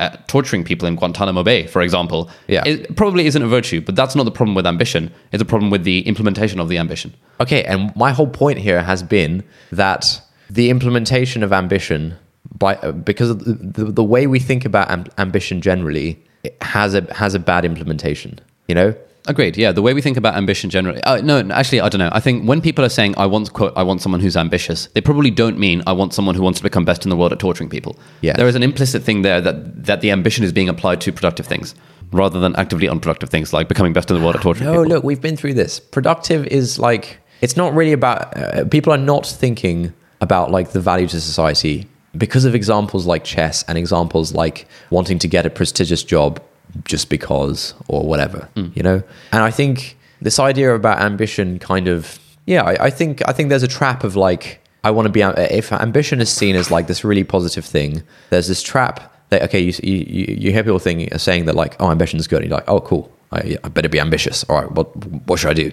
at 0.01 0.27
torturing 0.27 0.65
people 0.65 0.89
in 0.89 0.97
Guantanamo 0.97 1.45
Bay, 1.45 1.69
for 1.69 1.83
example, 1.83 2.29
Yeah. 2.49 2.65
it 2.67 2.97
probably 2.97 3.27
isn't 3.27 3.41
a 3.41 3.47
virtue, 3.47 3.81
but 3.81 3.95
that's 3.95 4.17
not 4.17 4.25
the 4.25 4.33
problem 4.33 4.57
with 4.57 4.67
ambition. 4.67 5.13
It's 5.31 5.41
a 5.43 5.47
problem 5.47 5.71
with 5.71 5.85
the 5.85 6.01
implementation 6.01 6.59
of 6.59 6.69
the 6.69 6.79
ambition. 6.79 7.15
Okay, 7.41 7.63
and 7.63 7.95
my 7.95 8.11
whole 8.11 8.27
point 8.27 8.59
here 8.59 8.83
has 8.83 9.05
been 9.05 9.45
that 9.71 10.21
the 10.51 10.69
implementation 10.69 11.45
of 11.45 11.53
ambition, 11.53 12.17
by 12.59 12.75
uh, 12.77 12.91
because 12.91 13.31
of 13.31 13.45
the, 13.45 13.53
the, 13.85 13.93
the 13.93 14.05
way 14.05 14.27
we 14.27 14.41
think 14.41 14.65
about 14.65 14.91
am- 14.91 15.07
ambition 15.17 15.61
generally, 15.61 16.19
it 16.43 16.61
has 16.61 16.95
a 16.95 17.03
has 17.15 17.37
a 17.37 17.39
bad 17.39 17.65
implementation. 17.65 18.41
You 18.67 18.75
know, 18.75 18.95
Agreed. 19.27 19.57
Yeah, 19.57 19.73
the 19.73 19.83
way 19.83 19.93
we 19.93 20.01
think 20.01 20.17
about 20.17 20.37
ambition 20.37 20.71
generally. 20.71 21.03
Uh, 21.03 21.21
no, 21.21 21.41
actually, 21.51 21.81
I 21.81 21.89
don't 21.89 21.99
know. 21.99 22.09
I 22.13 22.21
think 22.21 22.49
when 22.49 22.61
people 22.61 22.85
are 22.85 22.89
saying 22.89 23.15
"I 23.19 23.27
want," 23.27 23.53
quote, 23.53 23.73
"I 23.77 23.83
want 23.83 24.01
someone 24.01 24.21
who's 24.21 24.37
ambitious," 24.37 24.87
they 24.95 25.01
probably 25.01 25.31
don't 25.31 25.59
mean 25.59 25.83
"I 25.87 25.93
want 25.93 26.15
someone 26.15 26.35
who 26.35 26.43
wants 26.43 26.59
to 26.61 26.63
become 26.63 26.85
best 26.85 27.05
in 27.05 27.11
the 27.11 27.17
world 27.17 27.33
at 27.33 27.39
torturing 27.39 27.69
people." 27.69 27.99
Yeah, 28.23 28.35
there 28.37 28.49
is 28.49 28.55
an 28.55 28.63
implicit 28.63 29.03
thing 29.03 29.23
there 29.23 29.41
that 29.41 29.85
that 29.85 30.01
the 30.01 30.11
ambition 30.11 30.45
is 30.45 30.53
being 30.53 30.69
applied 30.69 31.01
to 31.03 31.13
productive 31.13 31.47
things 31.47 31.75
rather 32.13 32.41
than 32.41 32.57
actively 32.57 32.89
unproductive 32.89 33.29
things 33.29 33.53
like 33.53 33.69
becoming 33.69 33.93
best 33.93 34.11
in 34.11 34.17
the 34.17 34.23
world 34.23 34.35
at 34.35 34.43
torturing 34.43 34.67
No, 34.67 34.73
people. 34.73 34.85
No, 34.85 34.95
look, 34.95 35.05
we've 35.05 35.21
been 35.21 35.37
through 35.37 35.55
this. 35.55 35.79
Productive 35.79 36.47
is 36.47 36.79
like 36.79 37.19
it's 37.41 37.57
not 37.57 37.75
really 37.75 37.93
about 37.93 38.37
uh, 38.37 38.65
people 38.65 38.93
are 38.93 38.99
not 38.99 39.27
thinking 39.27 39.93
about 40.21 40.51
like 40.51 40.73
the 40.73 40.81
value 40.81 41.07
to 41.07 41.21
society 41.21 41.87
because 42.17 42.45
of 42.45 42.55
examples 42.55 43.07
like 43.07 43.25
chess 43.25 43.63
and 43.69 43.77
examples 43.79 44.33
like 44.35 44.67
wanting 44.91 45.19
to 45.19 45.29
get 45.29 45.47
a 45.47 45.51
prestigious 45.51 46.03
job 46.03 46.41
just 46.85 47.09
because 47.11 47.75
or 47.89 48.03
whatever, 48.07 48.49
you 48.75 48.83
know. 48.83 49.03
And 49.33 49.43
I 49.43 49.51
think 49.51 49.97
this 50.21 50.39
idea 50.39 50.75
about 50.75 51.01
ambition 51.01 51.59
kind 51.59 51.89
of 51.89 52.19
yeah, 52.49 52.63
I, 52.63 52.87
I 52.87 52.91
think 52.91 53.21
I 53.29 53.33
think 53.33 53.51
there's 53.51 53.63
a 53.63 53.69
trap 53.69 54.05
of 54.05 54.17
like 54.17 54.61
I 54.83 54.91
want 54.91 55.05
to 55.05 55.13
be 55.13 55.21
if 55.21 55.71
ambition 55.71 56.21
is 56.21 56.31
seen 56.31 56.57
as 56.57 56.71
like 56.71 56.87
this 56.87 57.05
really 57.05 57.25
positive 57.25 57.65
thing. 57.65 58.03
There's 58.31 58.49
this 58.49 58.63
trap 58.63 59.15
that 59.29 59.43
okay, 59.43 59.61
you 59.61 59.75
you, 59.83 60.35
you 60.39 60.53
hear 60.53 60.65
people 60.65 60.79
thinking 60.79 61.17
saying 61.19 61.45
that 61.45 61.55
like 61.55 61.77
oh 61.79 61.91
ambition 61.91 62.19
is 62.19 62.27
good. 62.27 62.41
And 62.41 62.49
you're 62.49 62.57
like 62.57 62.69
oh 62.69 62.81
cool, 62.81 63.13
I, 63.33 63.59
I 63.63 63.69
better 63.69 63.91
be 63.91 64.01
ambitious. 64.01 64.45
All 64.45 64.63
right, 64.63 64.73
what 64.73 64.97
what 65.27 65.39
should 65.39 65.51
I 65.51 65.55
do? 65.55 65.73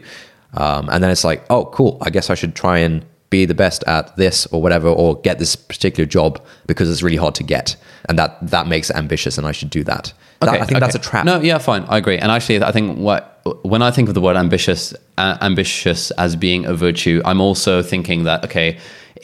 Um, 0.54 0.90
and 0.90 1.02
then 1.02 1.12
it's 1.12 1.24
like 1.24 1.46
oh 1.50 1.66
cool, 1.68 1.98
I 2.02 2.10
guess 2.10 2.30
I 2.30 2.36
should 2.36 2.56
try 2.56 2.80
and 2.80 3.06
be 3.36 3.46
the 3.54 3.60
best 3.66 3.84
at 3.98 4.16
this 4.24 4.38
or 4.52 4.60
whatever, 4.66 4.90
or 5.02 5.08
get 5.28 5.36
this 5.40 5.56
particular 5.74 6.08
job 6.18 6.32
because 6.70 6.88
it's 6.92 7.04
really 7.08 7.22
hard 7.26 7.36
to 7.36 7.44
get, 7.56 7.76
and 8.08 8.16
that 8.20 8.32
that 8.56 8.66
makes 8.68 8.90
it 8.92 8.96
ambitious, 9.04 9.38
and 9.38 9.46
I 9.52 9.54
should 9.58 9.72
do 9.80 9.84
that. 9.92 10.14
That- 10.40 10.62
I 10.62 10.66
think 10.66 10.80
that's 10.80 10.96
a 10.96 11.06
trap. 11.10 11.26
No, 11.26 11.36
yeah, 11.50 11.60
fine, 11.60 11.84
I 11.94 11.98
agree. 11.98 12.18
And 12.24 12.30
actually, 12.32 12.62
I 12.70 12.72
think 12.78 12.88
what 13.08 13.22
when 13.74 13.82
I 13.82 13.92
think 13.96 14.08
of 14.10 14.16
the 14.16 14.22
word 14.28 14.38
ambitious, 14.38 14.94
uh, 15.18 15.38
ambitious 15.42 16.12
as 16.26 16.36
being 16.36 16.66
a 16.66 16.74
virtue, 16.88 17.22
I'm 17.30 17.42
also 17.48 17.82
thinking 17.82 18.20
that 18.30 18.44
okay, 18.48 18.78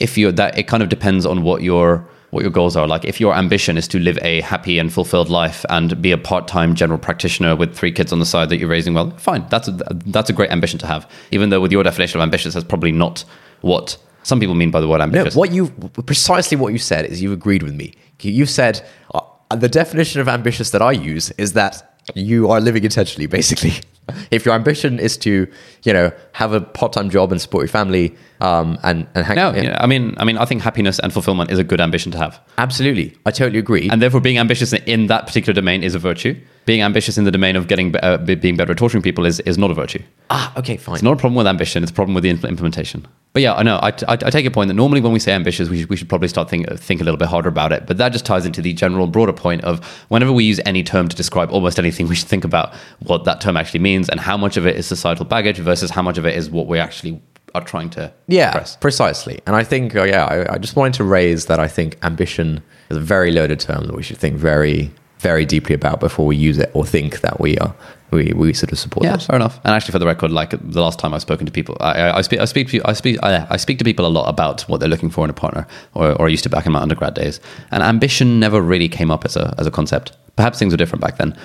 if 0.06 0.18
you 0.18 0.32
that 0.32 0.58
it 0.58 0.64
kind 0.72 0.82
of 0.82 0.88
depends 0.88 1.26
on 1.26 1.42
what 1.42 1.62
your 1.62 2.06
what 2.32 2.40
your 2.42 2.50
goals 2.50 2.76
are. 2.76 2.88
Like 2.88 3.04
if 3.04 3.20
your 3.20 3.34
ambition 3.34 3.76
is 3.76 3.86
to 3.88 3.98
live 3.98 4.18
a 4.22 4.40
happy 4.40 4.78
and 4.78 4.90
fulfilled 4.90 5.28
life 5.28 5.66
and 5.68 6.00
be 6.00 6.12
a 6.12 6.18
part-time 6.18 6.74
general 6.74 6.98
practitioner 6.98 7.54
with 7.54 7.76
three 7.76 7.92
kids 7.92 8.10
on 8.10 8.20
the 8.20 8.26
side 8.26 8.48
that 8.48 8.56
you're 8.56 8.70
raising 8.70 8.94
well, 8.94 9.10
fine. 9.18 9.46
That's 9.50 9.68
a, 9.68 9.72
that's 10.06 10.30
a 10.30 10.32
great 10.32 10.50
ambition 10.50 10.78
to 10.78 10.86
have. 10.86 11.08
Even 11.30 11.50
though 11.50 11.60
with 11.60 11.72
your 11.72 11.82
definition 11.82 12.18
of 12.18 12.22
ambitious, 12.22 12.54
that's 12.54 12.66
probably 12.66 12.90
not 12.90 13.24
what 13.60 13.98
some 14.22 14.40
people 14.40 14.54
mean 14.54 14.70
by 14.70 14.80
the 14.80 14.88
word 14.88 15.02
ambitious. 15.02 15.34
No, 15.34 15.40
what 15.40 15.52
you 15.52 15.68
precisely 16.06 16.56
what 16.56 16.72
you 16.72 16.78
said 16.78 17.04
is 17.04 17.20
you've 17.20 17.32
agreed 17.32 17.62
with 17.62 17.74
me. 17.74 17.92
You 18.22 18.46
said 18.46 18.82
uh, 19.14 19.20
the 19.54 19.68
definition 19.68 20.22
of 20.22 20.28
ambitious 20.28 20.70
that 20.70 20.80
I 20.80 20.92
use 20.92 21.30
is 21.32 21.52
that 21.52 21.98
you 22.14 22.50
are 22.50 22.62
living 22.62 22.82
intentionally, 22.82 23.26
basically. 23.26 23.74
If 24.30 24.44
your 24.44 24.54
ambition 24.54 24.98
is 24.98 25.16
to, 25.18 25.46
you 25.84 25.92
know, 25.92 26.10
have 26.32 26.52
a 26.52 26.60
part-time 26.60 27.08
job 27.10 27.32
and 27.32 27.40
support 27.40 27.62
your 27.62 27.68
family, 27.68 28.14
um, 28.40 28.78
and 28.82 29.06
and 29.14 29.24
hang, 29.24 29.36
No, 29.36 29.52
yeah, 29.54 29.62
yeah, 29.62 29.76
I 29.80 29.86
mean, 29.86 30.14
I 30.18 30.24
mean, 30.24 30.38
I 30.38 30.44
think 30.44 30.62
happiness 30.62 30.98
and 30.98 31.12
fulfillment 31.12 31.50
is 31.50 31.58
a 31.58 31.64
good 31.64 31.80
ambition 31.80 32.12
to 32.12 32.18
have. 32.18 32.40
absolutely, 32.58 33.16
I 33.26 33.30
totally 33.30 33.58
agree. 33.58 33.88
and 33.90 34.00
therefore 34.02 34.20
being 34.20 34.38
ambitious 34.38 34.72
in 34.72 35.06
that 35.06 35.26
particular 35.26 35.54
domain 35.54 35.82
is 35.82 35.94
a 35.94 35.98
virtue. 35.98 36.34
Being 36.64 36.82
ambitious 36.82 37.18
in 37.18 37.24
the 37.24 37.30
domain 37.30 37.56
of 37.56 37.66
getting 37.66 37.94
uh, 37.96 38.18
being 38.18 38.56
better 38.56 38.72
at 38.72 38.78
torturing 38.78 39.02
people 39.02 39.26
is, 39.26 39.40
is 39.40 39.58
not 39.58 39.70
a 39.70 39.74
virtue. 39.74 40.02
ah, 40.30 40.52
okay, 40.56 40.76
fine. 40.76 40.94
It's 40.94 41.02
not 41.02 41.12
a 41.12 41.16
problem 41.16 41.34
with 41.34 41.46
ambition; 41.46 41.82
it's 41.82 41.90
a 41.90 41.94
problem 41.94 42.14
with 42.14 42.22
the 42.24 42.30
implementation. 42.30 43.06
But 43.32 43.42
yeah, 43.42 43.54
I 43.54 43.62
know. 43.62 43.76
I, 43.76 43.88
I, 43.88 44.12
I 44.12 44.30
take 44.30 44.44
your 44.44 44.52
point 44.52 44.68
that 44.68 44.74
normally 44.74 45.00
when 45.00 45.12
we 45.12 45.18
say 45.18 45.32
ambitious, 45.32 45.68
we 45.68 45.80
should, 45.80 45.88
we 45.88 45.96
should 45.96 46.08
probably 46.08 46.28
start 46.28 46.50
think 46.50 46.68
think 46.78 47.00
a 47.00 47.04
little 47.04 47.18
bit 47.18 47.28
harder 47.28 47.48
about 47.48 47.72
it. 47.72 47.86
But 47.86 47.98
that 47.98 48.12
just 48.12 48.26
ties 48.26 48.46
into 48.46 48.62
the 48.62 48.72
general 48.74 49.06
broader 49.06 49.32
point 49.32 49.64
of 49.64 49.84
whenever 50.08 50.32
we 50.32 50.44
use 50.44 50.60
any 50.66 50.82
term 50.82 51.08
to 51.08 51.16
describe 51.16 51.50
almost 51.50 51.78
anything, 51.78 52.08
we 52.08 52.14
should 52.14 52.28
think 52.28 52.44
about 52.44 52.74
what 53.00 53.24
that 53.24 53.40
term 53.40 53.56
actually 53.56 53.80
means 53.80 54.08
and 54.08 54.20
how 54.20 54.36
much 54.36 54.56
of 54.56 54.66
it 54.66 54.76
is 54.76 54.86
societal 54.86 55.24
baggage 55.24 55.58
versus 55.58 55.90
how 55.90 56.02
much 56.02 56.18
of 56.18 56.26
it 56.26 56.36
is 56.36 56.50
what 56.50 56.66
we 56.66 56.78
actually 56.78 57.20
are 57.54 57.64
trying 57.64 57.90
to 57.90 58.12
Yeah, 58.28 58.64
precisely. 58.80 59.40
And 59.46 59.56
I 59.56 59.64
think, 59.64 59.94
uh, 59.94 60.04
yeah, 60.04 60.24
I, 60.24 60.54
I 60.54 60.58
just 60.58 60.76
wanted 60.76 60.94
to 60.94 61.04
raise 61.04 61.46
that 61.46 61.58
I 61.58 61.68
think 61.68 61.98
ambition 62.02 62.62
is 62.90 62.96
a 62.96 63.00
very 63.00 63.30
loaded 63.30 63.60
term 63.60 63.86
that 63.86 63.94
we 63.94 64.02
should 64.02 64.18
think 64.18 64.36
very, 64.36 64.90
very 65.22 65.46
deeply 65.46 65.74
about 65.74 66.00
before 66.00 66.26
we 66.26 66.36
use 66.36 66.58
it 66.58 66.70
or 66.74 66.84
think 66.84 67.20
that 67.20 67.40
we 67.40 67.56
are 67.58 67.74
we, 68.12 68.32
we 68.36 68.52
sort 68.52 68.72
of 68.72 68.78
support 68.78 69.04
Yeah, 69.04 69.16
fair 69.16 69.36
enough. 69.36 69.58
And 69.64 69.74
actually, 69.74 69.92
for 69.92 69.98
the 69.98 70.06
record, 70.06 70.30
like 70.30 70.50
the 70.50 70.82
last 70.82 70.98
time 70.98 71.14
I've 71.14 71.22
spoken 71.22 71.46
to 71.46 71.52
people, 71.52 71.76
I, 71.80 71.92
I, 71.92 72.18
I 72.18 72.20
speak, 72.20 72.40
I 72.40 72.44
speak, 72.44 72.68
to, 72.68 72.82
I 72.84 72.92
speak, 72.92 73.18
I, 73.22 73.46
I 73.48 73.56
speak 73.56 73.78
to 73.78 73.84
people 73.84 74.04
a 74.04 74.08
lot 74.08 74.28
about 74.28 74.62
what 74.62 74.80
they're 74.80 74.88
looking 74.88 75.08
for 75.10 75.24
in 75.24 75.30
a 75.30 75.34
partner, 75.34 75.66
or, 75.94 76.12
or 76.12 76.26
I 76.26 76.28
used 76.28 76.42
to 76.42 76.50
back 76.50 76.66
in 76.66 76.72
my 76.72 76.80
undergrad 76.80 77.14
days. 77.14 77.40
And 77.70 77.82
ambition 77.82 78.38
never 78.38 78.60
really 78.60 78.88
came 78.88 79.10
up 79.10 79.24
as 79.24 79.36
a 79.36 79.54
as 79.56 79.66
a 79.66 79.70
concept. 79.70 80.12
Perhaps 80.36 80.58
things 80.58 80.74
were 80.74 80.76
different 80.76 81.00
back 81.00 81.16
then. 81.16 81.36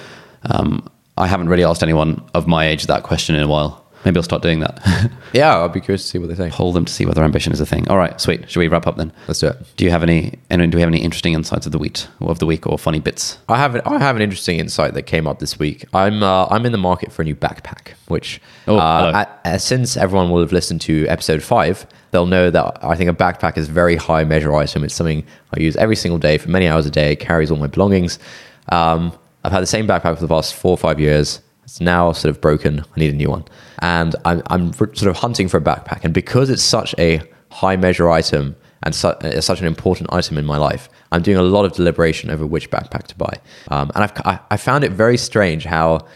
Um, 0.43 0.89
I 1.17 1.27
haven't 1.27 1.49
really 1.49 1.63
asked 1.63 1.83
anyone 1.83 2.21
of 2.33 2.47
my 2.47 2.67
age 2.67 2.85
that 2.87 3.03
question 3.03 3.35
in 3.35 3.41
a 3.41 3.47
while. 3.47 3.86
Maybe 4.05 4.17
I'll 4.17 4.23
start 4.23 4.41
doing 4.41 4.59
that. 4.61 5.11
Yeah, 5.33 5.55
I'll 5.57 5.67
be 5.69 5.81
curious 5.81 6.03
to 6.03 6.07
see 6.07 6.17
what 6.19 6.29
they 6.29 6.35
say. 6.35 6.49
Poll 6.49 6.71
them 6.71 6.85
to 6.85 6.91
see 6.91 7.05
whether 7.05 7.21
ambition 7.21 7.51
is 7.51 7.59
a 7.59 7.65
thing. 7.65 7.87
All 7.89 7.97
right, 7.97 8.19
sweet. 8.19 8.49
Should 8.49 8.59
we 8.61 8.69
wrap 8.69 8.87
up 8.87 8.95
then? 8.95 9.11
Let's 9.27 9.41
do 9.41 9.47
it. 9.47 9.57
Do 9.75 9.83
you 9.83 9.91
have 9.91 10.01
any? 10.01 10.39
any 10.49 10.65
do 10.67 10.77
we 10.77 10.81
have 10.81 10.87
any 10.87 11.01
interesting 11.01 11.33
insights 11.33 11.65
of 11.65 11.73
the 11.73 11.77
week 11.77 12.05
or 12.21 12.31
of 12.31 12.39
the 12.39 12.45
week 12.45 12.65
or 12.65 12.79
funny 12.79 12.99
bits? 13.01 13.37
I 13.49 13.57
have 13.57 13.75
an, 13.75 13.81
I 13.85 13.99
have 13.99 14.15
an 14.15 14.21
interesting 14.21 14.57
insight 14.57 14.93
that 14.93 15.03
came 15.03 15.27
up 15.27 15.39
this 15.39 15.59
week. 15.59 15.85
I'm 15.93 16.23
uh, 16.23 16.45
I'm 16.49 16.65
in 16.65 16.71
the 16.71 16.77
market 16.77 17.11
for 17.11 17.23
a 17.23 17.25
new 17.25 17.35
backpack, 17.35 17.89
which 18.07 18.41
Oh, 18.67 18.77
uh, 18.77 19.25
uh, 19.43 19.57
since 19.57 19.97
everyone 19.97 20.29
will 20.31 20.39
have 20.39 20.53
listened 20.53 20.79
to 20.81 21.05
episode 21.07 21.43
five, 21.43 21.85
they'll 22.11 22.25
know 22.25 22.49
that 22.49 22.79
I 22.81 22.95
think 22.95 23.09
a 23.09 23.13
backpack 23.13 23.57
is 23.57 23.67
a 23.67 23.71
very 23.71 23.97
high 23.97 24.23
measure 24.23 24.55
item. 24.55 24.85
It's 24.85 24.95
something 24.95 25.25
I 25.55 25.59
use 25.59 25.75
every 25.75 25.97
single 25.97 26.17
day 26.19 26.37
for 26.37 26.49
many 26.49 26.67
hours 26.67 26.85
a 26.85 26.91
day. 26.91 27.11
It 27.11 27.17
carries 27.19 27.51
all 27.51 27.57
my 27.57 27.67
belongings. 27.67 28.17
Um, 28.69 29.11
I've 29.43 29.51
had 29.51 29.61
the 29.61 29.67
same 29.67 29.87
backpack 29.87 30.15
for 30.15 30.21
the 30.21 30.27
past 30.27 30.55
four 30.55 30.71
or 30.71 30.77
five 30.77 30.99
years. 31.01 31.41
It's 31.67 31.81
now 31.81 32.13
sort 32.13 32.29
of 32.29 32.39
broken. 32.39 32.79
I 32.79 32.99
need 32.99 33.13
a 33.13 33.17
new 33.17 33.29
one, 33.29 33.43
and 33.79 34.15
I'm 34.23 34.41
I'm 34.45 34.71
sort 34.71 35.03
of 35.03 35.17
hunting 35.17 35.49
for 35.49 35.57
a 35.57 35.61
backpack. 35.61 36.05
And 36.05 36.13
because 36.13 36.49
it's 36.49 36.63
such 36.63 36.95
a 36.97 37.21
high 37.51 37.75
measure 37.75 38.09
item 38.09 38.55
and 38.83 38.95
su- 38.95 39.09
uh, 39.09 39.41
such 39.41 39.59
an 39.59 39.67
important 39.67 40.13
item 40.13 40.37
in 40.37 40.45
my 40.45 40.55
life, 40.55 40.87
I'm 41.11 41.21
doing 41.21 41.35
a 41.35 41.41
lot 41.41 41.65
of 41.65 41.73
deliberation 41.73 42.29
over 42.29 42.45
which 42.45 42.71
backpack 42.71 43.07
to 43.07 43.17
buy. 43.17 43.33
Um, 43.67 43.91
and 43.95 44.05
I've, 44.05 44.13
I, 44.23 44.39
I 44.51 44.55
found 44.55 44.85
it 44.85 44.93
very 44.93 45.17
strange 45.17 45.65
how 45.65 46.07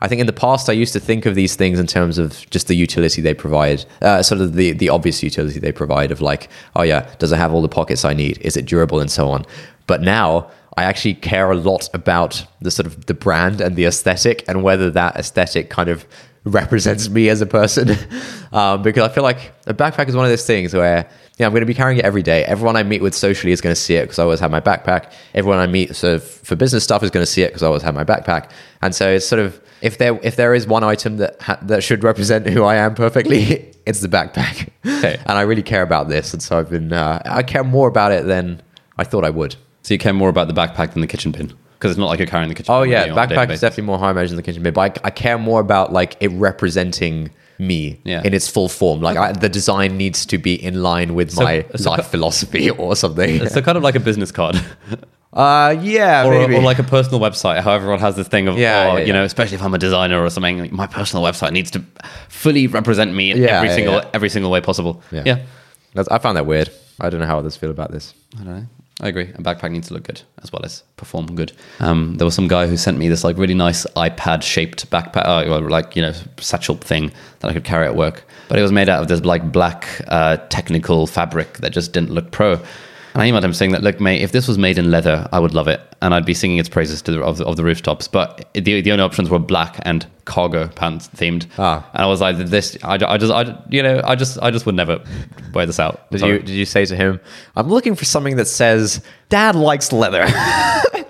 I 0.00 0.06
think 0.06 0.20
in 0.20 0.28
the 0.28 0.32
past 0.32 0.70
I 0.70 0.72
used 0.72 0.92
to 0.92 1.00
think 1.00 1.26
of 1.26 1.34
these 1.34 1.56
things 1.56 1.80
in 1.80 1.88
terms 1.88 2.16
of 2.16 2.48
just 2.50 2.68
the 2.68 2.76
utility 2.76 3.22
they 3.22 3.34
provide, 3.34 3.84
uh, 4.02 4.22
sort 4.22 4.40
of 4.40 4.54
the, 4.54 4.70
the 4.70 4.88
obvious 4.88 5.20
utility 5.20 5.58
they 5.58 5.72
provide 5.72 6.12
of 6.12 6.20
like, 6.20 6.48
oh 6.76 6.82
yeah, 6.82 7.12
does 7.18 7.32
it 7.32 7.38
have 7.38 7.52
all 7.52 7.62
the 7.62 7.68
pockets 7.68 8.04
I 8.04 8.14
need? 8.14 8.38
Is 8.38 8.56
it 8.56 8.66
durable 8.66 9.00
and 9.00 9.10
so 9.10 9.30
on? 9.30 9.44
But 9.88 10.00
now 10.00 10.48
I 10.76 10.84
actually 10.84 11.14
care 11.14 11.50
a 11.50 11.56
lot 11.56 11.88
about 11.94 12.44
the 12.60 12.70
sort 12.70 12.86
of 12.86 13.06
the 13.06 13.14
brand 13.14 13.60
and 13.60 13.76
the 13.76 13.84
aesthetic 13.84 14.44
and 14.48 14.62
whether 14.62 14.90
that 14.90 15.16
aesthetic 15.16 15.70
kind 15.70 15.88
of 15.88 16.06
represents 16.44 17.08
me 17.08 17.28
as 17.28 17.40
a 17.40 17.46
person. 17.46 17.90
um, 18.52 18.82
because 18.82 19.08
I 19.08 19.12
feel 19.12 19.22
like 19.22 19.52
a 19.66 19.74
backpack 19.74 20.08
is 20.08 20.16
one 20.16 20.24
of 20.24 20.30
those 20.30 20.46
things 20.46 20.74
where 20.74 21.08
yeah, 21.38 21.46
I'm 21.46 21.52
going 21.52 21.62
to 21.62 21.66
be 21.66 21.74
carrying 21.74 21.98
it 21.98 22.04
every 22.04 22.22
day. 22.22 22.44
Everyone 22.44 22.76
I 22.76 22.82
meet 22.82 23.00
with 23.02 23.14
socially 23.14 23.52
is 23.52 23.60
going 23.60 23.74
to 23.74 23.80
see 23.80 23.94
it 23.94 24.02
because 24.02 24.18
I 24.18 24.22
always 24.22 24.40
have 24.40 24.50
my 24.50 24.60
backpack. 24.60 25.12
Everyone 25.34 25.58
I 25.58 25.66
meet 25.66 25.96
sort 25.96 26.14
of 26.14 26.24
for 26.24 26.56
business 26.56 26.84
stuff 26.84 27.02
is 27.02 27.10
going 27.10 27.24
to 27.24 27.30
see 27.30 27.42
it 27.42 27.48
because 27.48 27.62
I 27.62 27.66
always 27.66 27.82
have 27.82 27.94
my 27.94 28.04
backpack. 28.04 28.50
And 28.82 28.94
so 28.94 29.08
it's 29.08 29.26
sort 29.26 29.40
of 29.40 29.60
if 29.80 29.98
there 29.98 30.18
if 30.22 30.36
there 30.36 30.54
is 30.54 30.66
one 30.66 30.84
item 30.84 31.16
that 31.16 31.40
ha- 31.40 31.58
that 31.62 31.82
should 31.82 32.04
represent 32.04 32.46
who 32.48 32.64
I 32.64 32.76
am 32.76 32.94
perfectly, 32.94 33.72
it's 33.86 34.00
the 34.00 34.08
backpack. 34.08 34.68
Okay. 34.86 35.18
And 35.26 35.38
I 35.38 35.42
really 35.42 35.62
care 35.62 35.82
about 35.82 36.08
this, 36.08 36.32
and 36.32 36.42
so 36.42 36.58
I've 36.58 36.70
been 36.70 36.92
uh, 36.92 37.22
I 37.24 37.42
care 37.42 37.64
more 37.64 37.88
about 37.88 38.12
it 38.12 38.26
than 38.26 38.62
I 38.98 39.04
thought 39.04 39.24
I 39.24 39.30
would. 39.30 39.56
So 39.82 39.94
you 39.94 39.98
care 39.98 40.12
more 40.12 40.28
about 40.28 40.48
the 40.48 40.54
backpack 40.54 40.92
than 40.92 41.00
the 41.00 41.06
kitchen 41.06 41.32
bin 41.32 41.52
because 41.74 41.90
it's 41.90 41.98
not 41.98 42.06
like 42.06 42.18
you're 42.18 42.28
carrying 42.28 42.48
the 42.48 42.54
kitchen. 42.54 42.72
Pin. 42.72 42.74
Oh 42.80 42.82
yeah, 42.82 43.00
with 43.00 43.06
you 43.08 43.12
on 43.14 43.18
a 43.18 43.26
daily 43.28 43.46
backpack 43.46 43.50
is 43.52 43.60
definitely 43.60 43.84
more 43.84 43.98
high 43.98 44.12
margin 44.12 44.30
than 44.30 44.36
the 44.36 44.42
kitchen 44.42 44.62
bin, 44.62 44.72
but 44.74 44.98
I, 45.04 45.08
I 45.08 45.10
care 45.10 45.38
more 45.38 45.60
about 45.60 45.92
like 45.92 46.16
it 46.20 46.28
representing 46.28 47.30
me 47.58 48.00
Yeah. 48.04 48.22
in 48.24 48.34
its 48.34 48.48
full 48.48 48.68
form. 48.68 49.00
Like 49.00 49.16
I, 49.16 49.32
the 49.32 49.48
design 49.48 49.96
needs 49.96 50.24
to 50.26 50.38
be 50.38 50.54
in 50.54 50.82
line 50.82 51.14
with 51.14 51.30
So- 51.32 51.44
my 51.44 51.64
so- 51.76 51.90
life 51.90 52.06
philosophy 52.06 52.70
or 52.82 52.94
something. 52.96 53.36
It's 53.42 53.56
a 53.56 53.62
kind 53.62 53.76
of 53.76 53.82
like 53.82 53.94
a 53.94 54.00
business 54.00 54.30
card. 54.32 54.60
Uh, 55.34 55.74
yeah, 55.80 56.26
or, 56.26 56.30
maybe. 56.32 56.56
or 56.56 56.60
like 56.60 56.78
a 56.78 56.82
personal 56.82 57.18
website. 57.18 57.58
How 57.62 57.72
everyone 57.72 58.00
has 58.00 58.16
this 58.16 58.28
thing 58.28 58.48
of, 58.48 58.58
Yeah, 58.58 58.90
oh, 58.92 58.96
yeah, 58.98 59.04
you 59.06 59.14
know, 59.14 59.24
especially 59.24 59.54
if 59.54 59.62
I'm 59.62 59.72
a 59.72 59.78
designer 59.78 60.22
or 60.22 60.28
something, 60.28 60.58
like, 60.58 60.72
my 60.72 60.86
personal 60.86 61.24
website 61.24 61.52
needs 61.52 61.70
to 61.70 61.82
fully 62.28 62.66
represent 62.66 63.14
me 63.14 63.30
in 63.30 63.38
Yeah, 63.38 63.56
every 63.56 63.70
single 63.70 64.02
every 64.12 64.28
single 64.28 64.50
way 64.50 64.60
possible. 64.60 65.02
Yeah. 65.10 65.22
yeah. 65.24 65.38
That's, 65.94 66.06
I 66.10 66.18
found 66.18 66.36
that 66.36 66.44
weird. 66.44 66.68
I 67.00 67.08
don't 67.08 67.18
know 67.18 67.26
how 67.26 67.38
others 67.38 67.56
feel 67.56 67.70
about 67.70 67.90
this. 67.92 68.12
I 68.38 68.44
don't 68.44 68.56
know. 68.58 68.66
I 69.02 69.08
agree. 69.08 69.24
A 69.34 69.42
backpack 69.42 69.72
needs 69.72 69.88
to 69.88 69.94
look 69.94 70.04
good 70.04 70.22
as 70.44 70.52
well 70.52 70.64
as 70.64 70.84
perform 70.96 71.34
good. 71.34 71.52
Um, 71.80 72.14
there 72.18 72.24
was 72.24 72.36
some 72.36 72.46
guy 72.46 72.68
who 72.68 72.76
sent 72.76 72.98
me 72.98 73.08
this 73.08 73.24
like 73.24 73.36
really 73.36 73.52
nice 73.52 73.84
iPad 73.96 74.42
shaped 74.42 74.88
backpack, 74.90 75.26
uh, 75.26 75.60
like 75.68 75.96
you 75.96 76.02
know 76.02 76.12
satchel 76.38 76.76
thing 76.76 77.10
that 77.40 77.48
I 77.48 77.52
could 77.52 77.64
carry 77.64 77.86
at 77.86 77.96
work. 77.96 78.24
But 78.48 78.60
it 78.60 78.62
was 78.62 78.70
made 78.70 78.88
out 78.88 79.02
of 79.02 79.08
this 79.08 79.22
like 79.22 79.50
black 79.50 80.00
uh, 80.06 80.36
technical 80.50 81.08
fabric 81.08 81.58
that 81.58 81.70
just 81.70 81.92
didn't 81.92 82.10
look 82.10 82.30
pro. 82.30 82.60
And 83.14 83.22
I 83.22 83.30
emailed 83.30 83.44
him 83.44 83.52
saying 83.52 83.72
that, 83.72 83.82
look, 83.82 84.00
mate, 84.00 84.22
if 84.22 84.32
this 84.32 84.48
was 84.48 84.56
made 84.58 84.78
in 84.78 84.90
leather, 84.90 85.28
I 85.32 85.38
would 85.38 85.54
love 85.54 85.68
it, 85.68 85.80
and 86.00 86.14
I'd 86.14 86.24
be 86.24 86.34
singing 86.34 86.58
its 86.58 86.68
praises 86.68 87.02
to 87.02 87.10
the, 87.12 87.22
of, 87.22 87.38
the, 87.38 87.46
of 87.46 87.56
the 87.56 87.64
rooftops. 87.64 88.08
But 88.08 88.48
the, 88.54 88.80
the 88.80 88.92
only 88.92 89.02
options 89.04 89.28
were 89.28 89.38
black 89.38 89.78
and 89.82 90.06
cargo 90.24 90.68
pants 90.68 91.08
themed. 91.08 91.46
Ah. 91.58 91.88
And 91.92 92.02
I 92.02 92.06
was 92.06 92.20
like, 92.20 92.36
this, 92.38 92.76
I, 92.82 92.94
I 92.94 93.18
just, 93.18 93.32
I, 93.32 93.60
you 93.68 93.82
know, 93.82 94.00
I 94.04 94.14
just, 94.14 94.38
I 94.40 94.50
just 94.50 94.64
would 94.66 94.74
never 94.74 95.02
wear 95.52 95.66
this 95.66 95.78
out. 95.80 96.10
Did 96.10 96.20
Sorry. 96.20 96.32
you 96.34 96.38
did 96.38 96.50
you 96.50 96.64
say 96.64 96.84
to 96.86 96.96
him, 96.96 97.20
"I'm 97.56 97.68
looking 97.68 97.94
for 97.94 98.04
something 98.04 98.36
that 98.36 98.46
says 98.46 99.02
Dad 99.28 99.54
likes 99.56 99.92
leather"? 99.92 100.26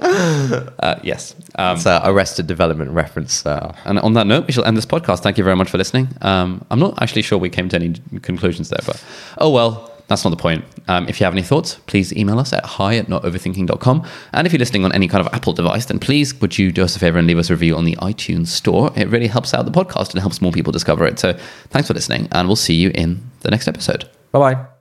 Uh, 0.03 0.99
yes. 1.03 1.35
Um, 1.57 1.77
It's 1.77 1.87
a 1.87 2.01
Arrested 2.05 2.47
Development 2.47 2.91
reference. 2.91 3.47
Uh, 3.47 3.75
And 3.85 3.99
on 4.01 4.15
that 4.15 4.27
note, 4.27 4.47
we 4.47 4.53
shall 4.53 4.65
end 4.65 4.77
this 4.77 4.85
podcast. 4.87 5.21
Thank 5.21 5.39
you 5.39 5.45
very 5.45 5.57
much 5.57 5.71
for 5.71 5.79
listening. 5.79 6.09
Um, 6.21 6.65
I'm 6.71 6.79
not 6.81 7.01
actually 7.01 7.23
sure 7.23 7.39
we 7.39 7.49
came 7.49 7.69
to 7.71 7.77
any 7.77 7.95
conclusions 8.21 8.69
there, 8.69 8.81
but 8.85 9.03
oh 9.39 9.51
well, 9.51 9.92
that's 10.09 10.25
not 10.25 10.31
the 10.31 10.37
point. 10.37 10.65
Um, 10.89 11.09
if 11.09 11.21
you 11.21 11.25
have 11.25 11.33
any 11.33 11.43
thoughts, 11.43 11.77
please 11.87 12.13
email 12.13 12.39
us 12.39 12.53
at 12.53 12.65
hi 12.65 12.97
at 12.97 13.07
notoverthinking.com. 13.07 14.07
And 14.33 14.47
if 14.47 14.53
you're 14.53 14.59
listening 14.59 14.85
on 14.85 14.93
any 14.93 15.09
kind 15.09 15.25
of 15.27 15.33
Apple 15.33 15.53
device, 15.53 15.87
then 15.87 15.99
please 15.99 16.39
would 16.41 16.59
you 16.59 16.73
do 16.73 16.83
us 16.83 16.97
a 16.97 16.99
favor 16.99 17.19
and 17.19 17.27
leave 17.27 17.39
us 17.39 17.51
a 17.51 17.55
review 17.55 17.77
on 17.77 17.85
the 17.85 17.97
iTunes 17.97 18.49
store? 18.49 18.91
It 18.97 19.09
really 19.09 19.29
helps 19.29 19.55
out 19.55 19.65
the 19.65 19.71
podcast 19.71 20.11
and 20.11 20.21
helps 20.21 20.41
more 20.41 20.53
people 20.53 20.73
discover 20.73 21.07
it. 21.07 21.19
So 21.19 21.33
thanks 21.71 21.89
for 21.89 21.95
listening, 21.95 22.29
and 22.33 22.49
we'll 22.49 22.57
see 22.57 22.75
you 22.75 22.91
in 22.95 23.23
the 23.41 23.51
next 23.51 23.69
episode. 23.69 24.09
bye 24.33 24.55
bye. 24.55 24.72